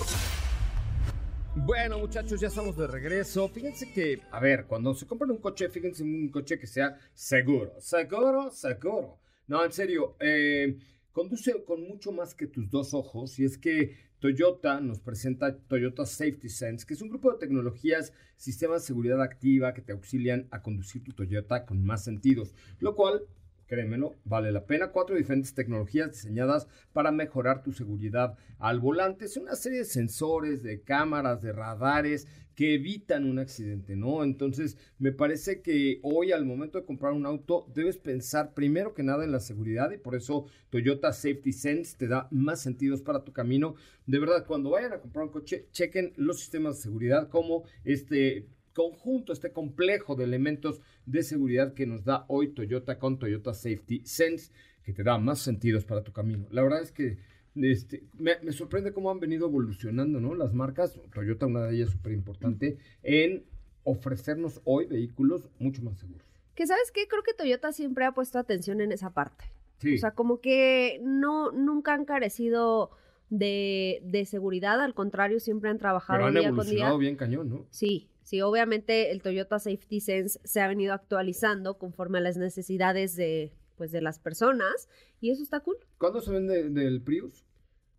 Bueno, 1.55 1.99
muchachos, 1.99 2.39
ya 2.39 2.47
estamos 2.47 2.78
de 2.78 2.88
regreso. 2.88 3.49
Fíjense 3.49 3.91
que, 3.91 4.22
a 4.32 4.39
ver, 4.39 4.65
cuando 4.65 4.93
se 4.93 5.05
compran 5.07 5.32
un 5.32 5.38
coche, 5.38 5.70
fíjense 5.70 6.03
en 6.03 6.13
un 6.13 6.30
coche 6.30 6.59
que 6.59 6.67
sea 6.67 6.97
seguro. 7.13 7.74
Seguro, 7.80 8.51
seguro. 8.51 9.20
No, 9.47 9.63
en 9.65 9.72
serio, 9.72 10.15
eh, 10.20 10.78
conduce 11.11 11.63
con 11.65 11.88
mucho 11.88 12.11
más 12.11 12.34
que 12.34 12.47
tus 12.47 12.70
dos 12.70 12.93
ojos. 12.93 13.39
Y 13.39 13.45
es 13.45 13.57
que 13.57 14.09
Toyota 14.20 14.82
nos 14.82 14.99
presenta 14.99 15.57
Toyota 15.57 16.05
Safety 16.05 16.49
Sense, 16.49 16.86
que 16.86 16.93
es 16.93 17.01
un 17.01 17.09
grupo 17.09 17.32
de 17.32 17.38
tecnologías, 17.38 18.13
sistemas 18.36 18.82
de 18.82 18.88
seguridad 18.88 19.22
activa 19.22 19.74
que 19.74 19.82
te 19.82 19.93
auxilian 19.93 20.47
a 20.51 20.61
conducir 20.61 21.03
tu 21.03 21.13
Toyota 21.13 21.65
con 21.65 21.84
más 21.86 22.03
sentidos. 22.03 22.53
Lo 22.80 22.95
cual 22.95 23.24
Créemelo, 23.70 24.15
vale 24.26 24.51
la 24.51 24.65
pena. 24.65 24.91
Cuatro 24.91 25.15
diferentes 25.15 25.53
tecnologías 25.53 26.11
diseñadas 26.11 26.67
para 26.91 27.11
mejorar 27.11 27.61
tu 27.61 27.72
seguridad 27.72 28.36
al 28.57 28.80
volante. 28.80 29.26
Es 29.26 29.38
una 29.38 29.55
serie 29.55 29.80
de 29.80 29.86
sensores, 29.86 30.63
de 30.63 30.82
cámaras, 30.82 31.43
de 31.43 31.53
radares 31.53 32.28
que 32.55 32.74
evitan 32.74 33.30
un 33.30 33.38
accidente, 33.38 33.95
¿no? 33.95 34.24
Entonces, 34.24 34.76
me 34.97 35.11
parece 35.11 35.61
que 35.61 35.99
hoy 36.01 36.32
al 36.32 36.45
momento 36.45 36.80
de 36.80 36.86
comprar 36.86 37.13
un 37.13 37.28
auto 37.28 37.72
debes 37.76 37.99
pensar 37.99 38.55
primero 38.55 38.95
que 38.95 39.03
nada 39.03 39.24
en 39.24 39.32
la 39.32 39.39
seguridad 39.39 39.91
y 39.91 39.97
por 39.97 40.15
eso 40.15 40.47
Toyota 40.72 41.13
Safety 41.13 41.53
Sense 41.53 41.95
te 41.95 42.07
da 42.07 42.28
más 42.32 42.61
sentidos 42.61 43.03
para 43.03 43.24
tu 43.24 43.34
camino. 43.34 43.76
De 44.07 44.17
verdad, 44.17 44.47
cuando 44.47 44.72
vayan 44.72 44.93
a 44.93 44.99
comprar 44.99 45.26
un 45.26 45.32
coche, 45.32 45.67
chequen 45.72 46.11
los 46.17 46.39
sistemas 46.39 46.78
de 46.78 46.82
seguridad 46.82 47.30
como 47.30 47.65
este 47.84 48.47
conjunto, 48.74 49.34
este 49.34 49.51
complejo 49.51 50.15
de 50.15 50.24
elementos 50.24 50.82
de 51.05 51.24
seguridad 51.24 51.74
que 51.74 51.86
nos 51.86 52.03
da 52.03 52.26
hoy 52.28 52.49
Toyota 52.49 52.99
con 52.99 53.20
Toyota 53.20 53.53
Safety 53.53 54.01
Sense, 54.05 54.51
que 54.84 54.93
te 54.93 55.03
da 55.03 55.17
más 55.17 55.39
sentidos 55.39 55.86
para 55.86 56.03
tu 56.03 56.11
camino. 56.11 56.47
La 56.51 56.61
verdad 56.61 56.82
es 56.82 56.91
que 56.91 57.17
este, 57.55 58.03
me, 58.17 58.39
me 58.41 58.51
sorprende 58.51 58.93
cómo 58.93 59.11
han 59.11 59.20
venido 59.20 59.47
evolucionando 59.47 60.20
¿no? 60.20 60.36
las 60.36 60.53
marcas, 60.53 60.99
Toyota 61.13 61.45
una 61.45 61.63
de 61.63 61.76
ellas 61.76 61.89
súper 61.89 62.13
importante, 62.13 62.78
en 63.03 63.43
ofrecernos 63.84 64.61
hoy 64.65 64.86
vehículos 64.86 65.49
mucho 65.59 65.82
más 65.82 65.97
seguros. 65.97 66.28
Que 66.55 66.67
sabes 66.67 66.91
qué, 66.91 67.07
creo 67.07 67.24
que 67.24 67.34
Toyota 67.34 67.72
siempre 67.72 68.05
ha 68.05 68.11
puesto 68.11 68.38
atención 68.38 68.82
en 68.82 68.91
esa 68.91 69.11
parte. 69.13 69.45
Sí. 69.80 69.95
O 69.95 69.97
sea, 69.97 70.11
como 70.11 70.41
que 70.41 70.99
no, 71.03 71.51
nunca 71.51 71.93
han 71.93 72.05
carecido 72.05 72.91
de, 73.30 74.02
de 74.04 74.26
seguridad, 74.26 74.82
al 74.82 74.94
contrario, 74.94 75.40
siempre 75.40 75.70
han 75.70 75.78
trabajado 75.78 76.18
Pero 76.20 76.28
han 76.28 76.34
día 76.34 76.42
con 76.42 76.50
día. 76.50 76.52
evolucionado 76.64 76.98
bien 76.98 77.16
cañón, 77.16 77.50
¿no? 77.50 77.66
Sí, 77.70 78.10
sí, 78.24 78.42
obviamente 78.42 79.12
el 79.12 79.22
Toyota 79.22 79.60
Safety 79.60 80.00
Sense 80.02 80.40
se 80.44 80.62
ha 80.62 80.68
venido 80.68 80.94
actualizando 80.94 81.78
conforme 81.78 82.18
a 82.18 82.22
las 82.22 82.38
necesidades 82.38 83.16
de, 83.16 83.54
pues, 83.76 83.92
de 83.92 84.02
las 84.02 84.20
personas 84.20 84.90
y 85.22 85.30
eso 85.32 85.44
está 85.44 85.60
cool. 85.60 85.78
¿Cuándo 85.98 86.22
se 86.22 86.32
vende 86.32 86.70
del 86.70 87.02
Prius? 87.02 87.46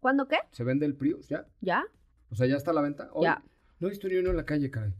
¿Cuándo 0.00 0.26
qué? 0.26 0.38
¿Se 0.50 0.64
vende 0.64 0.86
el 0.86 0.94
Prius 0.96 1.28
ya? 1.28 1.46
¿Ya? 1.60 1.84
O 2.30 2.34
sea, 2.34 2.46
¿ya 2.46 2.56
está 2.56 2.70
a 2.70 2.74
la 2.74 2.80
venta? 2.82 3.10
Hoy. 3.12 3.24
Ya. 3.24 3.42
No 3.78 3.86
he 3.86 3.90
visto 3.90 4.08
ni 4.08 4.16
uno 4.16 4.30
en 4.30 4.36
la 4.36 4.44
calle, 4.46 4.70
caray. 4.70 4.92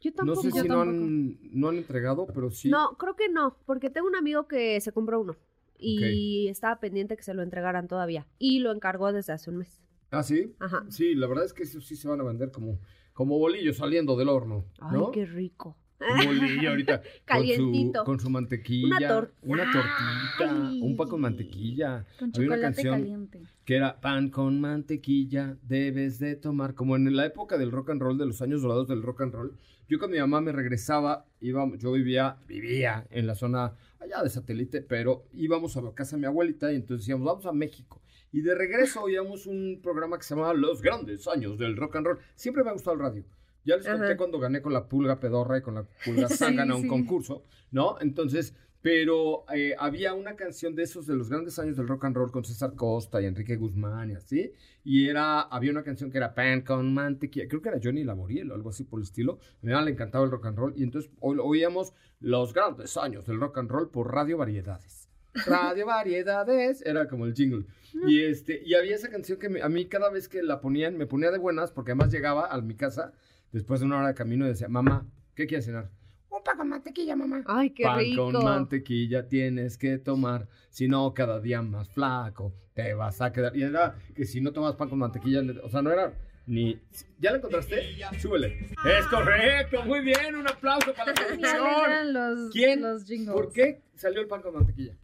Yo 0.00 0.10
No 0.10 0.16
tampoco. 0.16 0.42
sé 0.42 0.50
si 0.52 0.68
no 0.68 0.80
han, 0.82 1.38
no 1.58 1.68
han 1.70 1.76
entregado, 1.76 2.26
pero 2.32 2.50
sí. 2.50 2.68
No, 2.68 2.96
creo 2.98 3.16
que 3.16 3.28
no, 3.28 3.56
porque 3.66 3.90
tengo 3.90 4.06
un 4.06 4.14
amigo 4.16 4.46
que 4.46 4.80
se 4.80 4.92
compró 4.92 5.20
uno 5.20 5.36
y 5.78 6.48
estaba 6.48 6.80
pendiente 6.80 7.16
que 7.16 7.22
se 7.22 7.34
lo 7.34 7.42
entregaran 7.42 7.88
todavía 7.88 8.26
y 8.38 8.58
lo 8.60 8.72
encargó 8.72 9.12
desde 9.12 9.32
hace 9.32 9.50
un 9.50 9.58
mes. 9.58 9.80
¿Ah, 10.10 10.22
sí? 10.22 10.54
Ajá. 10.58 10.84
Sí, 10.88 11.14
la 11.14 11.26
verdad 11.26 11.44
es 11.44 11.52
que 11.52 11.62
esos 11.64 11.86
sí 11.86 11.94
se 11.96 12.08
van 12.08 12.20
a 12.20 12.24
vender 12.24 12.50
como, 12.50 12.80
como 13.12 13.38
bolillos 13.38 13.76
saliendo 13.76 14.16
del 14.16 14.28
horno. 14.30 14.64
Ay, 14.80 14.96
¿no? 14.98 15.10
qué 15.10 15.26
rico. 15.26 15.76
Un 16.00 16.24
bolillo 16.26 16.70
ahorita. 16.70 17.02
Calientito. 17.24 18.04
Con 18.04 18.04
su, 18.04 18.04
con 18.04 18.20
su 18.20 18.30
mantequilla. 18.30 18.86
Una 18.96 19.08
tor- 19.08 19.32
una 19.42 19.64
tortita. 19.72 20.70
Un 20.84 20.96
pan 20.96 21.08
con 21.08 21.20
mantequilla. 21.20 22.06
Con 22.18 22.30
Había 22.34 22.46
una 22.46 22.56
chocolate 22.56 22.60
canción 22.62 22.94
caliente. 23.00 23.42
que 23.64 23.74
era 23.74 24.00
pan 24.00 24.30
con 24.30 24.60
mantequilla, 24.60 25.56
debes 25.62 26.18
de 26.20 26.36
tomar. 26.36 26.74
Como 26.74 26.94
en 26.96 27.14
la 27.16 27.26
época 27.26 27.58
del 27.58 27.72
rock 27.72 27.90
and 27.90 28.00
roll, 28.00 28.16
de 28.16 28.26
los 28.26 28.40
años 28.42 28.62
dorados 28.62 28.86
del 28.88 29.02
rock 29.02 29.22
and 29.22 29.34
roll. 29.34 29.58
Yo 29.88 29.98
con 29.98 30.10
mi 30.12 30.18
mamá 30.18 30.40
me 30.40 30.52
regresaba, 30.52 31.26
iba, 31.40 31.66
yo 31.78 31.90
vivía, 31.92 32.36
vivía 32.46 33.06
en 33.10 33.26
la 33.26 33.34
zona 33.34 33.72
allá 34.00 34.22
de 34.22 34.30
satélite, 34.30 34.82
pero 34.82 35.24
íbamos 35.32 35.76
a 35.76 35.82
la 35.82 35.92
casa 35.92 36.16
de 36.16 36.20
mi 36.20 36.26
abuelita 36.26 36.72
y 36.72 36.76
entonces 36.76 37.04
decíamos, 37.06 37.26
vamos 37.26 37.46
a 37.46 37.52
México. 37.52 38.00
Y 38.32 38.42
de 38.42 38.54
regreso 38.54 39.02
oíamos 39.02 39.46
un 39.46 39.80
programa 39.82 40.18
que 40.18 40.24
se 40.24 40.34
llamaba 40.34 40.54
Los 40.54 40.82
Grandes 40.82 41.26
Años 41.28 41.58
del 41.58 41.76
Rock 41.76 41.96
and 41.96 42.06
Roll. 42.06 42.18
Siempre 42.34 42.62
me 42.62 42.70
ha 42.70 42.74
gustado 42.74 42.94
el 42.94 43.00
radio. 43.02 43.24
Ya 43.64 43.76
les 43.76 43.86
conté 43.86 44.16
cuando 44.16 44.38
gané 44.38 44.62
con 44.62 44.72
la 44.72 44.88
pulga 44.88 45.18
pedorra 45.20 45.58
y 45.58 45.62
con 45.62 45.74
la 45.74 45.86
pulga 46.04 46.28
Sí, 46.28 46.36
zángana 46.36 46.74
un 46.74 46.82
sí. 46.82 46.88
concurso, 46.88 47.44
¿no? 47.70 48.00
Entonces, 48.00 48.54
pero 48.80 49.44
eh, 49.52 49.74
había 49.78 50.14
una 50.14 50.36
canción 50.36 50.74
de 50.74 50.84
esos 50.84 51.06
de 51.06 51.14
los 51.16 51.28
grandes 51.28 51.58
años 51.58 51.76
del 51.76 51.88
rock 51.88 52.04
and 52.04 52.16
roll 52.16 52.30
con 52.30 52.44
César 52.44 52.74
Costa 52.74 53.20
y 53.20 53.26
Enrique 53.26 53.56
Guzmán 53.56 54.10
y 54.10 54.14
así. 54.14 54.52
Y 54.84 55.08
era, 55.08 55.40
había 55.42 55.70
una 55.72 55.82
canción 55.82 56.10
que 56.10 56.18
era 56.18 56.34
Pan 56.34 56.62
con 56.62 56.94
mantequilla, 56.94 57.48
creo 57.48 57.60
que 57.60 57.68
era 57.70 57.80
Johnny 57.82 58.04
Laboriel 58.04 58.50
o 58.50 58.54
algo 58.54 58.70
así 58.70 58.84
por 58.84 59.00
el 59.00 59.04
estilo. 59.04 59.38
Mamá 59.62 59.82
le 59.82 59.90
encantaba 59.90 60.24
el 60.24 60.30
rock 60.30 60.46
and 60.46 60.58
roll 60.58 60.74
y 60.76 60.84
entonces 60.84 61.10
oíamos 61.20 61.92
los 62.20 62.54
grandes 62.54 62.96
años 62.96 63.26
del 63.26 63.40
rock 63.40 63.58
and 63.58 63.70
roll 63.70 63.90
por 63.90 64.12
Radio 64.14 64.38
Variedades. 64.38 65.08
Radio 65.46 65.86
Variedades 65.86 66.82
era 66.86 67.06
como 67.08 67.26
el 67.26 67.34
jingle. 67.34 67.66
Y 68.06 68.22
este 68.22 68.62
y 68.64 68.74
había 68.74 68.94
esa 68.94 69.08
canción 69.10 69.38
que 69.38 69.48
me- 69.48 69.62
a 69.62 69.68
mí 69.68 69.86
cada 69.86 70.10
vez 70.10 70.28
que 70.28 70.42
la 70.42 70.60
ponían 70.60 70.96
me 70.96 71.06
ponía 71.06 71.30
de 71.30 71.38
buenas 71.38 71.70
porque 71.72 71.92
además 71.92 72.12
llegaba 72.12 72.46
a 72.46 72.60
mi 72.60 72.74
casa 72.74 73.12
después 73.52 73.80
de 73.80 73.86
una 73.86 73.98
hora 73.98 74.08
de 74.08 74.14
camino 74.14 74.44
y 74.46 74.48
decía, 74.48 74.68
"Mamá, 74.68 75.06
¿qué 75.34 75.46
quieres 75.46 75.66
cenar?" 75.66 75.90
Un 76.30 76.42
pan 76.42 76.56
con 76.58 76.68
mantequilla, 76.68 77.16
mamá. 77.16 77.42
Ay, 77.46 77.70
qué 77.70 77.84
Pan 77.84 77.98
rico. 77.98 78.30
con 78.32 78.44
mantequilla 78.44 79.28
tienes 79.28 79.78
que 79.78 79.98
tomar, 79.98 80.46
si 80.70 80.86
no 80.88 81.12
cada 81.14 81.40
día 81.40 81.62
más 81.62 81.88
flaco 81.88 82.52
te 82.74 82.94
vas 82.94 83.20
a 83.20 83.32
quedar. 83.32 83.56
Y 83.56 83.62
era 83.62 83.96
que 84.14 84.24
si 84.24 84.40
no 84.40 84.52
tomas 84.52 84.76
pan 84.76 84.88
con 84.88 84.98
mantequilla, 84.98 85.42
o 85.64 85.68
sea, 85.68 85.82
no 85.82 85.90
era 85.90 86.12
ni... 86.46 86.78
¿Ya 87.18 87.32
la 87.32 87.38
encontraste? 87.38 87.96
Súbele. 88.20 88.68
Es 88.84 89.06
correcto, 89.10 89.82
muy 89.84 90.00
bien, 90.00 90.36
un 90.36 90.46
aplauso 90.46 90.92
para 90.94 91.12
la 91.12 91.14
producción. 91.26 92.12
los, 92.12 92.52
¿Quién? 92.52 92.82
los 92.82 93.04
jingles. 93.04 93.34
¿Por 93.34 93.52
qué 93.52 93.82
salió 93.94 94.20
el 94.20 94.28
pan 94.28 94.42
con 94.42 94.54
mantequilla? 94.54 94.94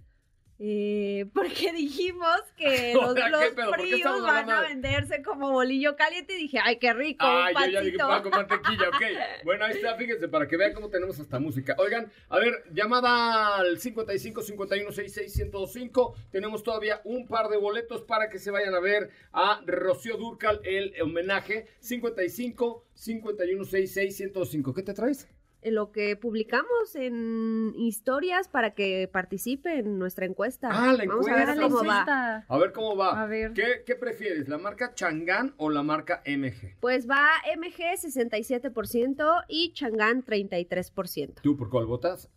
Eh, 0.61 1.27
porque 1.35 1.73
dijimos 1.77 2.41
que 2.57 2.95
los, 2.95 3.05
Ahora, 3.05 3.25
¿qué 3.55 3.63
los 3.63 3.75
fríos 3.75 4.23
van 4.23 4.49
a 4.51 4.63
de- 4.63 4.69
venderse 4.69 5.23
como 5.23 5.51
bolillo 5.51 5.97
caliente 5.97 6.35
y 6.35 6.43
dije, 6.43 6.59
ay, 6.63 6.79
qué 6.79 6.93
rico, 6.95 7.25
Ah, 7.27 7.49
un 7.55 7.65
yo 7.65 7.71
ya 7.71 7.81
dije 7.81 7.99
pan 7.99 8.23
con 8.23 8.31
mantequilla, 8.31 8.89
ok. 8.89 9.03
Bueno, 9.45 9.65
ahí 9.65 9.73
está, 9.73 9.97
fíjense, 9.97 10.29
para 10.29 10.47
que 10.47 10.57
vean 10.57 10.73
cómo 10.73 10.89
tenemos 10.91 11.19
hasta 11.19 11.41
música. 11.41 11.75
Oigan, 11.79 12.11
a 12.29 12.39
ver, 12.39 12.63
llamada 12.73 13.57
al 13.57 13.79
55 13.81 14.43
51 14.43 14.93
66 14.93 15.37
1025. 15.37 16.15
Tenemos 16.31 16.63
todavía 16.63 17.01
un 17.05 17.27
par 17.27 17.49
de 17.49 17.57
boletos 17.57 18.03
para 18.03 18.29
que 18.29 18.39
se 18.39 18.51
vayan 18.53 18.75
a 18.75 18.81
ver 18.81 19.11
a 19.33 19.61
Rocío 19.67 20.17
Durcal, 20.17 20.61
el 20.65 20.95
homenaje. 21.03 21.67
55 21.81 22.85
51 22.95 23.65
66 23.65 24.21
1025. 24.21 24.73
¿Qué 24.75 24.83
te 24.83 24.95
traes? 24.95 25.29
Lo 25.65 25.93
que 25.93 26.17
publicamos 26.17 26.95
en 26.95 27.73
historias 27.77 28.49
para 28.49 28.75
que 28.75 29.09
participe 29.11 29.79
en 29.79 29.99
nuestra 29.99 30.27
encuesta. 30.27 30.69
Ah, 30.71 30.93
la 30.93 31.05
Vamos 31.05 31.27
a 31.27 31.31
encuesta, 31.31 31.55
ver 31.55 31.63
cómo 31.63 31.85
va. 31.85 32.45
A 32.47 32.59
ver 32.59 32.73
cómo 32.73 32.97
va. 32.97 33.23
A 33.23 33.27
ver. 33.27 33.53
¿Qué, 33.53 33.83
qué 33.87 33.95
prefieres, 33.95 34.49
la 34.49 34.59
marca 34.59 34.95
Chang'an 34.95 35.55
o 35.57 35.71
la 35.71 35.83
marca 35.83 36.23
MG? 36.27 36.77
Pues 36.81 37.09
va 37.09 37.29
MG 37.57 37.97
67% 37.99 39.45
y 39.49 39.73
Chang'an 39.73 40.25
33%. 40.25 41.41
¿Tú 41.43 41.57
por 41.57 41.71
cuál 41.71 41.87
votas? 41.87 42.31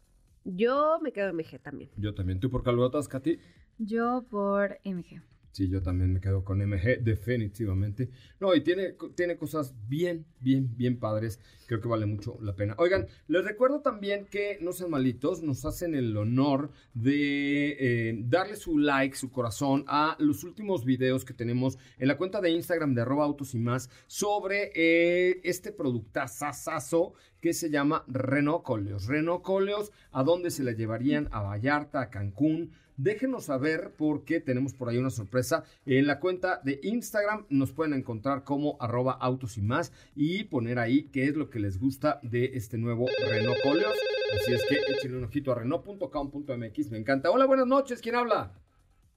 Yo 0.46 1.00
me 1.02 1.12
quedo 1.12 1.34
MG 1.34 1.60
también. 1.62 1.90
Yo 1.98 2.16
también. 2.16 2.40
¿Tú 2.40 2.50
por 2.50 2.64
cuál 2.64 2.78
votas, 2.78 3.08
Katy? 3.08 3.40
Yo 3.78 4.26
por 4.30 4.80
MG. 4.86 5.22
Sí, 5.58 5.68
yo 5.70 5.82
también 5.82 6.14
me 6.14 6.22
quedo 6.22 6.44
con 6.44 6.60
MG, 6.60 7.00
definitivamente. 7.02 8.12
No, 8.40 8.54
y 8.54 8.62
tiene, 8.62 8.94
tiene 9.16 9.38
cosas 9.38 9.74
bien, 9.88 10.24
bien, 10.40 10.78
bien 10.78 11.00
padres. 11.00 11.40
Creo 11.66 11.82
que 11.82 11.88
vale 11.88 12.06
mucho 12.06 12.38
la 12.42 12.56
pena. 12.56 12.76
Oigan, 12.78 13.08
les 13.28 13.44
recuerdo 13.44 13.82
también 13.82 14.28
que 14.30 14.60
no 14.62 14.72
sean 14.72 14.92
malitos, 14.92 15.42
nos 15.42 15.66
hacen 15.66 15.96
el 15.96 16.16
honor 16.16 16.70
de 16.94 17.76
eh, 17.80 18.20
darle 18.26 18.56
su 18.56 18.78
like, 18.78 19.16
su 19.16 19.32
corazón 19.32 19.84
a 19.88 20.16
los 20.20 20.44
últimos 20.44 20.86
videos 20.86 21.26
que 21.26 21.34
tenemos 21.34 21.80
en 21.98 22.08
la 22.08 22.18
cuenta 22.18 22.40
de 22.40 22.52
Instagram 22.52 22.94
de 22.94 23.02
arroba 23.02 23.26
autos 23.26 23.56
y 23.56 23.58
más 23.58 23.90
sobre 24.06 24.72
eh, 24.76 25.42
este 25.44 25.72
productazazazo 25.72 27.16
que 27.42 27.54
se 27.54 27.72
llama. 27.72 28.06
Renault 28.08 28.64
Coleos, 28.64 29.92
¿a 30.12 30.24
dónde 30.24 30.52
se 30.52 30.64
la 30.64 30.74
llevarían? 30.74 31.30
A 31.32 31.42
Vallarta, 31.42 32.02
a 32.02 32.10
Cancún. 32.12 32.74
Déjenos 32.98 33.46
saber 33.46 33.94
porque 33.96 34.40
tenemos 34.40 34.74
por 34.74 34.90
ahí 34.90 34.98
una 34.98 35.12
sorpresa. 35.12 35.64
En 35.86 36.08
la 36.08 36.20
cuenta 36.20 36.60
de 36.64 36.80
Instagram 36.82 37.46
nos 37.50 37.72
pueden 37.72 37.94
encontrar 37.94 38.44
como 38.44 38.76
arroba 38.80 39.14
autos 39.14 39.60
y 39.60 39.62
más 39.62 39.94
y 40.16 40.46
poner 40.46 40.80
ahí 40.80 41.04
qué 41.12 41.26
es 41.26 41.36
lo 41.36 41.52
que 41.52 41.60
les 41.60 41.80
gusta 41.80 42.20
de 42.24 42.46
este 42.56 42.80
nuevo 42.80 43.06
Renault 43.30 43.62
Coleos. 43.62 43.96
Así 44.36 44.54
es 44.56 44.66
que 44.66 44.80
échenle 44.92 45.20
un 45.20 45.26
ojito 45.26 45.52
a 45.52 45.56
renault.com.mx. 45.56 46.92
Me 46.92 46.98
encanta. 46.98 47.30
Hola, 47.30 47.46
buenas 47.46 47.68
noches. 47.68 48.02
¿Quién 48.02 48.16
habla? 48.16 48.52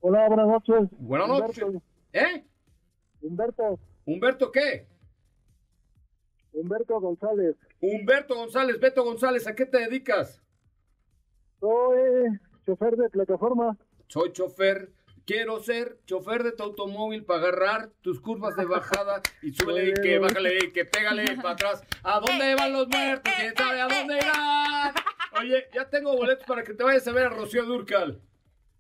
Hola, 0.00 0.28
buenas 0.28 0.46
noches. 0.46 0.90
Buenas 0.98 1.28
noches. 1.28 1.64
¿Eh? 2.12 2.44
Humberto, 3.22 3.78
¿Humberto 4.04 4.52
qué? 4.52 4.86
Humberto 6.52 7.00
González. 7.00 7.56
Humberto 7.80 8.34
González, 8.34 8.78
Beto 8.78 9.04
González, 9.04 9.46
¿a 9.46 9.54
qué 9.54 9.64
te 9.64 9.78
dedicas? 9.78 10.42
Soy 11.60 12.38
chofer 12.64 12.96
de 12.96 13.08
plataforma. 13.10 13.76
Soy 14.08 14.32
chofer. 14.32 14.92
Quiero 15.26 15.60
ser 15.60 15.98
chofer 16.06 16.42
de 16.42 16.52
tu 16.52 16.62
automóvil 16.64 17.24
para 17.24 17.40
agarrar 17.40 17.90
tus 18.00 18.20
curvas 18.20 18.56
de 18.56 18.64
bajada 18.64 19.20
y 19.42 19.52
súbele 19.54 19.90
y 19.90 19.94
que 19.94 20.18
bájale 20.18 20.58
y 20.64 20.72
que 20.72 20.84
pégale 20.84 21.36
para 21.36 21.50
atrás. 21.50 21.82
¿A 22.02 22.18
dónde 22.20 22.54
van 22.56 22.72
los 22.72 22.88
muertos? 22.88 23.32
¿Quién 23.38 23.54
sabe 23.56 23.80
a 23.80 23.86
dónde 23.88 24.16
irán? 24.16 24.94
Oye, 25.38 25.64
ya 25.72 25.88
tengo 25.88 26.16
boletos 26.16 26.44
para 26.46 26.64
que 26.64 26.74
te 26.74 26.82
vayas 26.82 27.06
a 27.06 27.12
ver 27.12 27.26
a 27.26 27.30
Rocío 27.30 27.64
Durcal. 27.64 28.20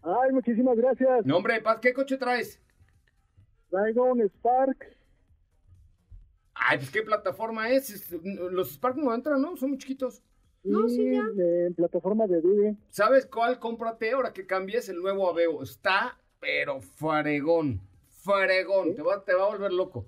Ay, 0.02 0.32
muchísimas 0.32 0.76
gracias. 0.76 1.24
No, 1.26 1.36
hombre, 1.36 1.60
Paz, 1.60 1.78
¿qué 1.80 1.92
coche 1.92 2.16
traes? 2.16 2.60
Traigo 3.70 4.04
un 4.10 4.22
Spark. 4.28 4.96
Ay, 6.54 6.78
pues 6.78 6.90
qué 6.90 7.02
plataforma 7.02 7.68
es. 7.70 7.90
Es- 7.90 8.10
Los 8.24 8.72
Spark 8.72 8.96
no 8.96 9.14
entran, 9.14 9.40
¿no? 9.40 9.56
Son 9.56 9.68
muy 9.70 9.78
chiquitos. 9.78 10.22
No, 10.62 10.88
sí, 10.88 11.12
ya. 11.12 11.24
En 11.36 11.74
plataforma 11.74 12.26
de 12.26 12.40
Didi. 12.40 12.76
¿Sabes 12.88 13.26
cuál? 13.26 13.58
Cómprate 13.58 14.12
ahora 14.12 14.32
que 14.32 14.46
cambies 14.46 14.88
el 14.88 15.00
nuevo 15.00 15.28
Aveo. 15.28 15.62
Está, 15.62 16.18
pero 16.38 16.80
fregón. 16.80 17.80
Fregón. 18.08 18.94
Te, 18.94 19.02
va, 19.02 19.24
te 19.24 19.34
va 19.34 19.44
a 19.44 19.48
volver 19.48 19.72
loco. 19.72 20.06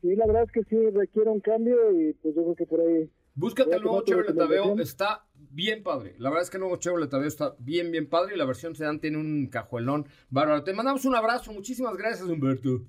Sí, 0.00 0.14
la 0.14 0.26
verdad 0.26 0.44
es 0.44 0.52
que 0.52 0.62
sí 0.64 0.76
requiere 0.90 1.30
un 1.30 1.40
cambio 1.40 1.76
y 1.92 2.12
pues 2.14 2.34
yo 2.34 2.42
creo 2.42 2.54
que 2.54 2.66
por 2.66 2.80
ahí. 2.80 3.10
Búscate 3.34 3.76
el 3.76 3.82
nuevo 3.82 4.02
Chevrolet 4.02 4.40
Aveo, 4.40 4.78
está 4.80 5.24
bien 5.34 5.82
padre. 5.82 6.14
La 6.18 6.28
verdad 6.28 6.42
es 6.42 6.50
que 6.50 6.56
el 6.56 6.62
nuevo 6.62 6.76
Chevrolet 6.76 7.12
Aveo 7.12 7.28
está 7.28 7.54
bien, 7.58 7.90
bien 7.92 8.08
padre 8.08 8.34
y 8.34 8.38
la 8.38 8.44
versión 8.44 8.74
sedán 8.74 9.00
tiene 9.00 9.18
un 9.18 9.46
cajuelón 9.48 10.06
bárbaro. 10.28 10.64
Te 10.64 10.72
mandamos 10.72 11.04
un 11.04 11.14
abrazo, 11.14 11.52
muchísimas 11.52 11.96
gracias, 11.96 12.28
Humberto. 12.28 12.82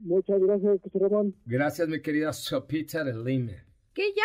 Muchas 0.00 0.40
gracias, 0.40 0.80
José 0.82 0.98
Ramón. 1.00 1.34
Gracias, 1.46 1.88
mi 1.88 2.00
querida 2.00 2.32
Sopita 2.32 3.02
de 3.02 3.14
Lima. 3.14 3.64
¿Qué 3.92 4.12
ya? 4.14 4.22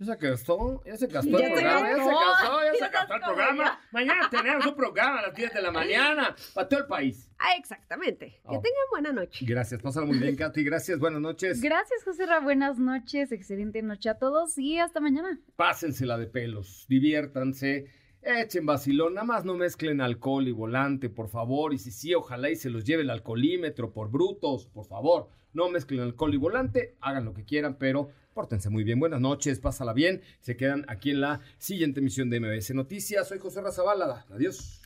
¿Ya 0.00 0.14
se 0.14 0.28
gastó? 0.28 0.82
¿Ya 0.84 0.96
se 0.96 1.06
gastó 1.08 1.38
el 1.38 1.52
programa? 1.52 1.88
¿Ya 1.88 1.96
se 1.96 2.10
gastó. 2.10 2.64
¿Ya 2.64 2.72
se 2.74 2.92
gastó 2.92 3.14
el 3.14 3.20
programa? 3.20 3.80
Mañana 3.90 4.28
tenemos 4.30 4.66
un 4.66 4.74
programa 4.76 5.18
a 5.18 5.22
las 5.22 5.34
10 5.34 5.52
de 5.54 5.62
la 5.62 5.72
mañana 5.72 6.36
para 6.54 6.68
todo 6.68 6.80
el 6.80 6.86
país. 6.86 7.28
Ah, 7.38 7.56
exactamente. 7.58 8.26
Que 8.48 8.56
Oh. 8.56 8.60
tengan 8.60 8.84
buena 8.90 9.12
noche. 9.12 9.44
Gracias, 9.44 9.82
pásala 9.82 10.06
muy 10.06 10.18
bien, 10.18 10.36
Katy. 10.36 10.62
Gracias, 10.62 10.98
buenas 11.00 11.20
noches. 11.20 11.60
Gracias, 11.60 12.04
José 12.04 12.26
Ra. 12.26 12.38
Buenas 12.40 12.78
noches. 12.78 13.32
Excelente 13.32 13.82
noche 13.82 14.08
a 14.08 14.18
todos 14.18 14.56
y 14.58 14.78
hasta 14.78 15.00
mañana. 15.00 15.40
Pásensela 15.56 16.16
de 16.16 16.26
pelos, 16.26 16.86
diviértanse, 16.88 17.86
echen 18.22 18.66
vacilón, 18.66 19.14
nada 19.14 19.26
más 19.26 19.44
no 19.44 19.54
mezclen 19.54 20.00
alcohol 20.00 20.48
y 20.48 20.52
volante, 20.52 21.08
por 21.08 21.28
favor, 21.28 21.72
y 21.72 21.78
si 21.78 21.90
sí, 21.90 22.14
ojalá 22.14 22.50
y 22.50 22.56
se 22.56 22.70
los 22.70 22.84
lleve 22.84 23.02
el 23.02 23.10
alcoholímetro 23.10 23.92
por 23.92 24.10
brutos, 24.10 24.66
por 24.66 24.86
favor, 24.86 25.28
no 25.52 25.68
mezclen 25.68 26.00
alcohol 26.00 26.34
y 26.34 26.38
volante, 26.38 26.96
hagan 27.00 27.24
lo 27.24 27.34
que 27.34 27.44
quieran, 27.44 27.76
pero 27.78 28.10
pórtense 28.34 28.70
muy 28.70 28.84
bien, 28.84 29.00
buenas 29.00 29.20
noches, 29.20 29.60
pásala 29.60 29.92
bien, 29.92 30.22
se 30.40 30.56
quedan 30.56 30.84
aquí 30.88 31.10
en 31.10 31.20
la 31.20 31.40
siguiente 31.58 32.00
emisión 32.00 32.30
de 32.30 32.40
MBS 32.40 32.74
Noticias, 32.74 33.28
soy 33.28 33.38
José 33.38 33.60
Razabala, 33.60 34.26
adiós. 34.30 34.82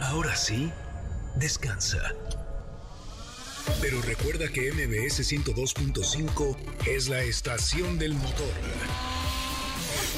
Ahora 0.00 0.36
sí, 0.36 0.70
descansa. 1.38 2.14
Pero 3.80 4.00
recuerda 4.02 4.48
que 4.48 4.70
MBS 4.72 5.20
102.5 5.20 6.56
es 6.86 7.08
la 7.08 7.22
estación 7.22 7.98
del 7.98 8.12
motor. 8.12 9.13